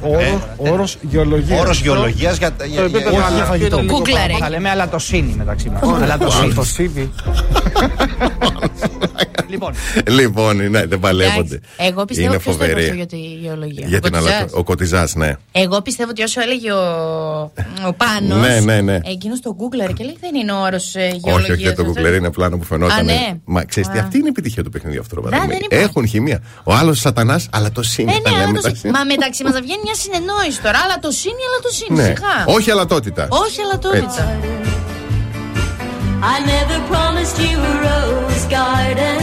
Όρο 0.58 0.88
γεωλογίας. 1.02 1.60
Όρος 1.60 1.82
γεωλογίας 1.82 2.38
για- 2.38 2.50
για- 2.68 2.80
Το 2.80 2.86
επίπεδο 2.86 3.10
για- 3.10 3.20
όχι 3.26 3.34
για 3.34 3.44
φαγητό. 3.44 3.84
Κούκλαρε. 3.88 4.34
Θα 4.40 4.50
λέμε 4.50 4.70
αλατοσύνη 4.70 5.36
μεταξύ 5.38 5.70
μας. 5.70 5.82
Ωραία. 5.84 6.04
Αλατοσύνη. 6.04 7.12
λοιπόν, 9.50 9.74
Λοιπόν, 10.10 10.70
ναι, 10.70 10.86
δεν 10.86 11.00
παλεύονται. 11.00 11.60
Εγώ 11.78 12.06
πιστεύω 12.06 12.28
Είναι 12.34 12.40
ποιος 12.42 12.58
το 12.58 12.64
είπε 12.64 12.72
φοβερή. 12.74 12.84
αυτό 12.84 12.96
για 12.96 13.06
τη 13.06 13.18
γεωλογία. 13.18 13.88
Για 13.88 13.98
Ο 13.98 14.00
την 14.00 14.16
Κωτιζάς. 14.38 14.52
αλα... 14.52 14.60
Ο 14.60 14.64
Κωτιζά, 14.64 15.08
ναι. 15.16 15.34
Εγώ 15.52 15.82
πιστεύω 15.82 16.10
ότι 16.10 16.24
όσο 16.24 16.42
έλεγε 16.42 16.72
ο, 16.72 16.82
ο 17.88 17.94
Πάνος 17.98 18.40
Ναι, 18.48 18.60
ναι, 18.60 18.82
ναι. 18.82 19.00
Εκείνος 19.04 19.40
το 19.42 19.56
Google 19.60 19.94
και 19.94 20.04
λέει 20.04 20.18
δεν 20.20 20.36
είναι 20.36 20.52
όρος 20.52 20.96
ε, 20.96 21.00
Όχι, 21.08 21.22
γεωλογίας. 21.24 21.74
όχι, 21.78 21.94
το 21.94 21.94
Google 21.96 22.16
είναι 22.18 22.32
πλάνο 22.32 22.58
που 22.58 22.64
φαινόταν. 22.64 22.98
Α, 22.98 23.04
ναι. 23.04 23.34
Μα 23.46 23.64
ξέρεις 23.64 23.90
τι, 23.90 23.98
Α. 23.98 24.02
αυτή 24.02 24.18
είναι 24.18 24.26
η 24.26 24.30
επιτυχία 24.30 24.64
του 24.64 24.70
παιχνιδιού 24.70 25.00
αυτό. 25.00 25.16
ρε 25.16 25.30
Δεν 25.30 25.40
παιδί 25.40 25.52
μου. 25.52 25.58
υπάρχει. 25.66 25.84
Έχουν 25.86 26.08
χημεία. 26.08 26.40
Ο 26.64 26.74
άλλος 26.74 27.00
σατανάς, 27.00 27.48
αλλά 27.52 27.72
το 27.72 27.82
Ε, 27.82 27.88
σύν. 27.88 28.06
τα 28.06 28.12
ναι, 28.12 28.18
λέμε 28.20 28.36
αλλά 28.36 28.46
το 28.46 28.52
μεταξύ. 28.52 28.82
συ- 28.82 28.92
Μα 28.92 29.04
μεταξύ 29.04 29.44
μας 29.44 29.54
θα 29.54 29.62
βγαίνει 29.62 29.82
μια 29.84 29.96
συνεννόηση 29.96 30.62
τώρα. 30.62 30.80
Αλλά 30.84 30.96
το 31.02 31.12
σύνει, 31.12 31.42
αλλά 31.50 31.60
το 31.62 31.70
σύνει. 31.70 31.98
Ναι. 32.00 32.04
Σιγά. 32.16 32.56
Όχι 32.56 32.72
αλατότητα. 32.72 33.28
Όχι 33.30 33.62
αλατότητα. 33.62 34.38
I 36.36 36.38
never 36.56 36.78
promised 36.92 37.38
you 37.46 37.56
a 37.72 37.74
rose 37.88 38.46
garden 38.58 39.22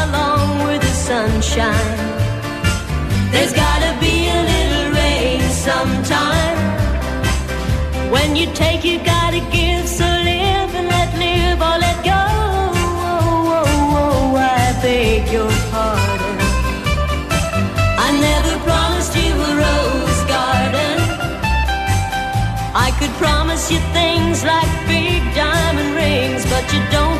along 0.00 0.44
with 0.66 0.80
the 0.88 0.94
sunshine. 1.08 2.25
There's 3.32 3.52
gotta 3.52 3.90
be 4.00 4.28
a 4.28 4.40
little 4.52 4.88
rain 5.00 5.40
sometime. 5.68 6.56
When 8.10 8.36
you 8.36 8.46
take, 8.54 8.84
you 8.84 8.98
gotta 9.04 9.40
give. 9.56 9.86
So 9.88 10.04
live 10.04 10.74
and 10.78 10.88
let 10.88 11.10
live 11.24 11.58
or 11.68 11.76
let 11.86 11.98
go. 12.04 12.22
Oh, 13.08 13.24
oh, 13.48 13.64
oh, 13.64 14.02
oh, 14.02 14.36
I 14.36 14.72
beg 14.82 15.30
your 15.32 15.50
pardon. 15.70 16.36
I 18.06 18.08
never 18.28 18.54
promised 18.68 19.14
you 19.16 19.32
a 19.48 19.50
rose 19.64 20.22
garden. 20.34 20.96
I 22.86 22.88
could 22.98 23.14
promise 23.24 23.70
you 23.72 23.78
things 23.98 24.44
like 24.44 24.70
big 24.86 25.22
diamond 25.34 25.94
rings, 25.94 26.44
but 26.52 26.64
you 26.72 26.80
don't 26.90 27.15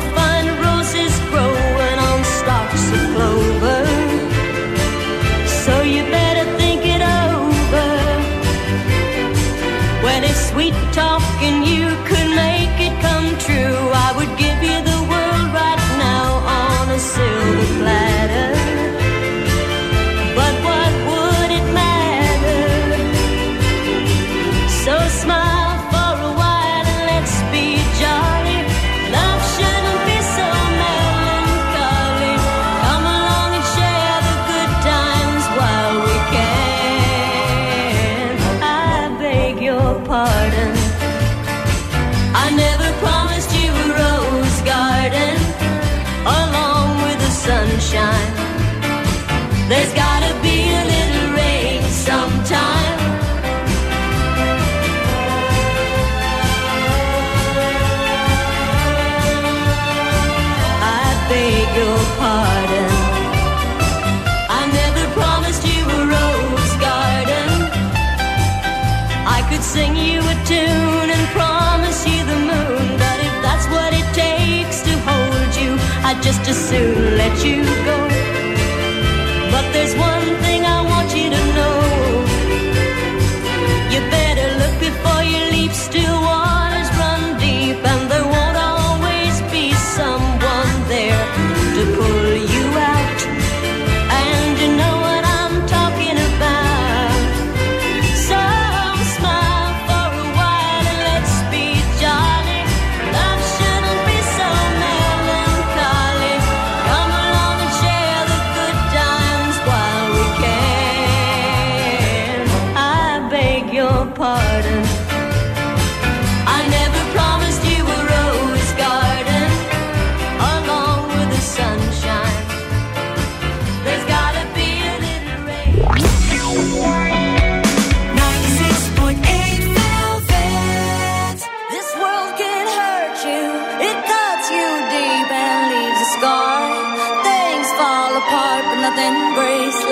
nothing 138.89 139.35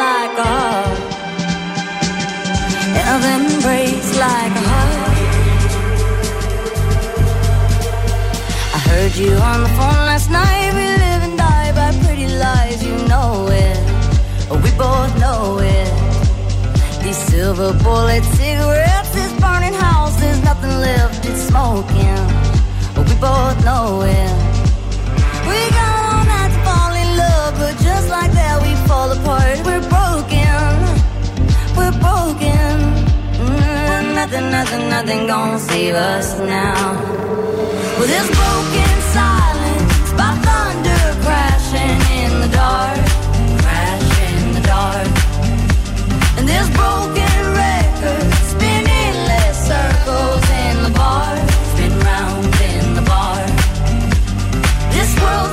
like 0.05 0.37
a 0.37 0.55
like. 4.23 4.55
I 8.75 8.79
heard 8.89 9.15
you 9.17 9.33
on 9.51 9.63
the 9.63 9.73
phone 9.77 10.03
last 10.11 10.29
night. 10.31 10.69
We 10.79 10.85
live 11.03 11.21
and 11.27 11.37
die 11.37 11.71
by 11.79 11.89
pretty 12.05 12.27
lies. 12.43 12.79
You 12.87 12.95
know 13.11 13.47
it. 13.65 13.77
We 14.63 14.71
both 14.85 15.11
know 15.23 15.59
it. 15.59 15.91
These 17.03 17.21
silver 17.31 17.73
bullet 17.83 18.23
cigarettes, 18.39 19.11
burning 19.43 19.75
nothing 20.49 20.75
left, 20.87 21.25
it's 21.25 21.43
smoking. 21.51 22.21
We 23.07 23.15
both 23.27 23.57
know 23.67 24.03
it. 24.19 24.33
We 25.49 25.59
got 25.79 26.04
but 27.57 27.73
just 27.79 28.09
like 28.09 28.31
that 28.31 28.55
we 28.65 28.71
fall 28.87 29.09
apart. 29.11 29.57
We're 29.67 29.85
broken, 29.97 30.71
we're 31.77 31.97
broken. 32.05 32.73
Mm, 33.43 34.15
nothing, 34.19 34.51
nothing 34.51 34.89
nothing, 34.89 35.27
gonna 35.27 35.59
save 35.59 35.95
us 35.95 36.39
now. 36.39 36.93
Well, 37.97 38.09
this 38.15 38.27
broken 38.39 38.95
silence 39.15 40.07
by 40.19 40.31
thunder 40.45 41.03
crashing 41.23 41.99
in 42.21 42.31
the 42.43 42.49
dark, 42.63 42.99
crashing 43.63 44.37
in 44.43 44.53
the 44.57 44.63
dark. 44.73 45.07
And 46.37 46.45
this 46.53 46.67
broken 46.81 47.37
record 47.63 48.27
spinning 48.51 48.87
endless 49.07 49.57
circles 49.71 50.45
in 50.63 50.75
the 50.85 50.93
bar, 50.99 51.31
spin 51.71 51.93
round 52.09 52.55
in 52.73 52.85
the 52.99 53.05
bar. 53.13 53.39
This 54.95 55.11
world 55.21 55.51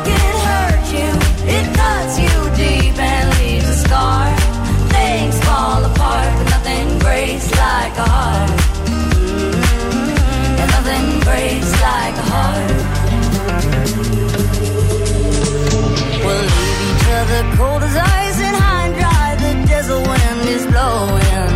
nothing 10.84 11.20
breaks 11.20 11.72
like 11.88 12.14
a 12.14 12.26
heart. 12.32 12.70
We'll 16.24 16.46
leave 16.56 16.80
each 16.90 17.06
other 17.20 17.42
cold 17.56 17.82
as 17.82 17.96
ice 17.96 18.40
and 18.46 18.56
high 18.56 18.86
and 18.86 18.94
dry. 19.00 19.28
The 19.44 19.52
desert 19.68 20.02
wind 20.10 20.48
is 20.56 20.64
blowing, 20.72 21.52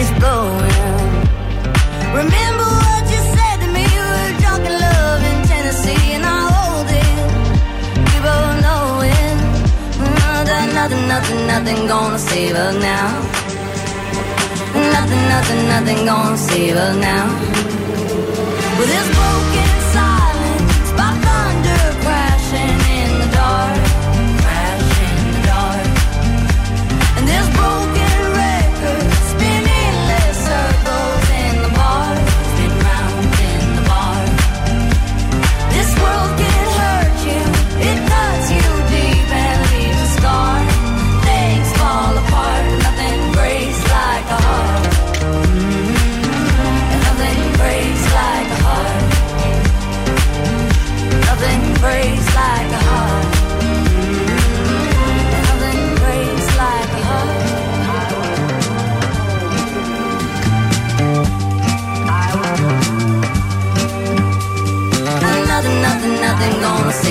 is 0.00 0.10
blowing. 0.20 1.10
Remember 2.20 2.68
what 2.84 3.02
you 3.12 3.20
said 3.36 3.56
to 3.62 3.68
me? 3.76 3.84
We 3.94 4.00
were 4.12 4.32
drunk 4.42 4.62
in 4.70 4.76
love 4.88 5.20
in 5.30 5.38
Tennessee, 5.50 6.06
and 6.16 6.24
I 6.24 6.38
hold 6.52 6.88
it. 7.04 7.18
We 8.08 8.16
both 8.28 8.54
know 8.66 8.84
it. 9.16 9.36
Uh, 10.00 10.42
nothing, 10.76 11.08
nothing, 11.08 11.40
nothing 11.46 11.80
gonna 11.86 12.18
save 12.18 12.54
us 12.54 12.74
now. 12.82 13.39
Nothing, 15.10 15.28
nothing, 15.28 15.68
nothing 15.68 16.06
gonna 16.06 16.38
save 16.38 16.76
us 16.76 16.96
now. 16.96 17.26
With 18.78 18.88
this 18.88 19.39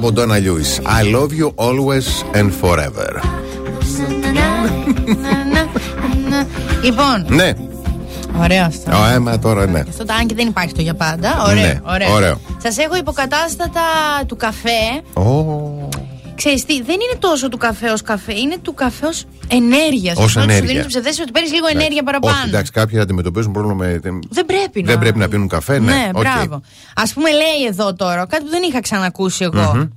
Από 0.00 0.12
Ντόνα 0.12 0.38
Λιούις 0.38 0.80
I 0.84 1.14
love 1.14 1.28
you 1.40 1.54
always 1.66 2.36
and 2.40 2.50
forever. 2.62 3.22
Λοιπόν, 6.84 7.26
Ναι, 7.28 7.52
ωραίο 8.40 8.64
αυτό. 8.64 8.92
ο 8.96 9.04
αίμα 9.14 9.38
τώρα 9.38 9.66
ναι. 9.66 9.80
Αυτό 9.88 10.04
το 10.04 10.12
αν 10.20 10.26
και 10.26 10.34
δεν 10.34 10.46
υπάρχει 10.46 10.72
το 10.74 10.82
για 10.82 10.94
πάντα. 10.94 11.44
Ωραίο. 11.48 11.62
Ναι, 11.66 11.80
ωραίο. 11.86 12.12
ωραίο. 12.14 12.40
Σας 12.62 12.78
έχω 12.78 12.96
υποκατάστατα 12.96 13.80
του 14.26 14.36
καφέ. 14.36 14.80
Ω, 15.14 15.88
Ξέρεις 16.34 16.64
τι, 16.64 16.82
δεν 16.82 16.94
είναι 16.94 17.18
τόσο 17.18 17.48
του 17.48 17.56
καφέ 17.56 17.88
ως 17.90 18.02
καφέ, 18.02 18.34
είναι 18.38 18.56
του 18.62 18.74
καφέ 18.74 19.06
ως 19.06 19.24
ενέργειας. 19.48 20.16
Ως 20.16 20.30
Σου 20.30 20.38
ενέργεια. 20.40 20.66
δίνεις 20.66 20.82
το 20.82 20.88
ψευδέστημα 20.88 21.22
ότι 21.22 21.32
παίρνεις 21.32 21.52
λίγο 21.52 21.66
εντάξει. 21.66 21.80
ενέργεια 21.84 22.02
παραπάνω. 22.02 22.34
Όχι, 22.36 22.48
εντάξει, 22.48 22.72
κάποιοι 22.72 22.98
αντιμετωπίζουν 22.98 23.52
πρόβλημα 23.52 23.76
με. 23.76 24.00
Δεν 24.30 24.46
πρέπει 24.46 24.59
να. 24.74 24.86
Δεν 24.86 24.98
πρέπει 24.98 25.18
να 25.18 25.28
πίνουν 25.28 25.48
καφέ, 25.48 25.78
ναι. 25.78 25.92
Ναι, 25.94 26.08
οκ. 26.14 26.20
μπράβο. 26.20 26.54
Α 26.94 27.02
πούμε, 27.14 27.30
λέει 27.30 27.66
εδώ 27.68 27.94
τώρα 27.94 28.26
κάτι 28.26 28.44
που 28.44 28.50
δεν 28.50 28.62
είχα 28.62 28.80
ξανακούσει 28.80 29.44
εγώ. 29.44 29.72
Μμμ. 29.74 29.88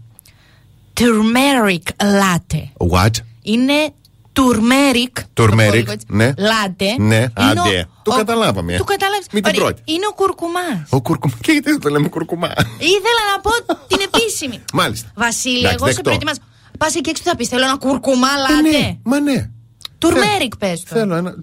Turmeric 0.99 1.83
latte. 1.97 2.87
What? 2.91 3.09
Είναι 3.41 3.89
turmeric. 4.33 5.21
Turmeric, 5.43 5.83
το 5.85 5.91
έτσι, 5.91 6.05
ναι. 6.09 6.33
Latte. 6.37 6.85
Ναι, 6.97 7.15
Είναι 7.15 7.31
άντε. 7.33 7.59
ο- 7.59 8.01
Το 8.03 8.11
ο- 8.13 8.17
καταλάβαμε. 8.17 8.77
Το 8.77 8.83
καταλάβει. 8.83 9.23
Μην 9.31 9.43
την 9.43 9.53
πρώτη. 9.55 9.81
Είναι 9.85 10.05
ο 10.09 10.13
κουρκουμάς. 10.13 10.87
Ο 10.89 11.01
κουρκουμάς. 11.01 11.37
Και 11.41 11.51
γιατί 11.51 11.69
δεν 11.69 11.79
το 11.79 11.89
λέμε 11.89 12.07
κουρκουμά; 12.07 12.47
Ήθελα 12.77 13.21
να 13.35 13.41
πω 13.41 13.49
την 13.87 13.97
επίσημη. 14.13 14.59
Μάλιστα. 14.73 15.11
Βασίλη, 15.15 15.57
Εντάξει, 15.57 15.75
εγώ 15.75 15.85
σε 15.85 15.91
δεκτό. 15.91 16.01
προετοιμάζω. 16.01 16.39
Πας 16.77 16.95
εκεί 16.95 17.09
έξω 17.09 17.23
τι 17.23 17.29
θα 17.29 17.35
πεις, 17.35 17.47
θέλω 17.47 17.63
ένα 17.63 17.77
κουρκουμά 17.77 18.27
Ε, 18.27 18.53
latte. 18.53 18.77
ναι, 18.77 18.97
μα 19.03 19.19
ναι. 19.19 19.49
Turmeric 19.99 20.51
πες 20.59 20.79
το. 20.83 20.95
Θέλω 20.95 21.15
ένα. 21.15 21.35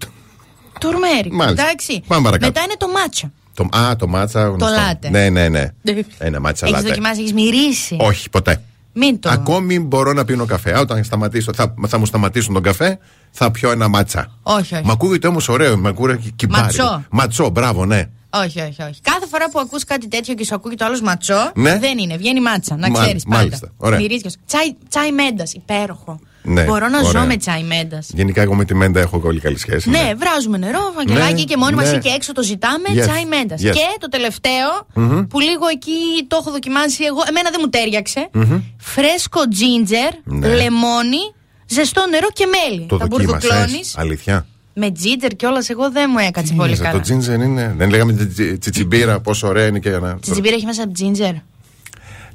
Turmeric. 0.81 1.29
Μάλιστα. 1.31 1.61
Εντάξει. 1.63 2.03
Πάμε 2.07 2.23
παρακάτω. 2.23 2.51
Μετά 2.51 2.61
είναι 2.61 2.75
το 2.77 2.87
μάτσα. 2.87 3.31
Το, 3.53 3.69
α, 3.77 3.95
το 3.95 4.07
μάτσα. 4.07 4.43
γνωστό. 4.47 4.67
λάτε. 4.75 5.09
Ναι, 5.09 5.29
ναι, 5.29 5.47
ναι. 5.49 5.67
Ένα 6.17 6.39
μάτσα 6.39 6.65
Έχεις 6.65 6.77
λάτε. 6.77 6.87
δοκιμάσει, 6.89 7.19
έχεις 7.19 7.33
μυρίσει. 7.33 7.97
Όχι, 7.99 8.29
ποτέ. 8.29 8.61
Μην 8.93 9.19
το. 9.19 9.29
Ακόμη 9.29 9.79
μπορώ 9.79 10.13
να 10.13 10.25
πίνω 10.25 10.45
καφέ. 10.45 10.73
Α, 10.75 10.79
Όταν 10.79 11.03
σταματήσω, 11.03 11.53
θα, 11.53 11.73
θα 11.87 11.97
μου 11.97 12.05
σταματήσουν 12.05 12.53
τον 12.53 12.63
καφέ, 12.63 12.97
θα 13.31 13.51
πιω 13.51 13.71
ένα 13.71 13.87
μάτσα. 13.87 14.31
Όχι, 14.43 14.75
όχι. 14.75 14.85
Μ' 14.85 14.91
ακούγεται 14.91 15.27
όμως 15.27 15.49
ωραίο, 15.49 15.77
με 15.77 15.89
ακούγεται 15.89 16.21
κιμπάρικο. 16.35 16.61
Ματσό. 16.63 17.03
Ματσό, 17.11 17.49
μπράβο, 17.49 17.85
ναι. 17.85 18.09
Όχι, 18.29 18.59
όχι, 18.59 18.81
όχι. 18.81 19.01
Κάθε 19.01 19.27
φορά 19.27 19.49
που 19.49 19.59
ακούς 19.59 19.83
κάτι 19.83 20.07
τέτοιο 20.07 20.33
και 20.33 20.45
σου 20.45 20.55
ακούει 20.55 20.75
το 20.75 20.85
άλλος 20.85 21.01
ματσό, 21.01 21.51
Ναι. 21.55 21.77
δεν 21.79 21.97
είναι. 21.97 22.17
Βγαίνει 22.17 22.41
μάτσα, 22.41 22.75
να 22.77 22.89
Μα- 22.89 22.99
ξέρεις 23.01 23.23
πάντα. 23.23 23.37
μάλιστα. 23.37 23.71
Ωραία. 23.77 23.99
Μυρίζεις 23.99 24.21
και 24.23 24.29
σου. 24.29 24.37
Τσάι, 24.45 24.75
τσάι 24.89 25.11
μέντας, 25.11 25.53
υπέροχο. 25.53 26.19
Ναι, 26.43 26.63
Μπορώ 26.63 26.87
να 26.87 26.97
ωραία. 26.99 27.11
ζω 27.21 27.27
με 27.27 27.37
τσάι 27.37 27.63
μέντας. 27.63 28.09
Γενικά, 28.13 28.41
εγώ 28.41 28.55
με 28.55 28.65
τη 28.65 28.75
Μέντα 28.75 28.99
έχω 28.99 29.19
πολύ 29.19 29.39
καλή 29.39 29.57
σχέση. 29.57 29.89
Ναι, 29.89 30.11
βράζουμε 30.17 30.57
νερό, 30.57 30.91
βαγγελάκι 30.95 31.33
Ναι, 31.33 31.43
και 31.43 31.57
μόνοι 31.57 31.75
μας 31.75 31.91
ναι. 31.91 31.95
ή 31.97 31.99
και 31.99 32.09
έξω 32.09 32.31
το 32.33 32.43
ζητάμε, 32.43 32.87
Yes, 32.93 32.99
τσάι 33.01 33.25
μέντας. 33.25 33.61
yes. 33.61 33.71
Και 33.71 33.87
το 33.99 34.07
τελευταίο, 34.09 34.69
Μμμ. 34.93 35.27
που 35.27 35.39
λίγο 35.39 35.67
εκεί 35.71 35.91
το 36.27 36.37
έχω 36.41 36.51
δοκιμάσει 36.51 37.03
εγώ, 37.03 37.19
εμένα 37.29 37.49
δεν 37.49 37.59
μου 37.63 37.69
τέριαξε. 37.69 38.29
Μμμ. 38.33 38.61
Φρέσκο 38.77 39.47
τζίντζερ, 39.47 40.11
Ναι. 40.23 40.47
λεμόνι, 40.47 41.23
ζεστό 41.67 42.05
νερό 42.09 42.27
και 42.33 42.45
μέλι. 42.45 42.85
Το 42.85 42.97
Τα 42.97 43.05
δοκίμασες, 43.05 43.49
μπουρδουκλώνεις 43.49 43.97
Αλήθεια; 43.97 44.45
με 44.73 44.91
τζίντζερ 44.91 45.35
και 45.35 45.45
όλα, 45.45 45.63
εγώ 45.67 45.91
δεν 45.91 46.09
μου 46.13 46.17
έκατσε 46.19 46.53
πολύ 46.53 46.57
Μάλιστα, 46.59 46.83
καλά. 46.83 46.95
Το 46.97 47.01
τζίντζερ 47.03 47.39
είναι. 47.41 47.73
Δεν 47.77 47.89
λέγαμε 47.89 48.13
τσι- 48.13 48.29
τσι- 48.33 48.59
τσιτσιμπίρα, 48.59 49.19
πόσο 49.19 49.47
ωραία 49.47 49.65
είναι 49.65 49.79
και 49.79 49.89
να. 49.89 50.19
Τσιτσιμπίρα 50.19 50.55
έχει 50.55 50.65
μέσα 50.65 50.87
τζίντζερ. 50.91 51.33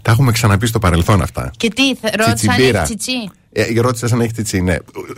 Τα 0.03 0.11
έχουμε 0.13 0.33
ξαναπεί 0.33 0.67
στο 0.67 0.79
παρελθόν 0.79 1.23
αυτά. 1.23 1.51
Και 1.57 1.69
τι, 1.71 1.95
θε- 1.95 2.17
ρώτησα 2.17 2.29
αν 2.31 2.35
Τσιτσιμπίρα. 2.35 2.79
έχει 2.83 2.87
τσιτσί. 2.97 3.31
Ε, 3.59 3.81
ρώτησες 3.81 4.13
αν 4.13 4.21
έχει 4.21 4.33
τσιτσί, 4.33 4.61
ναι. 4.61 4.77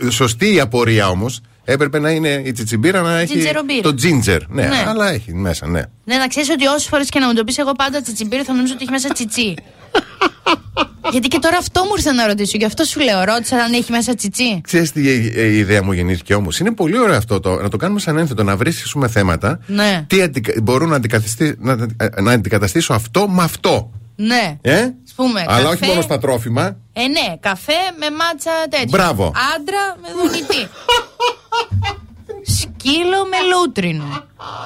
Σωστή 0.09 0.53
η 0.53 0.59
απορία 0.59 1.09
όμως. 1.09 1.41
Έπρεπε 1.63 1.99
να 1.99 2.09
είναι 2.09 2.41
η 2.45 2.51
τσιτσιμπίρα 2.51 3.01
να 3.01 3.19
έχει. 3.19 3.33
Τζιτζερομπίρα. 3.33 3.81
Το 3.81 3.93
τζίντζερ. 3.93 4.47
Ναι, 4.49 4.63
Ναι. 4.63 4.83
αλλά 4.87 5.11
έχει 5.11 5.33
μέσα, 5.33 5.67
ναι. 5.67 5.81
Ναι, 6.03 6.15
να 6.15 6.27
ξέρεις 6.27 6.49
ότι 6.49 6.65
όσες 6.65 6.85
φορές 6.85 7.09
και 7.09 7.19
να 7.19 7.27
μου 7.27 7.33
το 7.33 7.43
πεις, 7.43 7.57
εγώ 7.57 7.71
πάντα 7.71 8.01
τσιτσιμπίρι 8.01 8.43
θα 8.43 8.53
νομίζω 8.53 8.73
ότι 8.73 8.81
έχει 8.83 8.91
μέσα 8.91 9.09
τσιτσί. 9.13 9.53
Γιατί 11.11 11.27
και 11.27 11.39
τώρα 11.39 11.57
αυτό 11.57 11.83
μου 11.83 11.89
ήρθε 11.97 12.11
να 12.11 12.27
ρωτήσω, 12.27 12.57
γι' 12.57 12.65
αυτό 12.65 12.83
σου 12.83 12.99
λέω. 12.99 13.23
Ρώτησα 13.23 13.57
αν 13.57 13.73
έχει 13.73 13.91
μέσα 13.91 14.15
τσιτσί. 14.15 14.61
Ξέρεις 14.63 14.91
τι 14.91 15.09
ε, 15.09 15.31
ε, 15.35 15.45
η 15.45 15.57
ιδέα 15.57 15.83
μου 15.83 15.91
γεννήθηκε 15.91 16.33
όμως. 16.33 16.59
Είναι 16.59 16.71
πολύ 16.71 16.99
ωραίο 16.99 17.15
αυτό 17.17 17.39
το, 17.39 17.61
να 17.61 17.69
το 17.69 17.77
κάνουμε 17.77 17.99
σαν 17.99 18.17
ένθετο, 18.17 18.43
να 18.43 18.55
βρίσκουμε 18.57 19.07
θέματα. 19.07 19.59
Ναι. 19.67 20.05
Τι 20.07 20.21
αντικα, 20.21 20.53
μπορώ 20.63 20.85
να, 20.85 20.95
αντικαταστήσω, 20.95 21.53
να, 21.57 21.87
ε, 21.97 22.21
να 22.21 22.31
αντικαταστήσω 22.31 22.93
αυτό 22.93 23.27
με 23.29 23.43
αυτό. 23.43 23.91
Ναι. 24.15 24.57
Ε; 24.61 24.87
Ας 25.19 25.25
πούμε, 25.25 25.45
Αλλά 25.47 25.61
καφέ- 25.63 25.81
όχι 25.81 25.85
μόνο 25.89 26.01
στα 26.01 26.17
τρόφιμα. 26.19 26.75
Ε, 26.93 27.07
ναι, 27.07 27.35
καφέ 27.39 27.79
με 27.99 28.07
μάτσα 28.15 28.51
τέτοιο. 28.69 28.87
Μπράβο. 28.89 29.25
Άντρα 29.55 29.83
με 30.01 30.07
δονητή. 30.21 30.63
Σκύλο 32.59 33.19
με 33.31 33.37
λούτρινο. 33.51 34.23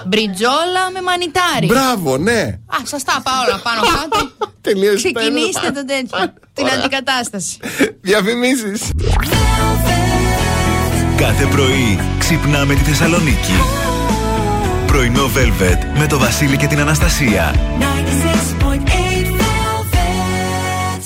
Μπριτζόλα 0.07 0.83
με 0.93 1.01
μανιτάρι. 1.01 1.65
Μπράβο, 1.65 2.17
ναι. 2.17 2.39
Α, 2.65 2.77
σας 2.83 3.03
τα 3.03 3.15
είπα 3.19 3.31
όλα 3.47 3.59
πάνω 3.63 3.81
κάτω. 3.81 4.29
Τελείωσε 4.61 5.11
τα 5.11 5.19
Ξεκινήστε 5.19 5.67
έδωσα. 5.67 5.71
το 5.73 5.85
τέτοιο. 5.85 6.33
Την 6.55 6.67
αντικατάσταση. 6.69 7.57
Διαφημίσεις. 8.01 8.89
Κάθε 11.17 11.45
πρωί 11.45 11.99
ξυπνάμε 12.19 12.73
τη 12.73 12.79
Θεσσαλονίκη. 12.81 13.53
Πρωινό 14.87 15.25
Velvet 15.35 15.97
με 15.99 16.07
το 16.07 16.17
Βασίλη 16.19 16.57
και 16.57 16.67
την 16.67 16.79
Αναστασία. 16.79 17.55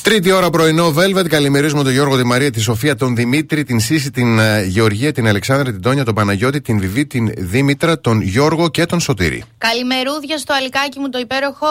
Τρίτη 0.08 0.32
ώρα 0.32 0.50
πρωινό, 0.50 0.94
Velvet. 0.98 1.28
Καλημερίζουμε 1.28 1.84
τον 1.84 1.92
Γιώργο, 1.92 2.18
τη 2.18 2.24
Μαρία, 2.24 2.52
τη 2.52 2.60
Σοφία, 2.60 2.96
τον 2.96 3.16
Δημήτρη, 3.16 3.64
την 3.64 3.80
Σύση, 3.80 4.12
την 4.12 4.40
ε, 4.40 4.64
Γεωργία, 4.64 5.12
την 5.12 5.28
Αλεξάνδρα, 5.28 5.72
την 5.72 5.82
Τόνια, 5.82 6.06
τον 6.06 6.14
Παναγιώτη, 6.14 6.62
την 6.62 6.80
Βιβί, 6.80 7.06
την 7.06 7.32
Δήμητρα, 7.38 8.00
τον 8.00 8.22
Γιώργο 8.22 8.70
και 8.70 8.86
τον 8.86 9.00
Σωτήρη. 9.00 9.44
Καλημερούδια 9.58 10.38
στο 10.38 10.54
αλικάκι 10.54 11.00
μου 11.00 11.10
το 11.10 11.20
υπέροχο, 11.20 11.68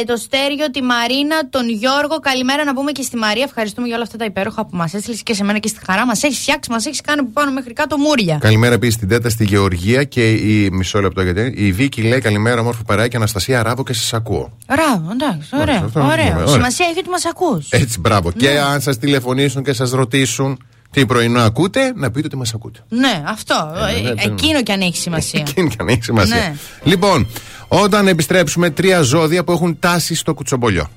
ε, 0.00 0.04
το 0.04 0.16
Στέριο, 0.16 0.70
τη 0.70 0.82
Μαρίνα, 0.82 1.48
τον 1.50 1.68
Γιώργο. 1.68 2.18
Καλημέρα 2.22 2.64
να 2.64 2.74
πούμε 2.74 2.92
και 2.92 3.02
στη 3.02 3.16
Μαρία. 3.16 3.44
Ευχαριστούμε 3.46 3.86
για 3.86 3.96
όλα 3.96 4.04
αυτά 4.04 4.16
τα 4.16 4.24
υπέροχα 4.24 4.64
που 4.66 4.76
μας 4.76 4.94
έστειλες 4.94 5.22
και 5.22 5.34
σε 5.34 5.44
μένα 5.44 5.58
και 5.58 5.68
στη 5.68 5.80
χαρά. 5.86 6.06
Μας 6.06 6.22
έχεις 6.22 6.38
φτιάξει, 6.38 6.70
μας 6.70 6.86
έχεις 6.86 7.00
κάνει 7.00 7.20
από 7.20 7.30
πάνω 7.32 7.52
μέχρι 7.52 7.72
κάτω 7.72 7.98
μούρια. 7.98 8.38
Καλημέρα 8.40 8.74
επίσης 8.74 8.94
στην 8.94 9.08
Τέτα, 9.08 9.28
στη 9.28 9.44
Γεωργία 9.44 10.04
και 10.04 10.30
η. 10.30 10.70
Μισό 10.72 11.00
λεπτό 11.00 11.22
γιατί. 11.22 11.52
Η 11.56 11.72
Βίκη 11.72 12.02
λέει 12.02 12.20
καλημέρα, 12.20 12.60
όμορφο 12.60 12.82
παράκι, 12.86 13.16
Αναστασία 13.16 13.62
Ράβο 13.62 13.82
και 13.82 13.92
σας 13.92 14.12
ακούω. 14.12 14.56
Μπράβο, 14.66 15.10
εντάξει, 15.12 15.48
ωραίο. 15.60 15.84
αυτό, 15.84 16.00
ωραίο. 16.00 16.12
ωραία. 16.12 16.46
Σημασία 16.46 16.86
έχει 16.90 16.98
ότι 16.98 17.08
μας 17.08 17.24
ακούς. 17.26 17.61
Έτσι, 17.70 18.00
μπράβο. 18.00 18.32
Και 18.32 18.48
Ναι. 18.50 18.58
αν 18.58 18.80
σας 18.80 18.98
τηλεφωνήσουν 18.98 19.62
και 19.62 19.72
σας 19.72 19.90
ρωτήσουν 19.90 20.58
τι 20.90 21.06
πρωινό 21.06 21.40
ακούτε, 21.40 21.92
να 21.96 22.10
πείτε 22.10 22.26
ότι 22.26 22.36
μας 22.36 22.54
ακούτε. 22.54 22.78
Ναι, 22.88 23.22
αυτό. 23.26 23.72
Ε, 23.96 24.00
ναι, 24.00 24.08
Ε, 24.08 24.12
ναι. 24.14 24.22
Εκείνο 24.22 24.62
και 24.62 24.72
αν 24.72 24.80
έχει 24.80 24.96
σημασία. 24.96 25.40
Εκείνη 25.48 25.68
και 25.68 25.76
αν 25.80 25.88
έχει 25.88 26.02
σημασία. 26.02 26.36
Ναι. 26.36 26.54
Λοιπόν, 26.82 27.26
όταν 27.68 28.08
επιστρέψουμε, 28.08 28.70
τρία 28.70 29.00
ζώδια 29.02 29.44
που 29.44 29.52
έχουν 29.52 29.78
τάσει 29.78 30.14
στο 30.14 30.34
κουτσομπολιό. 30.34 30.88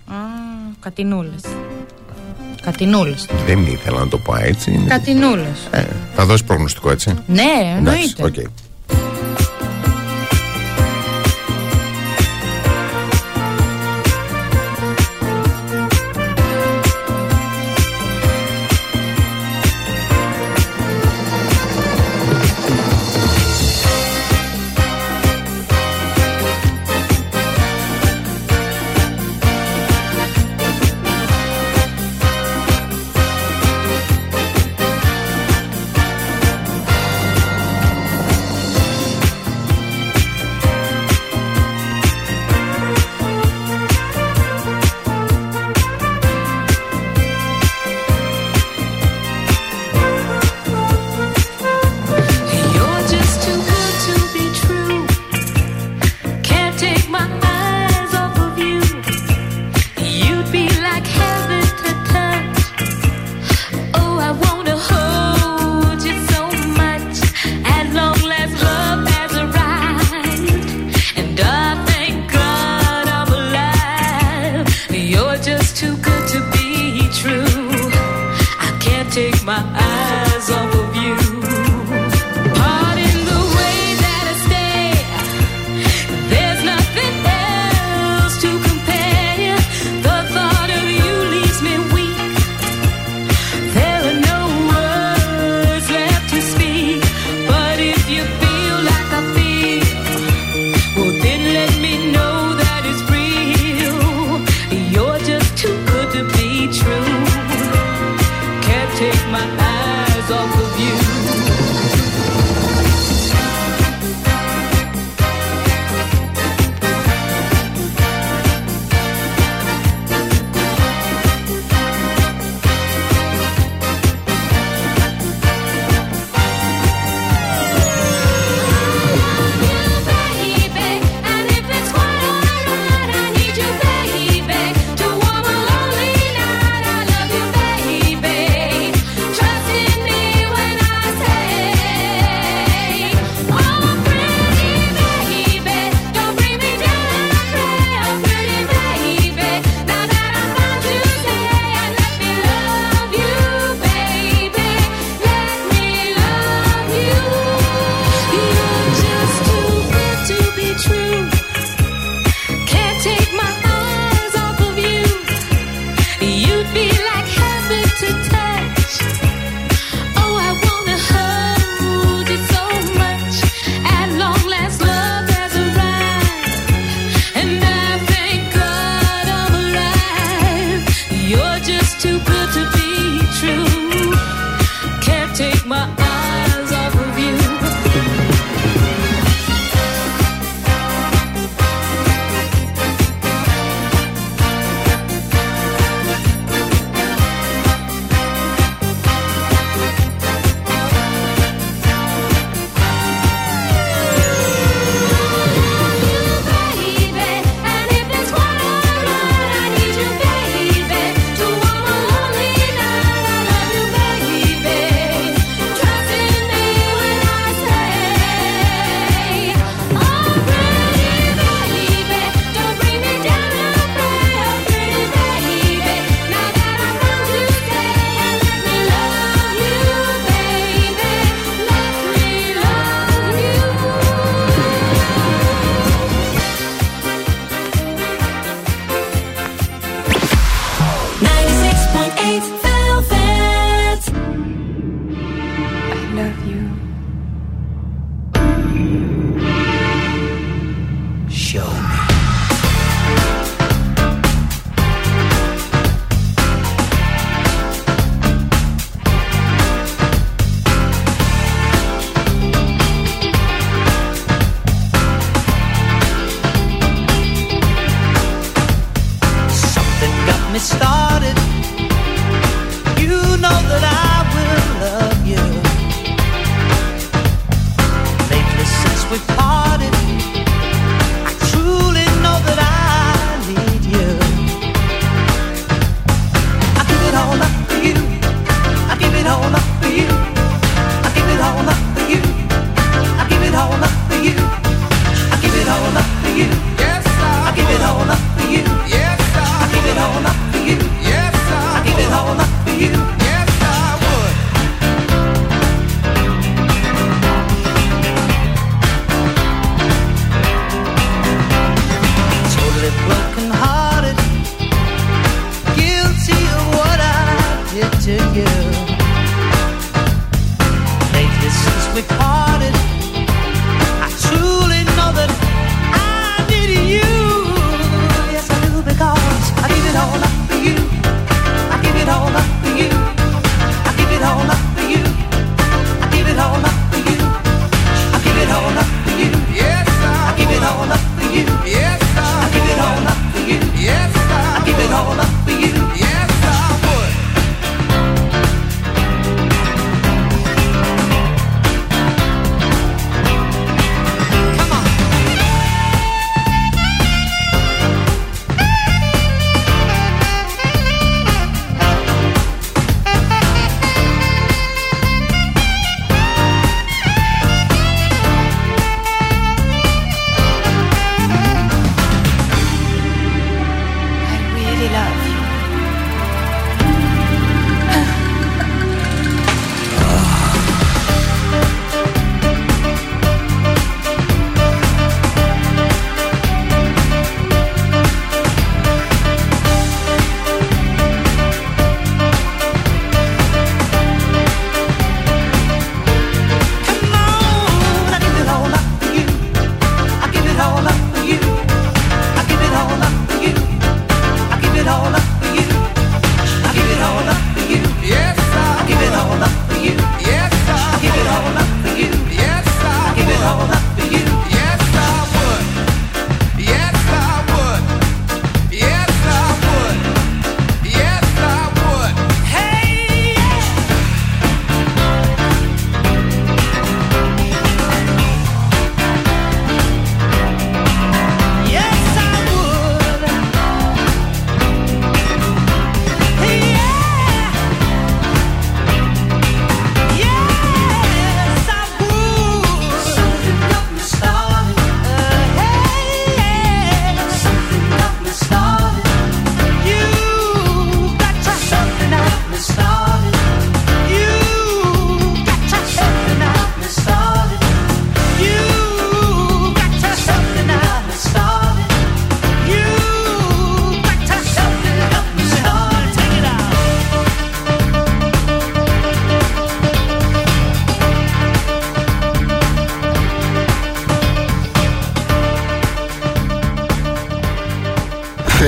Κατινούλες. 0.80 1.42
Κατινούλες. 2.62 3.26
Δεν 3.46 3.66
ήθελα 3.66 4.00
να 4.00 4.08
το 4.08 4.18
πω 4.18 4.36
έτσι. 4.36 4.72
είναι- 4.72 4.88
Κατινούλες. 4.90 5.68
Ε, 5.72 5.84
θα 6.16 6.26
δώσει 6.26 6.44
προγνωστικό, 6.44 6.92
έτσι. 6.92 7.14
Ναι, 7.28 7.42
Εντάξει, 7.80 8.14
εννοείται. 8.18 8.24
οκ. 8.24 8.36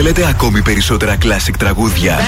θέλετε 0.09 0.27
ακόμη 0.29 0.61
περισσότερα 0.61 1.17
classic 1.21 1.53
τραγούδια; 1.57 2.19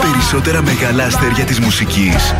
Περισσότερα 0.00 0.62
μεγάλα 0.62 1.04
αστέρια 1.04 1.44
της 1.44 1.58
μουσικής. 1.58 2.34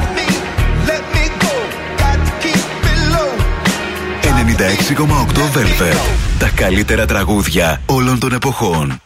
96,8 4.24 5.58
Velvet. 5.58 6.10
Τα 6.38 6.50
καλύτερα 6.54 7.06
τραγούδια 7.06 7.80
όλων 7.86 8.18
των 8.18 8.32
εποχών. 8.32 9.00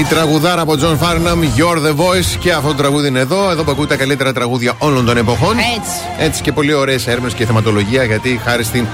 Η 0.00 0.04
τραγουδάρα 0.04 0.60
από 0.60 0.74
John 0.80 0.98
Farnham, 1.04 1.38
You're 1.58 1.86
the 1.86 1.96
Voice. 1.96 2.36
Και 2.38 2.52
αυτό 2.52 2.68
το 2.68 2.74
τραγούδι 2.74 3.08
είναι 3.08 3.18
εδώ. 3.18 3.50
Εδώ 3.50 3.64
που 3.64 3.70
ακούτε 3.70 3.86
τα 3.86 3.96
καλύτερα 3.96 4.32
τραγούδια 4.32 4.72
όλων 4.78 5.04
των 5.04 5.16
εποχών. 5.16 5.56
Έτσι. 5.58 5.92
Έτσι 6.18 6.42
και 6.42 6.52
πολύ 6.52 6.72
ωραίες 6.72 7.06
έρευνες 7.06 7.34
και 7.34 7.46
θεματολογία 7.46 8.04
γιατί 8.04 8.40
χάρη 8.44 8.64
στην 8.64 8.86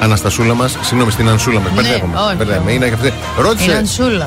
Αναστασούλα 0.00 0.54
μας. 0.54 0.76
Συγγνώμη, 0.80 1.10
στην 1.10 1.28
Ανσούλα 1.28 1.60
μας. 1.60 1.72
Ναι, 1.72 1.80
Μπερδεύομαι. 2.36 2.72
Είναι 2.72 2.86
αυτή. 2.86 3.12
Ρώτησε. 3.38 3.84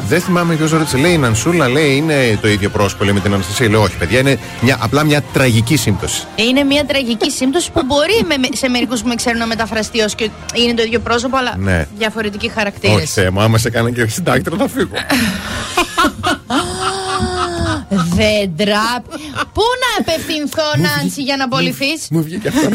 Δεν 0.08 0.22
θυμάμαι 0.22 0.56
ποιος 0.56 0.72
ρώτησε. 0.72 0.98
Λέει 0.98 1.12
η 1.12 1.20
Ανσούλα, 1.24 1.68
λέει 1.68 1.96
είναι 1.96 2.38
το 2.42 2.48
ίδιο 2.48 2.70
πρόσωπο 2.70 3.04
λέει, 3.04 3.14
με 3.14 3.20
την 3.20 3.34
Αναστασία. 3.34 3.70
Λέω 3.70 3.82
όχι, 3.82 3.98
παιδιά, 3.98 4.20
είναι 4.20 4.40
μια, 4.62 4.78
απλά 4.80 5.04
μια 5.04 5.22
τραγική 5.34 5.78
σύμπτωση. 5.78 6.24
Είναι 6.36 6.64
μια 6.64 6.86
τραγική 6.86 7.32
σύμπτωση 7.32 7.72
που 7.72 7.82
μπορεί 7.86 8.26
με, 8.28 8.36
σε 8.54 8.70
μερικούς 8.70 9.02
που 9.02 9.08
με 9.08 9.16
ξέρουν 9.16 9.40
να 9.40 9.48
μεταφραστεί 9.48 10.02
ως 10.02 10.16
και 10.16 10.30
είναι 10.54 10.74
το 10.74 10.84
ίδιο 10.84 11.00
πρόσωπο, 11.00 11.38
αλλά 11.38 11.56
ναι. 11.58 11.88
διαφορετικοί 11.98 12.50
χαρακτήρες. 12.50 12.96
Όχι 12.96 13.06
θέμα. 13.06 13.44
Άμα 13.44 13.58
σε 13.58 13.70
κάνα 13.70 13.92
και 13.92 14.08
συντάκτρα 14.08 14.56
θα 14.58 14.68
φύγω. 14.68 14.96
Δεν 18.16 18.56
τραπ. 18.56 19.06
Πού 19.54 19.62
να 19.84 20.00
απευθυνθώ, 20.00 20.64
Νάντσι, 20.78 21.22
για 21.22 21.38
να 21.38 21.44
απολυθείς; 21.44 22.08
Μου 22.12 22.24
βγήκε 22.24 22.48
αυτό. 22.48 22.70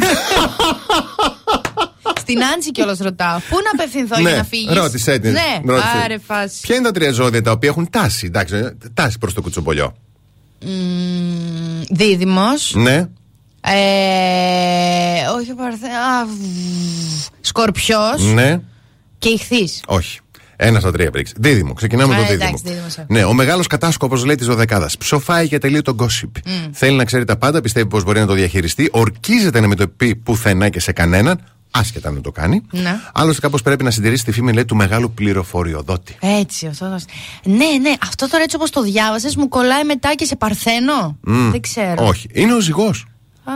Στην 2.19 2.39
Νάντσι 2.39 2.70
κιόλας 2.70 2.98
ρωτάω. 2.98 3.39
Πού 3.39 3.56
να 3.65 3.70
απευθυνθώ 3.82 4.20
για 4.20 4.36
να 4.36 4.44
φύγεις; 4.44 4.66
Ναι, 4.66 4.81
ρώτησε 4.81 5.19
την. 5.19 5.31
Ναι, 5.32 5.60
ρώτησε. 5.73 5.89
άρε 6.05 6.19
φάση. 6.27 6.60
Ποια 6.60 6.74
είναι 6.74 6.85
τα 6.85 6.90
τρία 6.93 7.12
ζώδια 7.12 7.43
τα 7.43 7.51
οποία 7.51 7.69
έχουν 7.69 7.90
τάση, 7.90 8.27
εντάξει, 8.27 8.55
ε, 8.55 8.74
τάση 8.94 9.19
προς 9.19 9.35
το 9.35 9.43
κουτσομπολιό; 9.43 9.97
Δίδυμος. 11.90 12.73
Ναι. 12.74 13.09
Ε, 13.60 15.27
όχι, 15.36 15.55
παρθε... 15.55 15.86
Α, 15.86 16.27
Σκορπιός 17.40 18.23
Ναι. 18.35 18.60
και 19.19 19.28
ηχθή. 19.28 19.69
Όχι. 19.86 20.19
Ένα 20.60 20.80
στα 20.80 20.93
τρία 20.93 21.10
πρίξει. 21.10 21.35
Δίδυμο. 21.36 21.72
Ξεκινάμε 21.72 22.14
Α, 22.14 22.18
με 22.18 22.24
το 22.26 22.32
εντάξει, 22.32 22.44
δίδυμος. 22.47 22.62
δίδυμος 22.62 22.97
έχω. 22.98 23.06
Ναι, 23.10 23.24
ο 23.24 23.32
μεγάλος 23.32 23.66
κατάσκοπος 23.66 24.24
λέει 24.24 24.35
της 24.35 24.47
δωδεκάδας. 24.47 24.97
Ψοφάει 24.97 25.47
για 25.47 25.60
τελείω 25.60 25.82
τον 25.82 25.97
gossip. 26.01 26.30
Θέλει 26.72 26.97
να 26.97 27.05
ξέρει 27.05 27.24
τα 27.24 27.36
πάντα, 27.36 27.60
πιστεύει 27.60 27.86
πως 27.86 28.05
μπορεί 28.05 28.20
να 28.20 28.26
το 28.26 28.32
διαχειριστεί. 28.32 28.89
Ορκίζεται 28.93 29.60
να 29.60 29.66
μην 29.66 29.76
το 29.76 29.89
πει 29.89 30.14
πουθενά 30.16 30.68
και 30.68 30.80
σε 30.80 30.93
κανέναν, 30.93 31.40
άσχετα 31.70 32.10
να 32.10 32.20
το 32.20 32.30
κάνει. 32.32 32.62
Ναι. 32.70 32.97
Άλλωστε, 33.12 33.40
κάπως 33.40 33.62
πρέπει 33.62 33.85
να 33.85 33.90
συντηρήσει 33.90 34.24
τη 34.24 34.32
φήμη 34.32 34.52
λέει, 34.52 34.64
του 34.64 34.76
μεγάλου 34.76 35.12
πληροφοριοδότη. 35.12 36.16
Έτσι, 36.20 36.66
αυτό. 36.66 36.85
το- 36.89 37.05
Ναι, 37.51 37.56
ναι, 37.80 37.94
αυτό 38.02 38.28
τώρα 38.28 38.43
έτσι 38.43 38.56
όπως 38.56 38.70
το 38.70 38.82
διάβασες 38.82 39.36
μου 39.36 39.48
κολλάει 39.48 39.85
μετά 39.85 40.14
και 40.14 40.24
σε 40.24 40.36
παρθένο. 40.36 41.18
Μμ. 41.20 41.51
Δεν 41.51 41.60
ξέρω. 41.60 42.06
Όχι. 42.06 42.28
Είναι 42.32 42.55
ο 42.55 42.60
ζυγός. 42.60 43.05
Α, 43.51 43.53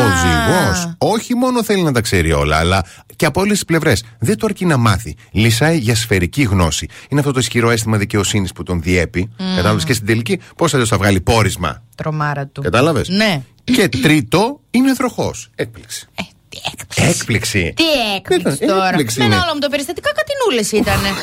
Ο 0.00 0.16
ζυγός. 0.18 0.92
Όχι 0.98 1.34
μόνο 1.34 1.64
θέλει 1.64 1.82
να 1.82 1.92
τα 1.92 2.00
ξέρει 2.00 2.32
όλα, 2.32 2.56
αλλά 2.56 2.84
και 3.16 3.26
από 3.26 3.40
όλες 3.40 3.52
τις 3.52 3.64
πλευρές. 3.64 4.04
Δεν 4.18 4.36
του 4.36 4.46
αρκεί 4.46 4.64
να 4.66 4.76
μάθει. 4.76 5.16
Λυσάει 5.32 5.78
για 5.78 5.94
σφαιρική 5.94 6.42
γνώση. 6.42 6.88
Είναι 7.08 7.20
αυτό 7.20 7.32
το 7.32 7.38
ισχυρό 7.38 7.70
αίσθημα 7.70 7.96
δικαιοσύνης 7.98 8.52
που 8.52 8.62
τον 8.62 8.82
διέπει. 8.82 9.30
Μμ. 9.38 9.54
Κατάλαβες 9.56 9.84
και 9.84 9.92
στην 9.92 10.06
τελική 10.06 10.40
πώς 10.56 10.72
αλλιώς 10.74 10.88
θα 10.88 10.96
βγάλει 10.96 11.20
πόρισμα. 11.20 11.82
Τρομάρα 11.94 12.46
του. 12.46 12.62
Κατάλαβες; 12.62 13.08
Ναι. 13.08 13.42
Και 13.64 13.88
τρίτο 13.88 14.60
είναι 14.70 14.92
δροχός. 14.92 15.50
Έκπληξη. 15.54 16.06
έκπληξη. 16.94 17.72
Τι 17.76 17.84
έκπληξη 18.16 18.64
Ήταν, 18.64 18.68
τώρα. 18.76 18.88
έκπληξη 18.88 19.18
Με 19.18 19.24
ένα 19.24 19.34
είναι. 19.34 19.44
όλο 19.44 19.54
μου 19.54 19.60
το 19.60 19.68
περιστατικά 19.68 20.10
κατηνούλε 20.14 20.82
ήταν. 20.82 21.00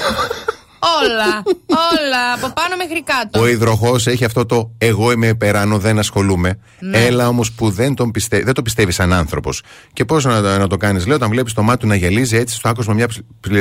όλα, 0.80 1.44
όλα, 1.92 2.34
από 2.36 2.54
πάνω 2.54 2.76
μέχρι 2.78 3.04
κάτω. 3.04 3.40
Ο 3.40 3.48
υδροχός 3.48 4.08
έχει 4.08 4.26
αυτό 4.26 4.46
το 4.46 4.72
Εγώ 4.78 5.12
είμαι 5.12 5.28
υπεράνω, 5.28 5.78
δεν 5.78 6.00
ασχολούμαι. 6.00 6.60
Ναι. 6.80 6.98
Έλα 6.98 7.28
όμως 7.28 7.52
που 7.52 7.70
δεν, 7.70 7.96
τον 7.96 8.12
πιστε... 8.12 8.42
δεν 8.44 8.54
το 8.54 8.62
πιστεύεις 8.62 8.96
σαν 8.96 9.14
άνθρωπος. 9.14 9.62
Και 9.94 10.06
πώς 10.06 10.24
να, 10.26 10.58
να 10.58 10.68
το 10.68 10.78
κάνεις, 10.78 11.06
λέω, 11.06 11.16
όταν 11.16 11.30
βλέπεις 11.30 11.54
το 11.54 11.62
μάτι 11.62 11.80
του 11.80 11.88
να 11.88 11.96
γελίζει 11.96 12.36
έτσι 12.38 12.56
στο 12.56 12.70
άκουσμα 12.70 12.94
μια 12.94 13.08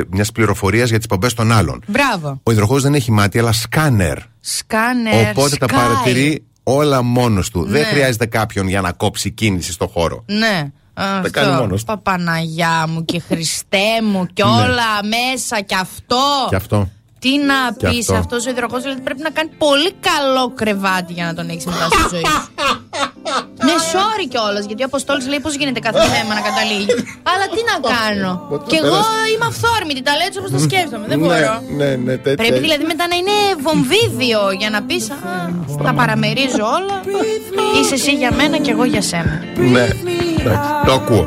μιας 0.08 0.32
πληροφορίας 0.32 0.88
για 0.88 0.98
τις 0.98 1.06
πομπές 1.06 1.34
των 1.34 1.52
άλλων. 1.52 1.82
Μπράβο. 1.86 2.40
Ο 2.42 2.50
υδροχός 2.50 2.82
δεν 2.82 2.94
έχει 2.94 3.12
μάτι, 3.12 3.38
αλλά 3.38 3.52
σκάνερ. 3.52 4.18
Σκάνερ. 4.40 5.28
Οπότε 5.30 5.56
τα 5.56 5.66
σκάει. 5.68 5.80
παρατηρεί 5.80 6.44
όλα 6.62 7.02
μόνος 7.02 7.50
του. 7.50 7.64
Δεν 7.64 7.80
Ναι. 7.80 7.86
χρειάζεται 7.86 8.26
κάποιον 8.26 8.68
για 8.68 8.80
να 8.80 8.92
κόψει 8.92 9.30
κίνηση 9.30 9.72
στο 9.72 9.86
χώρο. 9.86 10.24
Ναι. 10.26 10.70
Αυτό. 10.94 11.30
κάνει 11.30 11.54
μόνος 11.60 11.80
του. 11.80 11.86
Παπαναγιά 11.86 12.86
μου 12.88 13.04
και 13.04 13.20
Χριστέ 13.20 14.02
μου 14.02 14.26
και 14.32 14.44
Ναι. 14.44 14.50
όλα 14.50 14.88
μέσα 15.02 15.60
και 15.60 15.74
αυτό. 15.74 16.16
Και 16.48 16.56
αυτό. 16.56 16.90
Τι 17.26 17.34
να 17.50 17.58
Και 17.76 17.86
πεις 17.88 17.98
αυτό. 18.08 18.14
αυτός 18.22 18.46
ο 18.46 18.50
υδροχός, 18.50 18.82
δηλαδή 18.82 19.00
πρέπει 19.00 19.22
να 19.28 19.30
κάνει 19.30 19.50
πολύ 19.64 19.90
καλό 20.10 20.44
κρεβάτι 20.60 21.12
για 21.12 21.24
να 21.28 21.34
τον 21.34 21.48
έχεις 21.52 21.64
μετά 21.66 21.84
στη 21.92 22.02
ζωή 22.14 22.26
σου. 22.34 22.42
ναι, 23.66 23.74
sorry 23.94 24.24
κιόλας, 24.32 24.64
γιατί 24.68 24.82
ο 24.82 24.86
Αποστόλης 24.92 25.26
λέει 25.32 25.40
πώς 25.40 25.54
γίνεται 25.60 25.80
κάθε 25.86 26.00
θέμα 26.14 26.32
να 26.38 26.42
καταλήγει. 26.48 26.86
Αλλά 27.32 27.44
τι 27.54 27.60
να 27.70 27.76
κάνω. 27.96 28.30
Κι 28.70 28.76
εγώ 28.82 28.96
πέρασε. 28.98 29.30
είμαι 29.32 29.46
αυθόρμητη, 29.52 30.02
τα 30.08 30.12
λέω 30.16 30.26
έτσι 30.26 30.38
όπως 30.38 30.50
τα 30.56 30.58
σκέφτομαι. 30.68 31.04
Δεν 31.12 31.18
Ναι, 31.18 31.24
μπορώ. 31.26 31.54
ναι, 31.80 31.90
ναι, 32.06 32.14
τέτοια. 32.24 32.34
Πρέπει 32.42 32.58
δηλαδή 32.66 32.84
μετά 32.92 33.04
να 33.12 33.16
είναι 33.20 33.36
βομβίδιο 33.66 34.40
για 34.60 34.70
να 34.70 34.80
πεις 34.88 35.02
Τα 35.86 35.92
παραμερίζω 35.98 36.64
όλα. 36.78 36.96
Είσαι 37.80 37.94
εσύ 37.94 38.12
για 38.22 38.30
μένα 38.38 38.56
και 38.64 38.70
εγώ 38.70 38.84
για 38.84 39.02
σένα. 39.02 39.34
Ναι, 39.74 39.84
εντάξει, 40.40 40.70
το 40.86 40.92
ακούω. 40.92 41.26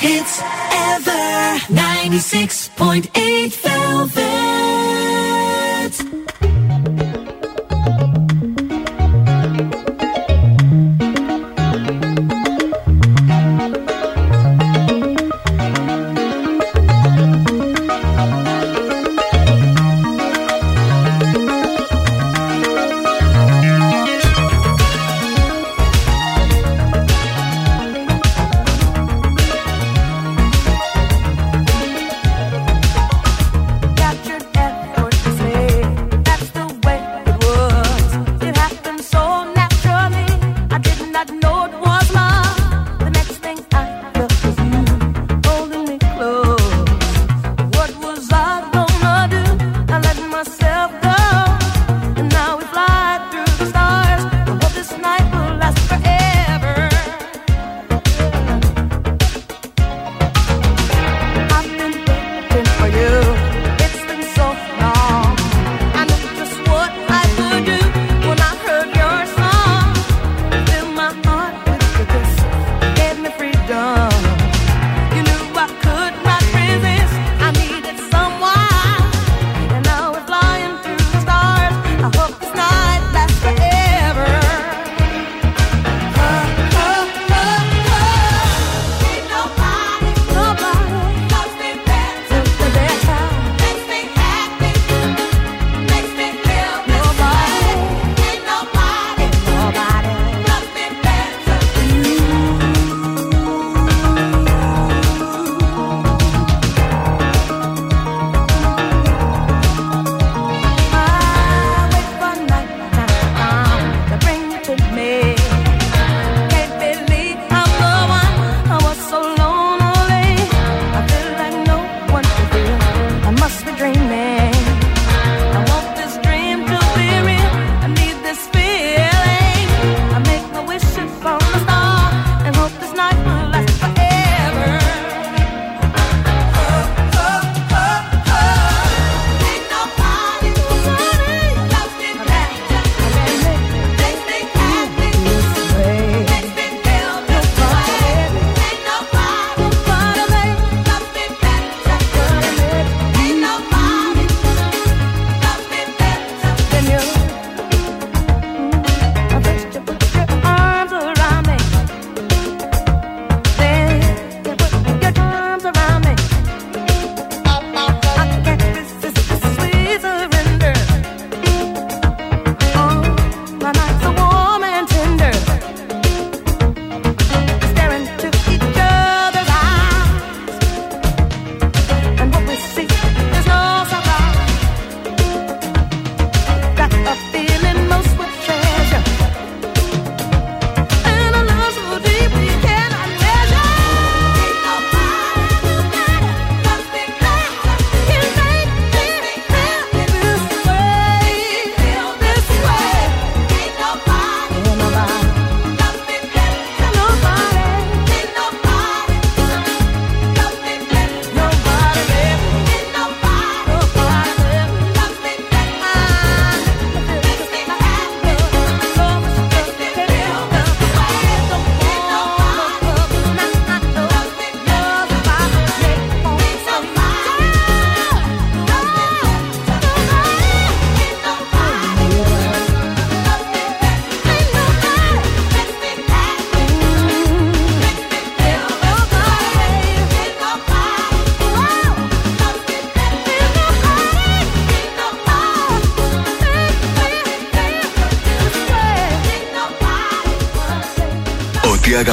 hits 0.00 0.40
ever. 0.40 1.60
96.8 1.68 3.69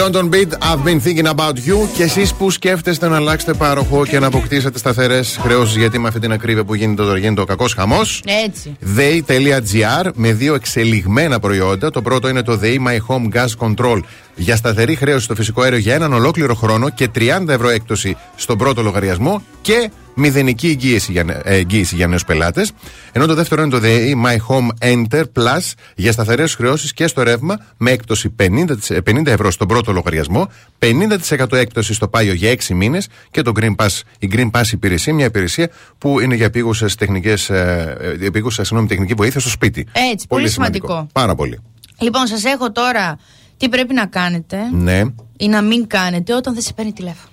London 0.00 0.30
Beat, 0.30 0.52
I've 0.62 0.82
been 0.84 1.00
thinking 1.00 1.26
about 1.26 1.56
you. 1.66 1.88
Και 1.96 2.02
εσείς 2.02 2.34
που 2.34 2.50
σκέφτεστε 2.50 3.08
να 3.08 3.16
αλλάξετε 3.16 3.52
πάροχο 3.52 4.06
και 4.06 4.18
να 4.18 4.26
αποκτήσετε 4.26 4.78
σταθερές 4.78 5.38
χρεώσεις, 5.42 5.76
γιατί 5.76 5.98
με 5.98 6.08
αυτή 6.08 6.20
την 6.20 6.32
ακρίβεια 6.32 6.64
που 6.64 6.74
γίνεται 6.74 7.02
τώρα 7.02 7.18
γίνεται 7.18 7.40
ο 7.40 7.44
κακός 7.44 7.74
χαμός. 7.74 8.22
Έτσι. 8.46 8.76
They.gr 8.96 10.10
με 10.14 10.32
δύο 10.32 10.54
εξελιγμένα 10.54 11.38
προϊόντα. 11.40 11.90
Το 11.90 12.02
πρώτο 12.02 12.28
είναι 12.28 12.42
το 12.42 12.60
They 12.62 12.76
My 12.76 12.96
Home 13.08 13.36
Gas 13.36 13.68
Control 13.68 14.00
για 14.34 14.56
σταθερή 14.56 14.94
χρέωση 14.94 15.24
στο 15.24 15.34
φυσικό 15.34 15.62
αέριο 15.62 15.78
για 15.78 15.94
έναν 15.94 16.12
ολόκληρο 16.12 16.54
χρόνο 16.54 16.88
και 16.90 17.08
30 17.14 17.48
ευρώ 17.48 17.68
έκπτωση 17.68 18.16
στον 18.36 18.58
πρώτο 18.58 18.82
λογαριασμό 18.82 19.42
και 19.60 19.90
μηδενική 20.14 20.66
εγγύηση 20.68 21.12
για, 21.12 21.24
ε, 21.44 21.56
εγγύηση 21.56 21.94
για 21.96 22.06
νέους 22.06 22.24
πελάτες. 22.24 22.72
Ενώ 23.12 23.26
το 23.26 23.34
δεύτερο 23.34 23.62
είναι 23.62 23.70
το 23.70 23.80
The 23.82 24.12
My 24.26 24.36
Home 24.48 24.68
Enter 24.92 25.22
Plus 25.38 25.72
για 25.94 26.12
σταθερές 26.12 26.54
χρεώσεις 26.54 26.92
και 26.92 27.06
στο 27.06 27.22
ρεύμα 27.22 27.58
με 27.76 27.90
έκπτωση 27.90 28.28
50, 28.30 28.76
τς- 28.78 28.90
ε, 28.90 29.00
50 29.00 29.30
ευρώ 29.30 29.50
στον 29.50 29.68
πρώτο 29.68 29.92
λογαριασμό, 29.92 30.48
50% 30.78 31.56
έκπτωση 31.56 31.94
στο 31.94 32.08
πάγιο 32.08 32.32
για 32.32 32.50
6 32.50 32.74
μήνες 32.74 33.08
και 33.30 33.42
το 33.42 33.52
Green 33.60 33.74
Pass, 33.76 34.00
η 34.18 34.30
Green 34.32 34.50
Pass 34.50 34.72
υπηρεσία, 34.72 35.14
μια 35.14 35.24
υπηρεσία 35.24 35.70
που 35.98 36.20
είναι 36.20 36.34
για 36.34 36.46
επίγουσες 36.46 36.94
τεχνικές, 36.94 37.50
ε, 37.50 37.96
ε, 38.20 38.26
επίγουσα, 38.26 38.64
συγγνώμη, 38.64 38.88
τεχνική 38.88 39.14
βοήθεια 39.14 39.40
στο 39.40 39.48
σπίτι. 39.50 39.86
Έτσι, 40.12 40.26
πολύ 40.26 40.48
σημαντικό. 40.48 41.06
Πάρα 41.12 41.34
πολύ. 41.34 41.58
Λοιπόν, 41.98 42.26
σας 42.26 42.44
έχω 42.44 42.72
τώρα 42.72 43.18
τι 43.60 43.68
πρέπει 43.68 43.94
να 43.94 44.06
κάνετε 44.06 44.58
Ναι. 44.72 45.02
ή 45.36 45.48
να 45.48 45.62
μην 45.62 45.86
κάνετε 45.86 46.34
όταν 46.34 46.54
δεν 46.54 46.62
σε 46.62 46.72
παίρνει 46.72 46.92
τηλέφωνο; 46.92 47.30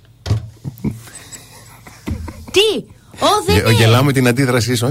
τι! 2.51 2.83
Ω, 3.19 3.27
δεν 3.45 3.55
Γε- 3.55 3.65
είναι. 3.67 3.73
Γελάμε 3.77 4.11
την 4.13 4.27
αντίδρασή 4.27 4.75
σου. 4.75 4.85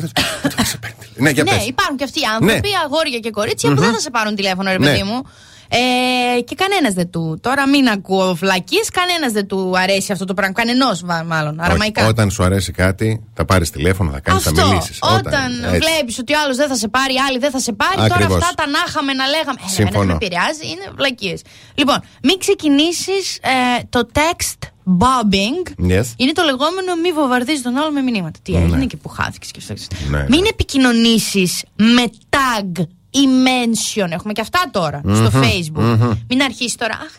ναι, 1.16 1.30
για 1.30 1.42
ναι, 1.42 1.50
πες. 1.50 1.66
υπάρχουν 1.66 1.96
και 1.96 2.04
αυτοί 2.04 2.20
οι 2.20 2.24
άνθρωποι, 2.34 2.68
Ναι. 2.68 2.76
αγόρια 2.84 3.18
και 3.18 3.30
κορίτσια, 3.30 3.68
που 3.68 3.74
Μμμ. 3.74 3.82
δεν 3.84 3.92
θα 3.92 4.00
σε 4.00 4.10
πάρουν 4.10 4.34
τηλέφωνο, 4.34 4.70
ρε 4.70 4.78
Ναι. 4.78 4.86
παιδί 4.86 5.02
μου. 5.02 5.22
Ε, 5.68 6.40
και 6.40 6.54
κανένας 6.54 6.94
δεν 6.94 7.10
του. 7.10 7.38
Τώρα 7.42 7.68
μην 7.68 7.88
ακούω 7.88 8.34
φλακίε, 8.34 8.80
κανένας 8.92 9.32
δεν 9.32 9.46
του 9.46 9.72
αρέσει 9.78 10.12
αυτό 10.12 10.24
το 10.24 10.34
πράγμα. 10.34 10.54
Κανενός 10.54 11.02
μάλλον. 11.26 11.60
Αραμαϊκά. 11.60 12.00
Όχι, 12.00 12.10
Όταν 12.10 12.30
σου 12.30 12.42
αρέσει 12.44 12.72
κάτι, 12.72 13.24
θα 13.34 13.44
πάρεις 13.44 13.70
τηλέφωνο, 13.70 14.10
θα 14.10 14.20
κάνεις, 14.20 14.42
θα 14.42 14.50
Αυτό. 14.50 14.66
μιλήσεις. 14.68 14.98
Όταν 15.00 15.50
βλέπεις 15.70 16.18
ότι 16.18 16.34
ο 16.34 16.36
άλλος 16.44 16.56
δεν 16.56 16.68
θα 16.68 16.74
σε 16.76 16.88
πάρει, 16.88 17.14
η 17.14 17.20
άλλη 17.28 17.38
δεν 17.38 17.50
θα 17.50 17.58
σε 17.58 17.72
πάρει, 17.72 18.00
Ακριβώς. 18.00 18.18
τώρα 18.22 18.34
αυτά 18.36 18.54
τα 18.54 18.66
να 18.66 18.78
είχαμε 18.88 19.12
να 19.12 19.26
λέγαμε. 19.26 19.58
Ε, 19.66 19.68
Συμφωνώ. 19.68 19.98
δεν 19.98 20.06
με 20.06 20.12
επηρεάζει, 20.12 20.64
είναι 20.72 20.86
βλακίες. 20.96 21.40
Λοιπόν, 21.74 21.98
μην 22.22 22.38
ξεκινήσεις 22.38 23.36
ε, 23.36 23.82
το 23.88 24.08
text 24.12 24.58
bobbing. 25.00 25.58
Yes. 25.92 26.04
Είναι 26.16 26.32
το 26.32 26.42
λεγόμενο 26.50 26.90
μη 27.02 27.12
βομβαρδίζεις 27.12 27.62
τον 27.62 27.76
άλλο 27.76 27.90
με 27.92 28.00
μηνύματα. 28.00 28.38
Τι 28.42 28.52
Ναι. 28.52 28.58
έγινε 28.58 28.84
και 28.86 28.96
που 28.96 29.08
χάθηκες 29.08 29.50
και 29.50 29.60
αυτό. 29.62 29.96
Ναι, 30.10 30.18
ναι. 30.18 30.24
Μην 30.28 30.44
επικοινωνήσεις 30.48 31.64
με 31.76 32.04
tag 32.30 32.82
ή 33.20 33.24
mention. 33.46 34.10
Έχουμε 34.10 34.32
και 34.32 34.40
αυτά 34.40 34.68
τώρα 34.70 35.00
στο 35.04 35.30
Μμμ, 35.32 35.42
facebook. 35.42 35.82
μμμ. 35.98 36.10
Μην 36.28 36.42
αρχίσεις 36.42 36.74
τώρα. 36.76 36.94
Αχ, 36.94 37.12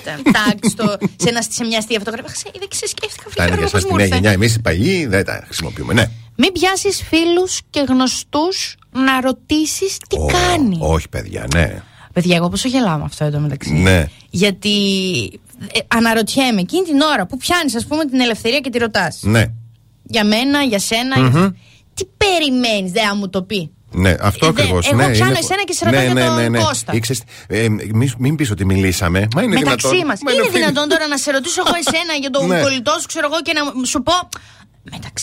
ήταν 0.00 0.22
tag 0.24 0.58
στο, 0.70 0.96
σε, 1.16 1.28
ένα, 1.28 1.42
σε 1.42 1.64
μια 1.64 1.78
αστεία 1.78 1.98
φωτογραφία. 1.98 2.30
Αχ, 2.46 2.52
δεν 2.58 2.68
ξεσκέφτηκα 2.68 3.30
Φτάνει 3.30 3.50
φλικάρω 3.50 3.54
για 3.54 3.70
πώς 3.70 3.80
εσά 3.80 3.88
μου 3.90 3.96
τη 3.96 3.96
νέα 3.96 4.04
ήρθε. 4.06 4.14
γενιά. 4.16 4.30
Εμεί 4.32 4.46
οι 4.46 4.60
παλιοί 4.60 5.06
δεν 5.06 5.24
τα 5.24 5.42
χρησιμοποιούμε. 5.44 5.92
Ναι. 5.92 6.04
Μην 6.36 6.52
πιάσεις 6.52 7.02
φίλους 7.08 7.60
και 7.70 7.84
γνωστούς 7.88 8.76
να 8.92 9.20
ρωτήσεις 9.20 9.96
τι 10.08 10.16
κάνει. 10.32 10.76
Όχι, 10.80 11.08
παιδιά, 11.08 11.46
ναι. 11.54 11.82
Παιδιά, 12.12 12.36
εγώ 12.36 12.48
πόσο 12.48 12.68
γελάω 12.68 12.98
με 12.98 13.04
αυτό 13.04 13.24
εδώ 13.24 13.38
μεταξύ. 13.38 13.72
Ναι. 13.72 14.04
Γιατί 14.30 14.70
ε, 15.72 15.78
αναρωτιέμαι 15.88 16.60
εκείνη 16.60 16.82
την 16.84 17.00
ώρα 17.00 17.26
που 17.26 17.36
πιάνεις, 17.36 17.74
ας 17.76 17.86
πούμε, 17.86 18.04
την 18.04 18.20
ελευθερία 18.20 18.60
και 18.60 18.70
τη 18.70 18.78
ρωτάς. 18.78 19.20
Ναι. 19.22 19.44
Για 20.02 20.24
μένα, 20.24 20.62
για 20.62 20.78
σένα. 20.78 21.18
Μμμ. 21.18 21.48
Τι 21.94 22.04
περιμένεις, 22.16 22.92
δεν 22.92 23.04
θα 23.08 23.14
μου 23.16 23.28
το 23.30 23.42
πει. 23.42 23.70
Ναι, 23.92 24.14
αυτό 24.20 24.46
Ε, 24.46 24.50
δε- 24.50 24.60
ακριβώς. 24.60 24.86
εγώ 24.86 24.96
ναι, 24.96 25.10
πιάνω 25.10 25.30
είναι- 25.30 25.38
εσένα 25.38 25.62
και 25.64 25.72
σε 25.72 25.84
ρωτάω 25.84 26.02
για 26.02 26.52
τον 26.52 26.64
Κώστα. 26.64 26.92
Ήξερες, 26.92 27.22
ε, 27.48 27.68
μη, 27.92 28.12
μην 28.18 28.36
πεις 28.36 28.50
ότι 28.50 28.64
μιλήσαμε. 28.64 29.28
Μα 29.34 29.42
είναι 29.42 29.58
Μεταξύ 29.58 29.88
δυνατόν. 29.88 30.06
μας. 30.06 30.18
Μα 30.24 30.32
Είναι 30.32 30.42
φίλοι. 30.42 30.58
δυνατόν 30.58 30.88
τώρα 30.88 31.06
να 31.06 31.16
σε 31.16 31.30
ρωτήσω 31.30 31.62
εγώ 31.66 31.74
εσένα 31.86 32.12
για 32.20 32.30
τον 32.30 32.46
Ναι. 32.46 32.60
κολλητός 32.60 33.00
σου, 33.00 33.06
ξέρω 33.06 33.28
εγώ, 33.32 33.42
και 33.42 33.52
να 33.52 33.84
σου 33.86 34.02
πω. 34.02 34.12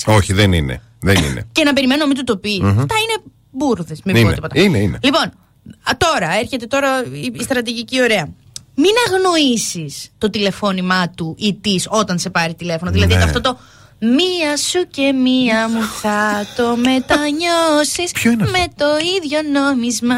Όχι, 0.06 0.34
δεν 0.34 0.54
είναι. 0.54 0.82
Δεν 1.00 1.24
είναι. 1.24 1.48
και 1.52 1.64
να 1.64 1.74
περιμένω 1.74 2.00
να 2.02 2.08
μην 2.08 2.16
του 2.18 2.24
το 2.24 2.38
πει. 2.38 2.60
Μμμ. 2.62 2.68
Αυτά 2.68 2.96
είναι 3.04 3.18
μπουρδες. 3.52 4.00
Μην 4.04 4.14
πω 4.16 4.22
Είναι, 4.22 4.34
τίποτα. 4.34 4.60
είναι, 4.62 4.78
είναι. 4.78 5.00
Λοιπόν, 5.04 5.24
α, 5.24 5.92
τώρα 5.98 6.34
έρχεται 6.40 6.66
τώρα 6.66 7.04
η, 7.14 7.32
η 7.34 7.44
στρατηγική 7.44 8.02
ωραία. 8.02 8.30
Μην 8.76 8.92
αγνοήσεις 9.08 10.10
το 10.18 10.30
τηλεφώνημά 10.30 11.10
του 11.10 11.36
ή 11.40 11.54
της 11.62 11.88
όταν 11.90 12.20
σε 12.20 12.30
πάρει 12.30 12.54
τηλέφωνο. 12.56 12.92
Δηλαδή 12.92 13.16
Ναι. 13.16 13.24
αυτό 13.24 13.42
το 13.42 13.58
Μία 14.00 14.58
σου 14.58 14.88
και 14.92 15.12
μία 15.12 15.70
μου 15.70 15.82
θα 16.02 16.46
το 16.56 16.76
μετανιώσεις 16.76 18.12
Με 18.38 18.66
το 18.78 18.86
ίδιο 19.18 19.40
νόμισμα 19.52 20.16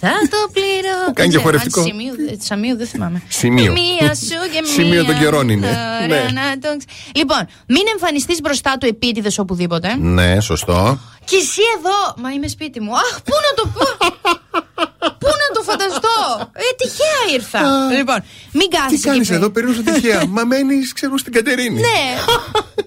Θα 0.00 0.10
το 0.30 0.50
πληρώ 0.52 1.12
κάνει 1.14 1.30
και 1.30 1.38
χορευτικό; 1.38 1.82
Σημείο, 1.82 2.12
Σαμίου 2.38 2.76
δεν 2.76 2.86
θυμάμαι 2.86 3.22
Σημείο. 3.28 3.72
Μία 3.72 4.14
σου 4.14 4.50
και 4.52 4.60
μία 4.62 4.72
Σημείο 4.84 5.04
των 5.04 5.18
καιρών 5.18 5.46
μου 5.46 5.52
είναι. 5.52 5.66
θα- 5.66 6.06
Ναι. 6.06 6.16
να 6.16 6.58
το 6.58 6.68
ξε- 6.76 7.16
Λοιπόν, 7.16 7.46
μην 7.66 7.82
εμφανιστείς 7.92 8.40
μπροστά 8.40 8.76
του 8.80 8.86
επίτηδες 8.86 9.38
οπουδήποτε 9.38 9.96
Ναι, 9.96 10.40
σωστό. 10.40 10.98
και 11.24 11.36
εσύ 11.36 11.60
εδώ, 11.78 12.22
μα 12.22 12.30
είμαι 12.32 12.48
σπίτι 12.48 12.80
μου. 12.80 12.92
Αχ, 12.94 13.22
πού 13.22 13.32
να 13.46 13.62
το 13.62 13.68
πω; 13.74 13.84
πού 15.68 15.72
να 15.72 15.76
το 15.76 16.00
φανταστώ. 16.00 16.16
Ε, 16.52 16.66
τυχαία 16.80 17.20
ήρθα. 17.36 17.60
λοιπόν, 17.98 18.18
μην 18.52 18.68
Τι 18.70 18.76
κάθεσαι 18.76 19.08
κάνεις 19.08 19.28
εκεί 19.28 19.36
εδώ, 19.38 19.50
περνούσα 19.50 19.82
τυχαία. 19.82 20.20
Μα 20.36 20.44
μένεις, 20.44 20.92
ξέρω, 20.92 21.18
στην 21.18 21.32
Κατερίνη. 21.32 21.80
Ναι. 21.80 22.00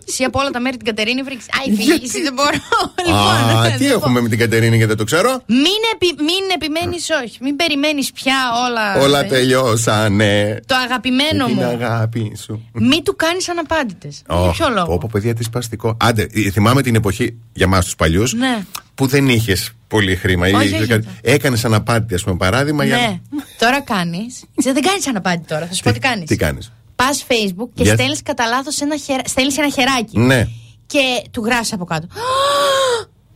Εσύ 0.08 0.24
από 0.24 0.40
όλα 0.40 0.50
τα 0.50 0.60
μέρη 0.60 0.78
την 0.78 0.86
Κατερίνη 0.86 1.22
βρήκες. 1.22 1.46
Άι, 1.60 1.76
φύγεις, 1.76 2.10
εσύ 2.10 2.22
δεν 2.22 2.34
μπορώ. 2.34 2.50
Α, 2.50 3.32
λοιπόν, 3.50 3.78
τι 3.78 3.86
έχουμε 3.92 4.22
με 4.22 4.30
την 4.30 4.40
Κατερίνη 4.40 4.76
γιατί 4.76 4.86
δεν 4.94 4.98
το 4.98 5.04
ξέρω; 5.04 5.32
μην, 5.46 5.82
επι, 5.94 6.08
μην 6.24 6.44
επιμένεις, 6.56 7.08
όχι. 7.24 7.38
Μην 7.42 7.56
περιμένεις 7.56 8.12
πια 8.12 8.36
όλα. 8.68 9.04
Όλα 9.06 9.26
τελειώσανε. 9.28 10.60
Το 10.66 10.76
αγαπημένο 10.76 11.46
Την 11.46 11.56
μου. 11.56 11.64
αγάπη 11.64 12.38
σου. 12.44 12.70
Μην 12.74 13.04
του 13.04 13.16
κάνεις 13.16 13.50
αναπάντητες. 13.50 14.22
Για 14.30 14.52
ποιο 14.52 14.70
λόγο; 14.70 14.86
Πω, 14.86 14.98
πω, 14.98 15.10
παιδιά, 15.12 15.34
τι 15.34 15.44
σπαστικό. 15.44 15.98
Άντε, 16.00 16.28
ε, 16.34 16.50
θυμάμαι 16.50 16.82
την 16.82 16.96
εποχή 16.96 17.38
για 17.54 17.66
εμά 17.66 17.82
τους 17.82 17.96
παλιούς 17.96 18.34
Ναι. 18.34 18.66
Που 18.96 19.08
δεν 19.08 19.30
είχες 19.30 19.72
πολύ 19.88 20.16
χρήμα. 20.16 20.48
Όχι, 20.48 20.74
όχι. 20.76 21.00
Έκανες 21.22 21.66
αναπάντητη, 21.66 22.14
ας 22.14 22.24
πούμε, 22.24 22.38
παράδειγμα. 22.38 22.86
Για... 22.86 22.98
Ναι. 22.98 23.20
Τώρα 23.60 23.82
κάνεις. 23.82 24.44
Δεν 24.56 24.82
κάνεις 24.82 25.08
αναπάντη 25.08 25.46
τώρα. 25.48 25.66
Θα 25.68 25.74
σου 25.74 25.84
πω 25.84 25.92
τι 25.92 26.00
κάνεις. 26.00 26.28
Τι 26.28 26.36
κάνεις. 26.36 26.72
Πας 26.96 27.26
Facebook 27.28 27.70
και 27.74 27.84
Yes. 27.84 27.94
στέλνεις 27.94 28.22
κατά 28.24 28.46
λάθος 28.48 28.82
ένα, 28.82 28.98
χερα... 28.98 29.22
στέλνεις 29.26 29.58
ένα 29.58 29.70
χεράκι. 29.70 30.20
Ναι. 30.20 30.48
Και 30.86 31.00
του 31.32 31.44
γράφεις 31.46 31.74
από 31.74 31.86
κάτω. 31.86 32.08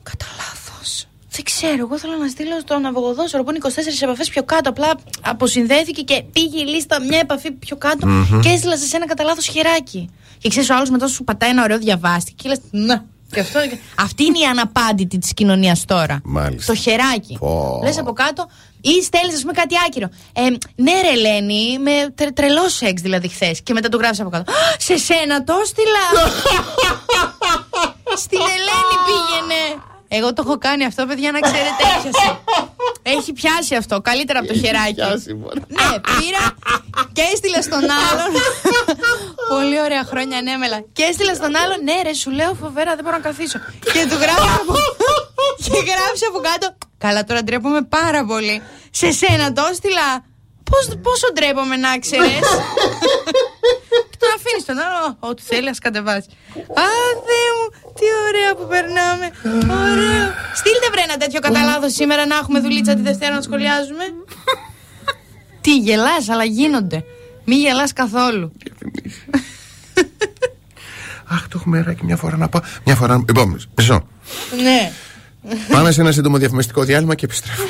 Κατά 0.04 0.26
λάθος. 0.38 1.08
Δεν 1.30 1.44
ξέρω. 1.44 1.76
Εγώ 1.80 1.98
θέλω 2.00 2.14
να 2.18 2.28
στείλω 2.28 2.60
στον 2.62 2.82
ναυαγοδόσορο 2.82 3.44
που 3.44 3.50
είναι 3.50 3.60
24 3.64 3.70
επαφές 4.02 4.30
πιο 4.30 4.44
κάτω. 4.44 4.70
Απλά 4.70 4.96
αποσυνδέθηκε 5.22 6.02
και 6.02 6.24
πήγε 6.32 6.60
η 6.62 6.66
λίστα 6.66 7.02
μια 7.02 7.20
επαφή 7.20 7.52
πιο 7.52 7.76
κάτω 7.78 8.08
Μμμ. 8.08 8.40
και 8.40 8.50
έστειλα 8.50 8.78
σε 8.78 8.96
ένα 8.96 9.08
κατά 9.08 9.24
λάθος 9.24 9.46
χεράκι. 9.48 10.10
Και 10.38 10.50
ξέρεις, 10.50 10.70
ο 10.70 10.76
άλλος 10.76 10.90
μετά 10.90 11.08
σου 11.08 11.24
πατάει 11.24 11.50
ένα 11.50 11.64
ωραίο 11.64 11.78
διαβάστηκε 11.78 12.36
και 12.44 12.50
λες. 12.50 12.60
Να. 12.72 13.06
Και 13.36 13.42
αυτό, 13.42 13.60
αυτή 14.00 14.24
είναι 14.24 14.40
η 14.40 14.44
αναπάντητη 14.44 15.18
της 15.18 15.34
κοινωνίας 15.34 15.86
τώρα. 15.86 16.20
Μάλιστα. 16.24 16.74
Το 16.74 16.80
χεράκι. 16.80 17.38
Πω. 17.40 17.82
Λες 17.84 17.98
από 17.98 18.14
κάτω 18.14 18.48
ή 18.82 19.04
στέλνεις, 19.04 19.36
ας 19.36 19.42
πούμε, 19.42 19.54
κάτι 19.54 19.76
άκυρο. 19.88 20.10
Ε, 20.34 20.42
ναι, 20.76 21.02
ρε 21.02 21.08
Ελένη, 21.12 21.80
με 21.80 21.92
τρε, 22.16 22.32
τρελό 22.32 22.70
σεξ 22.70 23.02
δηλαδή 23.02 23.28
χθες. 23.28 23.62
Και 23.64 23.74
μετά 23.74 23.90
του 23.90 23.98
γράφεις 23.98 24.20
από 24.20 24.30
κάτω. 24.30 24.52
«Α, 24.52 24.56
Σε 24.78 24.98
σένα 24.98 25.44
το 25.44 25.54
έστειλα! 25.62 26.06
Στην 28.24 28.40
Ελένη 28.56 28.96
πήγαινε! 29.08 29.62
Εγώ 30.08 30.34
το 30.34 30.44
έχω 30.46 30.58
κάνει 30.58 30.86
αυτό, 30.86 31.06
παιδιά, 31.06 31.32
να 31.32 31.40
ξέρετε, 31.40 31.84
έπιασε. 31.98 32.40
Έχει 33.02 33.34
πιάσει 33.34 33.76
αυτό, 33.76 34.02
καλύτερα 34.02 34.40
από 34.40 34.48
το 34.48 34.54
χεράκι. 34.54 35.02
ναι, 35.68 35.90
πήρα 36.18 36.44
και 37.14 37.22
έστειλα 37.34 37.62
στον 37.62 37.84
άλλον. 37.84 38.32
Πολύ 39.50 39.80
ωραία 39.82 40.04
χρόνια 40.04 40.38
ανέμελα. 40.38 40.80
Και 40.94 41.04
έστειλα 41.04 41.34
στον 41.36 41.56
άλλον, 41.56 41.84
ναι, 41.84 42.02
ρε, 42.04 42.14
σου 42.14 42.32
λέω 42.32 42.54
φοβερά, 42.54 42.96
δεν 42.96 43.04
μπορώ 43.04 43.16
να 43.16 43.22
καθίσω. 43.22 43.60
και 43.94 44.06
του 44.10 44.16
γράφει 44.24 44.50
από, 44.62 44.74
και 45.64 45.80
γράψει 45.92 46.26
από 46.30 46.40
κάτω. 46.40 46.78
Καλά, 46.98 47.24
τώρα 47.24 47.44
ντρέπομαι 47.44 47.82
πάρα 47.82 48.26
πολύ. 48.26 48.62
Σε 48.92 49.12
σένα 49.12 49.54
το 49.54 49.64
έστειλα. 49.72 50.24
Πώς, 50.76 50.86
πόσο 51.02 51.28
ντρέπομαι 51.34 51.76
να 51.76 52.00
ξέρεις. 52.06 52.48
και 54.12 54.18
τον 54.24 54.32
αφήνεις 54.38 54.64
τον 54.70 54.78
άλλο. 54.86 55.18
Ό,τι 55.20 55.42
θέλει, 55.50 55.70
ας 55.70 55.80
κατεβάσεις. 55.80 56.28
Α, 56.84 56.88
Θεέ 57.28 57.50
μου, 57.58 57.66
τι 57.98 58.06
ωραία 58.28 58.52
που 58.58 58.66
περνάμε. 58.74 59.26
Ωραίο. 59.92 60.28
Στείλτε 60.60 60.88
βρε 60.94 61.02
ένα 61.08 61.18
τέτοιο 61.18 61.40
κατά 61.40 61.62
λάθος 61.64 61.94
σήμερα 61.94 62.26
να 62.26 62.36
έχουμε 62.36 62.60
δουλίτσα 62.60 62.94
τη 62.96 63.02
Δευτέρα 63.02 63.36
να 63.36 63.42
σχολιάζουμε. 63.42 64.04
τι 65.62 65.78
γελάς, 65.78 66.30
αλλά 66.30 66.44
γίνονται. 66.44 67.04
Μη 67.46 67.56
γελάς 67.56 67.94
καθόλου. 67.94 68.52
Αχ, 71.28 71.42
το 71.48 71.56
έχουμε 71.60 71.78
αεράκι 71.78 72.06
μια 72.06 72.18
φορά 72.18 72.38
να 72.38 72.50
πάω. 72.50 72.62
Μια 72.86 72.96
φορά. 72.96 73.24
Λοιπόν, 73.28 73.60
μισό. 73.78 74.08
ναι. 74.64 74.92
Πάμε 75.72 75.92
σε 75.92 76.02
ένα 76.02 76.12
σύντομο 76.12 76.38
διαφημιστικό 76.38 76.84
διάλειμμα 76.84 77.16
και 77.16 77.26
επιστρέφουμε. 77.26 77.70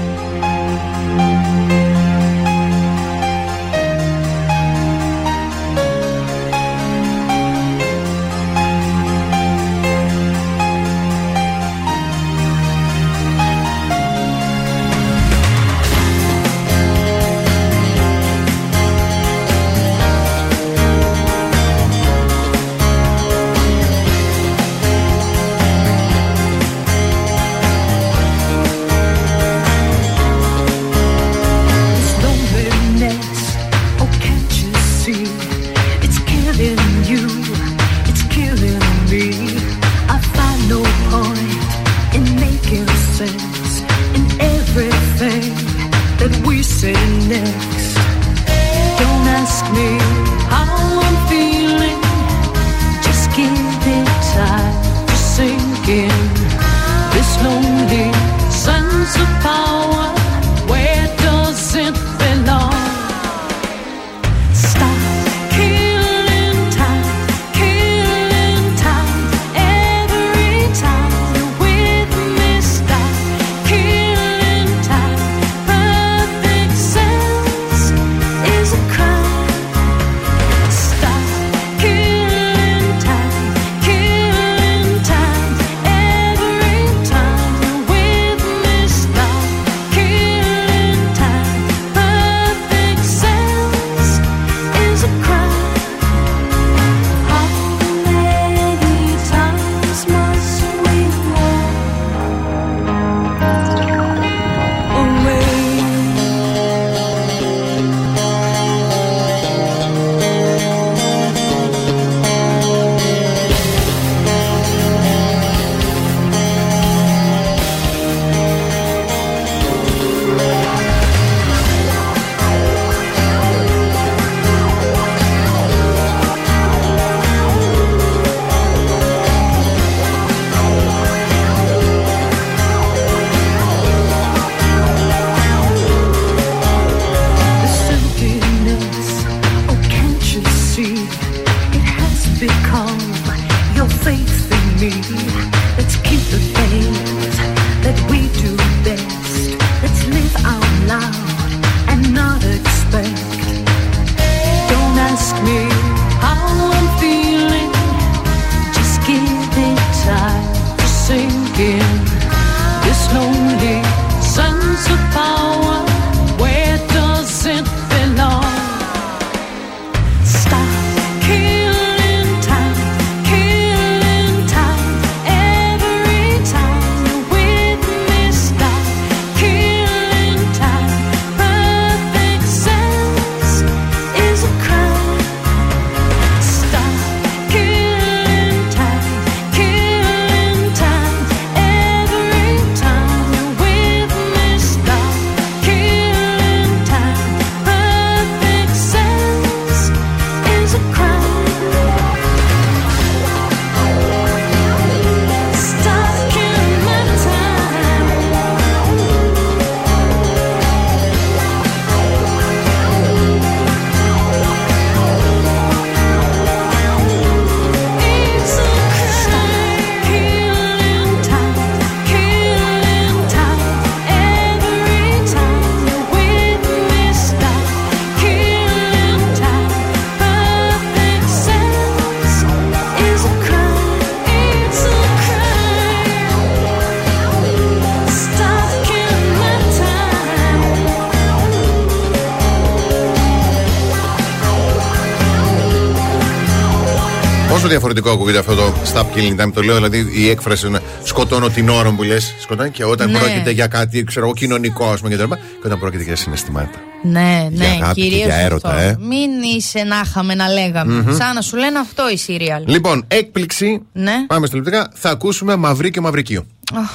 Διαφορετικό 247.93 248.09
ακούγεται 248.09 248.37
αυτό 248.37 248.55
το 248.55 248.73
stop 248.93 249.17
killing 249.17 249.41
time. 249.45 249.51
Το 249.53 249.61
λέω 249.61 249.75
δηλαδή 249.75 250.07
η 250.13 250.29
έκφραση 250.29 250.67
είναι 250.67 250.79
σκοτώνω 251.03 251.49
την 251.49 251.69
ώρα 251.69 251.89
μου 251.89 251.95
που 251.95 252.03
λες. 252.03 252.35
Σκοτώνω 252.39 252.69
και 252.69 252.83
όταν 252.85 253.11
Ναι. 253.11 253.17
πρόκειται 253.19 253.51
για 253.51 253.67
κάτι 253.67 254.03
ξέρω 254.03 254.25
εγώ, 254.25 254.33
κοινωνικό 254.33 254.89
ας 254.91 254.97
πούμε 254.99 255.09
και 255.11 255.17
τα 255.17 255.23
λοιπά, 255.23 255.35
Και 255.35 255.61
όταν 255.65 255.79
πρόκειται 255.79 256.03
για 256.03 256.15
συναισθήματα. 256.15 256.79
Ναι, 257.03 257.47
ναι, 257.51 257.65
Για 257.65 257.69
αγάπη 257.71 258.01
και 258.01 258.07
κυρίως 258.07 258.25
για 258.25 258.35
έρωτα, 258.35 258.69
αυτό. 258.69 258.81
ε. 258.81 258.97
Μην 258.99 259.29
είσαι 259.55 259.83
να 259.83 260.01
είχαμε 260.05 260.35
να 260.35 260.47
λέγαμε. 260.47 260.93
Μμμ. 261.01 261.15
Σαν 261.15 261.33
να 261.35 261.41
σου 261.41 261.57
λένε 261.57 261.79
αυτό 261.79 262.09
η 262.13 262.17
σύριαλ. 262.17 262.63
Λοιπόν, 262.67 263.03
έκπληξη. 263.07 263.81
Ναι. 263.93 264.13
Πάμε 264.27 264.47
στα 264.47 264.55
λεπτικά. 264.55 264.89
Θα 264.93 265.09
ακούσουμε 265.09 265.55
Μαυρίκιο 265.55 266.01
Μαυρικίου. 266.01 266.45
Αχ, 266.75 266.89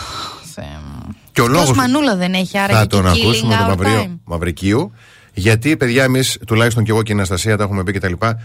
Θεέ 0.54 0.64
μου. 0.64 1.14
Και 1.32 1.40
ο 1.40 1.44
Πώς 1.44 1.52
λόγος 1.54 1.72
μανούλα 1.76 2.16
δεν 2.16 2.32
έχει, 2.34 2.58
άρα 2.58 2.72
θα 2.72 2.78
έχει 2.78 2.86
τον 2.88 3.04
killing 3.04 3.06
ακούσουμε 3.24 3.54
τον 3.54 3.64
our 3.64 3.68
Μαυρίο 3.68 4.02
time. 4.06 4.18
Μαυρικίου. 4.24 4.92
Γιατί, 5.34 5.76
παιδιά, 5.76 6.04
εμείς, 6.04 6.38
τουλάχιστον 6.46 6.84
και 6.84 6.90
εγώ 6.90 7.02
και 7.02 7.12
η 7.12 7.14
Αναστασία, 7.14 7.56
τα 7.56 7.64
έχουμε 7.64 7.82
πει 7.82 7.92
και 7.92 8.00
τα 8.00 8.08
λοιπά, 8.08 8.40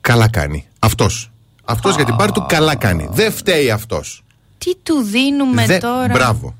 καλά 0.00 0.28
κάνει. 0.28 0.66
Αυτός. 0.78 1.30
Αυτός 1.64 1.94
για 1.94 2.04
την 2.04 2.16
πάρη 2.16 2.32
του 2.32 2.44
καλά 2.48 2.76
κάνει. 2.76 3.08
Δεν 3.12 3.32
φταίει 3.32 3.70
αυτός. 3.70 4.22
Τι 4.58 4.70
του 4.82 5.02
δίνουμε 5.02 5.66
τώρα; 5.80 6.06
Μπράβο. 6.12 6.54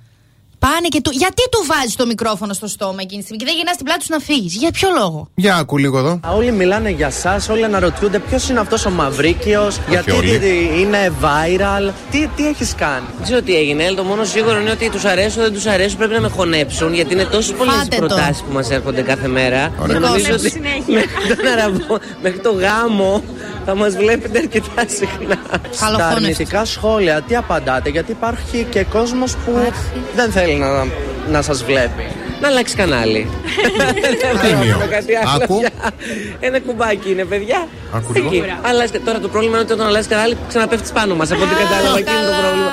Πάνε 0.58 0.88
και 0.88 1.00
του. 1.00 1.10
Γιατί 1.14 1.42
του 1.50 1.64
βάζεις 1.66 1.96
το 1.96 2.06
μικρόφωνο 2.06 2.52
στο 2.52 2.66
στόμα 2.66 2.96
εκείνη 3.00 3.18
τη 3.20 3.22
στιγμή 3.26 3.38
και 3.38 3.44
δεν 3.44 3.54
γυρνάς 3.56 3.76
την 3.76 3.84
πλάτη 3.84 4.04
σου 4.04 4.12
να 4.12 4.18
φύγεις; 4.18 4.54
Για 4.54 4.70
ποιο 4.70 4.88
λόγο; 4.98 5.28
Για 5.34 5.56
ακού 5.56 5.78
λίγο 5.78 5.98
εδώ. 5.98 6.20
Όλοι 6.36 6.52
μιλάνε 6.52 6.90
για 6.90 7.06
εσά, 7.06 7.40
όλοι 7.50 7.64
αναρωτιούνται 7.64 8.18
ποιος 8.18 8.48
είναι 8.48 8.60
αυτός 8.60 8.86
ο 8.86 8.90
Μαυρίκιος, 8.90 9.78
γιατί 9.88 10.10
όλοι. 10.10 10.38
τι- 10.38 10.80
είναι 10.80 11.12
viral. 11.22 11.92
Τι, 12.10 12.26
τι 12.36 12.46
έχεις 12.48 12.74
κάνει; 12.74 13.04
Δεν 13.14 13.22
ξέρω 13.22 13.42
τι 13.42 13.56
έγινε, 13.56 13.84
αλλά 13.84 13.96
το 13.96 14.02
μόνο 14.04 14.24
σίγουρο 14.24 14.60
είναι 14.60 14.70
ότι 14.70 14.90
τους 14.90 15.04
αρέσω, 15.04 15.40
δεν 15.40 15.52
τους 15.52 15.66
αρέσω, 15.66 15.96
πρέπει 15.96 16.12
να 16.12 16.20
με 16.20 16.28
χωνέψουν 16.28 16.94
γιατί 16.94 17.12
είναι 17.12 17.24
τόσες 17.24 17.52
πολλές 17.56 17.74
Φάτε 17.74 17.96
το. 17.96 18.06
προτάσεις 18.06 18.42
που 18.42 18.52
μας 18.52 18.70
έρχονται 18.70 19.02
κάθε 19.02 19.28
μέρα. 19.28 19.72
Ωραία. 19.80 19.94
Και 19.94 20.06
νομίζω 20.06 20.24
Δικό 20.24 20.34
ότι 20.34 20.50
σας. 20.50 20.60
μέχρι, 20.86 21.36
τον 21.36 21.46
αραβό, 21.46 21.98
μέχρι 22.22 22.38
το 22.38 22.52
γάμο 22.52 23.22
θα 23.64 23.74
μας 23.74 23.96
βλέπετε 23.96 24.38
αρκετά 24.38 24.84
συχνά. 24.86 25.38
Στα 25.70 26.08
αρνητικά 26.08 26.64
σχόλια, 26.64 27.22
τι 27.22 27.36
απαντάτε, 27.36 27.88
γιατί 27.88 28.10
υπάρχει 28.10 28.66
και 28.70 28.84
κόσμος 28.84 29.36
που 29.36 29.52
δεν 30.14 30.30
θέλει 30.30 30.54
να, 30.54 30.86
να 31.30 31.42
σας 31.42 31.64
βλέπει. 31.64 32.23
Να 32.44 32.50
αλλάξει 32.50 32.74
κανάλι. 32.74 33.26
Τίμιο. 34.42 34.76
Να 34.78 34.86
κάτι 34.86 35.14
άλλο 35.14 35.42
Άκου. 35.44 35.58
πια. 35.58 35.70
Ένα 36.40 36.60
κουμπάκι 36.60 37.10
είναι, 37.10 37.24
παιδιά. 37.24 37.68
Άκου 37.94 38.12
Εκεί. 38.16 38.28
λίγο. 38.34 38.44
Αλλάζετε. 38.62 38.98
Τώρα 38.98 39.20
το 39.20 39.28
πρόβλημα 39.28 39.54
είναι 39.54 39.64
ότι 39.64 39.72
όταν 39.72 39.86
αλλάζει 39.86 40.08
κανάλι 40.08 40.36
ξαναπέφτεις 40.48 40.90
πάνω 40.92 41.14
μας. 41.14 41.30
Από 41.30 41.42
ό,τι 41.42 41.54
κατάλαβα, 41.54 41.98
εκεί 41.98 42.10
είναι 42.10 42.20
το 42.30 42.36
πρόβλημα. 42.42 42.70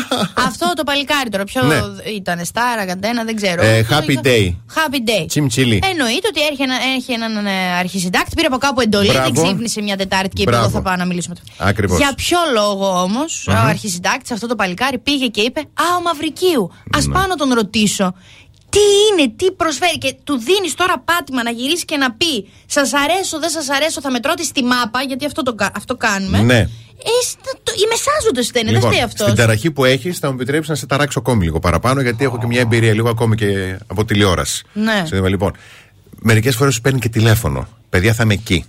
Αυτό 0.48 0.72
το 0.76 0.82
παλικάρι 0.84 1.28
τώρα. 1.30 1.44
Ποιο 1.44 1.62
Ναι. 1.62 1.80
ήταν, 2.16 2.44
Στάρα, 2.44 2.86
Καντένα, 2.86 3.24
δεν 3.24 3.36
ξέρω. 3.36 3.62
Ε, 3.62 3.86
happy 3.90 4.26
day. 4.26 4.46
Happy 4.76 5.00
day. 5.10 5.24
Τσιμτσιλί. 5.26 5.80
Εννοείται 5.90 6.28
ότι 6.28 6.40
έχει, 6.40 6.62
ένα, 6.62 6.74
έχει 6.96 7.12
έναν 7.12 7.46
ε, 7.46 7.50
αρχισυντάκτη, 7.78 8.30
πήρε 8.34 8.46
από 8.46 8.56
κάπου 8.58 8.80
εντολή, 8.80 9.08
Μπράβο. 9.10 9.30
δεν 9.32 9.44
ξύπνησε 9.44 9.82
μια 9.82 9.96
Τετάρτη 9.96 10.28
και 10.34 10.42
είπε: 10.42 10.50
Μπράβο. 10.50 10.64
Εγώ 10.66 10.74
θα 10.74 10.82
πάω 10.82 10.96
να 10.96 11.04
μιλήσω 11.04 11.28
με 11.28 11.34
τον. 11.34 11.68
Ακριβώς. 11.68 11.98
Για 11.98 12.12
ποιο 12.16 12.38
λόγο 12.54 13.00
όμως 13.02 13.44
Μμμ. 13.48 13.54
ο 13.56 13.58
αρχισυντάκτης, 13.68 14.30
αυτό 14.30 14.46
το 14.46 14.54
παλικάρι, 14.54 14.98
πήγε 14.98 15.26
και 15.26 15.40
είπε: 15.40 15.60
Α, 15.60 15.96
ο 15.98 16.02
Μαυρικίου. 16.02 16.70
Α 16.96 16.98
Ναι. 17.06 17.12
πάω 17.14 17.26
να 17.26 17.34
τον 17.36 17.52
ρωτήσω. 17.52 18.14
Τι 18.74 18.84
είναι, 19.06 19.32
τι 19.36 19.50
προσφέρει. 19.52 19.98
Και 19.98 20.14
του 20.24 20.34
δίνεις 20.38 20.74
τώρα 20.74 20.96
πάτημα 21.10 21.42
να 21.42 21.50
γυρίσει 21.50 21.84
και 21.84 21.96
να 21.96 22.12
πει: 22.12 22.48
Σας 22.66 22.90
αρέσω, 22.92 23.38
δεν 23.38 23.50
σας 23.50 23.68
αρέσω, 23.68 24.00
θα 24.00 24.10
με 24.10 24.20
τρώτε 24.20 24.42
στη 24.42 24.62
μάπα, 24.64 25.02
γιατί 25.02 25.24
αυτό, 25.26 25.42
το, 25.42 25.54
κα- 25.54 25.72
αυτό 25.76 25.96
κάνουμε. 25.96 26.38
Ναι. 26.42 26.58
Ε, 26.58 27.10
στα- 27.24 27.58
το- 27.62 27.72
οι 27.76 27.86
μεσάζοντες 27.90 28.46
φταίνε, 28.46 28.70
δεν 28.72 28.80
φταίει 28.80 29.02
αυτός. 29.02 29.26
στην 29.26 29.34
ταραχή 29.38 29.70
που 29.70 29.84
έχεις, 29.84 30.18
θα 30.18 30.28
μου 30.28 30.34
επιτρέψεις 30.34 30.68
να 30.70 30.74
σε 30.74 30.86
ταράξω 30.86 31.18
ακόμη 31.18 31.44
λίγο 31.44 31.58
παραπάνω, 31.58 32.00
γιατί 32.00 32.24
έχω 32.24 32.38
και 32.38 32.46
μια 32.46 32.60
εμπειρία 32.60 32.92
λίγο 32.92 33.08
ακόμη 33.08 33.36
και 33.36 33.78
από 33.86 34.04
τηλεόραση. 34.04 34.64
Ναι. 34.72 35.02
Συνέβη, 35.06 35.28
Λοιπόν, 35.28 35.52
μερικές 36.20 36.56
φορές 36.56 36.74
σου 36.74 36.80
παίρνει 36.80 36.98
και 36.98 37.08
τηλέφωνο. 37.08 37.68
Παιδιά, 37.90 38.12
θα 38.14 38.22
είμαι 38.22 38.34
εκεί. 38.34 38.64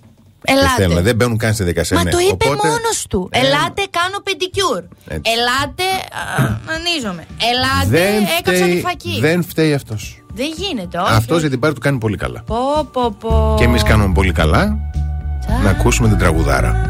Ελάτε. 0.45 0.65
Και 0.65 0.71
στέλνουν, 0.73 1.03
δεν 1.03 1.15
μπαίνουν 1.15 1.37
καν 1.37 1.53
στη 1.53 1.63
δικασία. 1.63 1.97
Μα 1.97 2.03
ναι. 2.03 2.09
το 2.11 2.17
είπε 2.19 2.45
Οπότε, 2.49 2.67
μόνος 2.67 3.05
του. 3.09 3.29
Ελάτε, 3.31 3.83
κάνω 3.89 4.17
πεντικιούρ. 4.23 4.83
Έτσι. 5.07 5.31
Ελάτε, 5.33 5.83
α, 5.83 6.57
ανίζομαι. 6.75 7.25
Ελάτε, 7.51 7.89
δεν 7.89 8.23
έκαψα 8.39 8.63
τη 8.63 8.69
φταίει, 8.69 8.81
φακή. 8.81 9.17
δεν 9.21 9.43
φταίει 9.43 9.73
αυτός. 9.73 10.23
Δεν 10.33 10.53
γίνεται, 10.57 10.97
όχι. 10.97 11.13
Αυτός 11.13 11.39
για 11.41 11.49
την 11.49 11.59
πάρη 11.59 11.73
του 11.73 11.79
κάνει 11.79 11.97
πολύ 11.97 12.17
καλά. 12.17 12.43
Πω, 12.45 12.89
πω, 12.91 13.15
πω. 13.19 13.55
Και 13.57 13.63
εμείς 13.63 13.83
κάνουμε 13.83 14.13
πολύ 14.13 14.31
καλά 14.31 14.77
να 15.63 15.69
ακούσουμε 15.69 16.07
την 16.07 16.17
τραγουδάρα. 16.17 16.89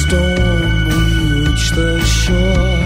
Storm, 0.00 0.88
we 0.88 0.98
reach 1.46 1.70
the 1.70 2.00
shore. 2.04 2.79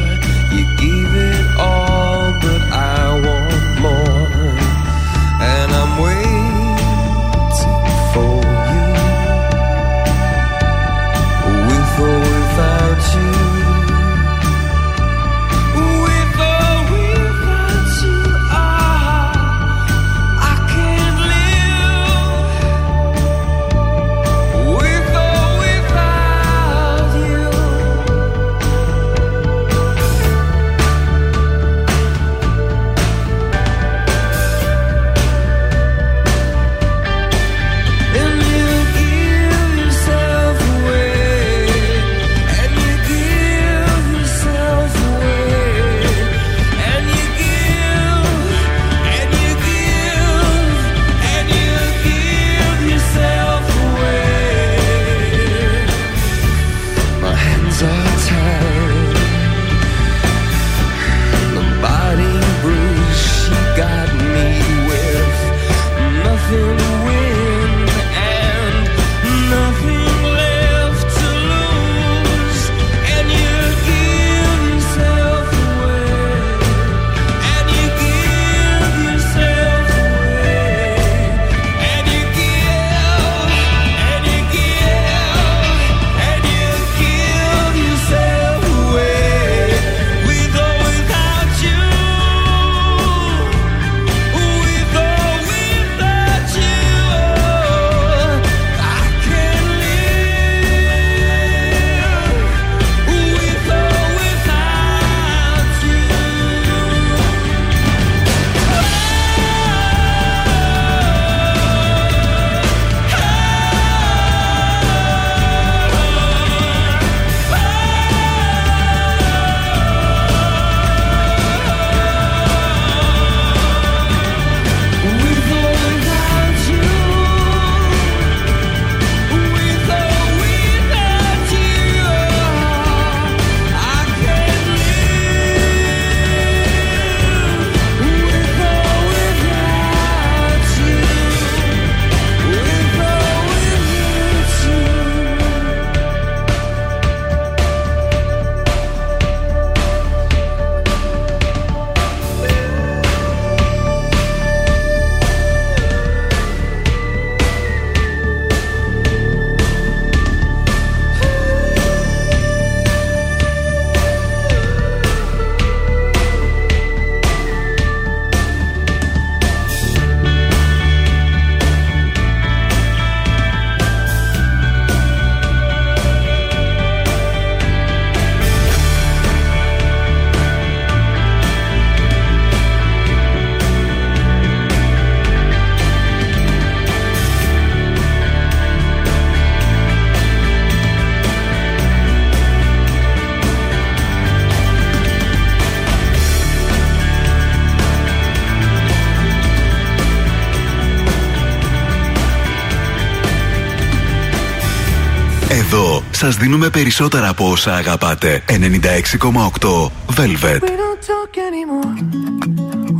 Σας 206.24 206.36
δίνουμε 206.36 206.70
περισσότερα 206.70 207.28
από 207.28 207.50
όσα 207.50 207.74
αγαπάτε. 207.76 208.44
96,8 208.48 209.90
Velvet. 210.16 210.60
We 210.60 210.74
don't 210.82 211.00
talk 211.10 211.32
anymore. 211.48 211.92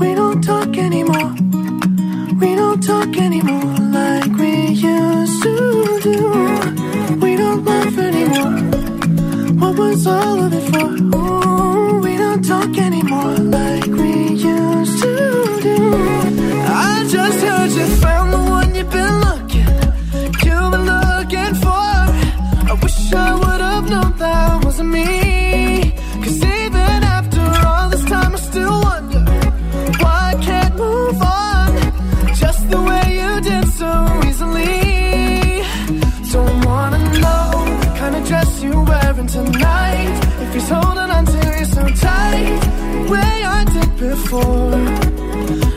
We 0.01 0.11
don't 0.21 0.41
talk 0.51 0.73
anymore. 0.87 1.31
We 2.43 2.51
don't 2.61 2.81
talk 2.91 3.13
anymore 3.27 3.75
like 3.99 4.33
we 4.43 4.55
used 4.97 5.39
to 5.47 5.55
do. 6.09 6.19
We 7.25 7.33
don't 7.43 7.63
laugh 7.71 7.97
anymore. 8.11 8.57
What 9.61 9.75
was 9.83 10.01
all 10.17 10.39
of 10.47 10.53
it 10.59 10.67
for? 10.73 10.89
Ooh, 11.19 11.93
we 12.07 12.13
don't 12.23 12.43
talk 12.53 12.73
anymore 12.89 13.37
like 13.59 13.91
we 14.01 14.13
used 14.57 14.97
to 15.05 15.15
do. 15.69 15.79
I 16.89 16.93
just 17.17 17.39
heard 17.49 17.73
you 17.79 17.87
found 18.05 18.29
the 18.35 18.43
one 18.59 18.69
you've 18.77 18.93
been 18.97 19.24
you're 39.25 39.45
tonight. 39.45 40.43
If 40.43 40.55
he's 40.55 40.69
holding 40.69 41.11
on 41.11 41.25
to 41.27 41.59
you 41.59 41.65
so 41.65 41.89
tight, 41.89 43.11
way 43.11 43.45
I 43.45 43.65
did 43.73 43.97
before. 43.97 44.75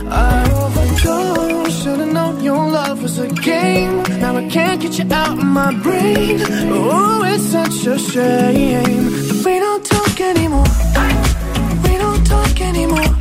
I 0.10 0.52
overdosed. 0.52 1.84
Should've 1.84 2.14
known 2.14 2.44
your 2.44 2.70
love 2.70 3.02
was 3.02 3.20
a 3.20 3.28
game. 3.28 4.04
Now 4.20 4.38
I 4.38 4.48
can't 4.50 4.82
get 4.82 4.98
you 4.98 5.06
out 5.12 5.38
of 5.38 5.44
my 5.44 5.74
brain. 5.82 6.40
Oh, 6.72 7.24
it's 7.26 7.44
such 7.44 7.88
a 7.88 8.00
shame 8.00 9.06
we 9.46 9.60
don't 9.60 9.86
talk 9.86 10.20
anymore. 10.22 10.66
We 11.84 11.98
don't 11.98 12.26
talk 12.26 12.62
anymore. 12.62 13.17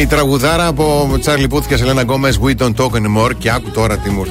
Η 0.00 0.06
τραγουδάρα 0.06 0.66
από 0.66 1.16
Τσάρλι 1.20 1.48
Πούθ 1.48 1.66
και 1.68 1.76
Σελένα 1.76 2.02
Γκόμες 2.02 2.38
We 2.44 2.62
Don't 2.62 2.74
Talk 2.76 2.90
Anymore 2.90 3.30
και 3.38 3.50
άκου 3.50 3.70
τώρα 3.70 3.96
τι 3.98 4.10
μου. 4.10 4.24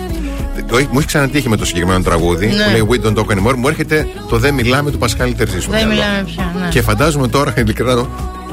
Το, 0.67 0.77
έχει- 0.77 0.87
μου 0.91 0.97
έχει 0.97 1.07
ξανατύχει 1.07 1.49
με 1.49 1.57
το 1.57 1.65
συγκεκριμένο 1.65 2.03
τραγούδι 2.03 2.47
Ναι. 2.47 2.53
που 2.63 2.69
λέει 2.71 2.87
We 2.89 3.05
Don't 3.07 3.13
Talk 3.19 3.25
Anymore. 3.37 3.55
Μου 3.55 3.67
έρχεται 3.67 4.07
το 4.29 4.37
Δεν 4.37 4.53
Μιλάμε 4.53 4.91
του 4.91 4.97
Πασχάλη 4.97 5.33
Τερζή 5.33 5.59
στο 5.61 5.71
Δεν 5.71 5.87
μυαλό. 5.87 5.93
μιλάμε 6.01 6.23
πια. 6.23 6.51
Ναι. 6.61 6.67
Και 6.69 6.81
φαντάζομαι 6.81 7.27
τώρα, 7.27 7.53
ειλικρινά, 7.57 7.95
το, 7.95 8.07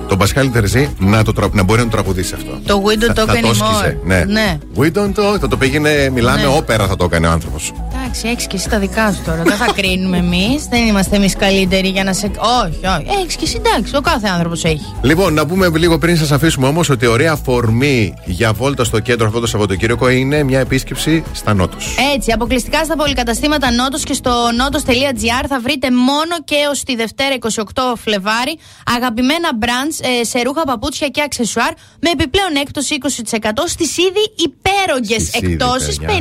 τον 0.09 0.19
Πασχάλη 0.19 0.49
Τερζή 0.49 0.89
να, 0.99 1.23
το, 1.25 1.33
τρα- 1.33 1.49
να 1.53 1.62
μπορεί 1.62 1.78
να 1.78 1.85
το 1.85 1.91
τραγουδήσει 1.91 2.35
αυτό. 2.35 2.59
Το 2.67 2.83
We 2.87 3.03
don't 3.05 3.12
Θα- 3.15 3.23
talk 3.23 3.27
θα 3.27 3.41
το 3.41 3.49
anymore. 3.49 3.55
σκίσε, 3.55 3.99
Ναι. 4.05 4.25
Ναι. 4.28 4.59
We 4.77 4.85
don't 4.99 5.15
talk. 5.35 5.39
Θα 5.41 5.49
το 5.49 5.57
πήγαινε, 5.57 6.11
μιλάμε, 6.15 6.41
Ναι. 6.41 6.47
όπερα 6.57 6.87
θα 6.87 6.97
το 6.97 7.05
έκανε 7.05 7.27
ο 7.27 7.31
άνθρωπος. 7.31 7.73
Εντάξει, 8.09 8.28
έχεις 8.28 8.47
και 8.47 8.57
εσύ 8.57 8.69
τα 8.69 8.78
δικά 8.78 9.12
σου 9.12 9.23
τώρα. 9.25 9.43
Δεν 9.43 9.57
θα 9.57 9.73
κρίνουμε 9.77 10.17
εμείς. 10.17 10.67
Δεν 10.67 10.87
είμαστε 10.87 11.17
εμείς 11.17 11.37
καλύτεροι 11.37 11.89
για 11.89 12.05
να 12.05 12.12
σε. 12.12 12.27
Όχι, 12.27 12.87
όχι. 12.87 13.19
Έχεις 13.20 13.37
και 13.37 13.45
εσύ 13.45 13.61
εντάξει. 13.67 13.97
Ο 13.97 14.01
κάθε 14.01 14.28
άνθρωπος 14.28 14.65
έχει. 14.65 14.95
Λοιπόν, 15.03 15.35
να 15.35 15.47
πούμε 15.47 15.69
λίγο 15.69 15.99
πριν 15.99 16.17
σας 16.17 16.31
αφήσουμε 16.31 16.67
όμως 16.67 16.91
ότι 16.91 17.07
ωραία 17.07 17.37
φορμή 17.37 18.15
για 18.25 18.53
βόλτα 18.53 18.85
στο 18.85 19.01
κέντρο 19.01 19.27
αυτό 19.27 19.41
το 19.41 19.47
Σαββατοκύριακο 19.47 20.09
είναι 20.09 20.43
μια 20.43 20.61
επίσκεψη 20.61 21.25
στα 21.33 21.55
Νότο. 21.55 21.77
Έτσι, 22.15 22.33
αποκλειστικά 22.33 22.85
στα 22.85 22.97
πολυκαταστήματα 22.97 23.70
Νότος 23.70 24.05
και 24.05 24.12
στο 24.12 24.33
notos.gr 24.33 25.45
θα 25.49 25.61
βρείτε 25.61 25.91
μόνο 25.91 26.35
και 26.45 26.55
έω 26.55 26.73
τη 26.85 26.97
Δευτέρα 26.97 27.37
28 27.75 27.97
Φλεβάρι 27.97 28.59
αγαπημένα 28.97 29.49
brands 29.61 30.20
ε, 30.20 30.25
σε 30.25 30.43
ρούχα, 30.43 30.62
παπούτσια 30.65 31.09
και 31.09 31.23
αξεσουάρ 31.23 31.73
με 32.01 32.11
επιπλέον 32.11 32.55
έκπτωση 32.61 32.97
20% 33.31 33.51
στις 33.67 33.97
ήδη 33.97 34.25
υπέρογγες 34.37 35.23
Στις 35.23 35.41
ήδη, 35.41 35.53
εκτόσεις 35.53 35.99
παιδιά. 35.99 36.17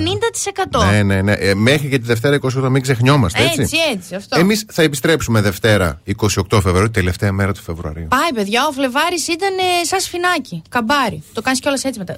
50%. 0.82 0.92
Ναι, 0.92 1.04
ναι, 1.04 1.22
ναι. 1.22 1.32
Ε, 1.32 1.54
μέχρι 1.78 1.90
και 1.90 2.00
τη 2.00 2.06
Δευτέρα 2.06 2.38
28 2.42 2.70
μην 2.70 2.82
ξεχνιόμαστε, 2.82 3.44
έτσι. 3.44 3.62
έτσι, 3.62 3.78
έτσι, 3.94 4.16
αυτό. 4.16 4.40
Εμείς 4.40 4.66
θα 4.72 4.82
επιστρέψουμε 4.82 5.42
Δευτέρα 5.42 6.02
28 6.22 6.26
Φεβρουαρίου, 6.50 6.92
τελευταία 6.92 7.32
μέρα 7.32 7.52
του 7.54 7.62
Φεβρουαρίου. 7.62 8.08
Πάει, 8.10 8.34
παιδιά, 8.36 8.68
ο 8.68 8.72
Φλεβάρης 8.72 9.28
ήταν 9.28 9.58
ε, 9.58 9.86
σαν 9.86 10.00
σφινάκι. 10.00 10.62
Καμπάρι. 10.70 11.24
Το 11.34 11.42
κάνεις 11.42 11.60
κιόλας 11.60 11.84
έτσι 11.84 12.00
μετά. 12.00 12.18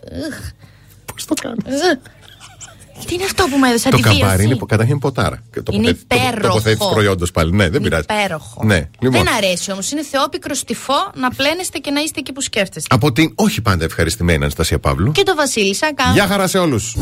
Πώς 1.13 1.25
το 1.25 1.33
κάνεις; 1.41 1.79
Τι 3.05 3.13
είναι 3.13 3.23
αυτό 3.23 3.43
που 3.51 3.57
με 3.57 3.67
έδωσε 3.67 3.89
το 3.89 3.95
αντιβίωση. 3.95 4.19
καμπάρι 4.19 4.43
είναι 4.43 4.57
καταρχήν 4.67 4.99
ποτάρα. 4.99 5.43
Και 5.53 5.61
τοποθέτηση- 5.61 6.03
υπέροχο. 6.11 6.47
Τοποθέτηση 6.47 6.89
προϊόντος 6.93 7.31
πάλι. 7.31 7.51
Ναι, 7.51 7.63
δεν 7.69 7.73
Είναι 7.73 7.83
πειράζει. 7.89 8.05
υπέροχο. 8.09 8.63
Ναι, 8.65 8.89
λοιπόν. 8.99 9.23
Δεν 9.23 9.33
αρέσει 9.35 9.71
όμως. 9.71 9.91
Είναι 9.91 10.03
θεόπικρο 10.03 10.53
στιφό 10.53 11.11
να 11.15 11.29
πλένεστε 11.29 11.77
και 11.77 11.91
να 11.91 12.01
είστε 12.01 12.19
εκεί 12.19 12.31
που 12.33 12.41
σκέφτεστε. 12.41 12.95
Από 12.95 13.11
την 13.11 13.31
όχι 13.35 13.61
πάντα 13.61 13.85
ευχαριστημένη 13.85 14.41
Αναστασία 14.43 14.79
Παύλου. 14.79 15.11
Και 15.11 15.23
το 15.23 15.35
Βασίλη 15.35 15.75
Σακά. 15.75 16.11
Γεια 16.13 16.27
χαρά 16.27 16.47
σε 16.47 16.57
όλους. 16.57 16.95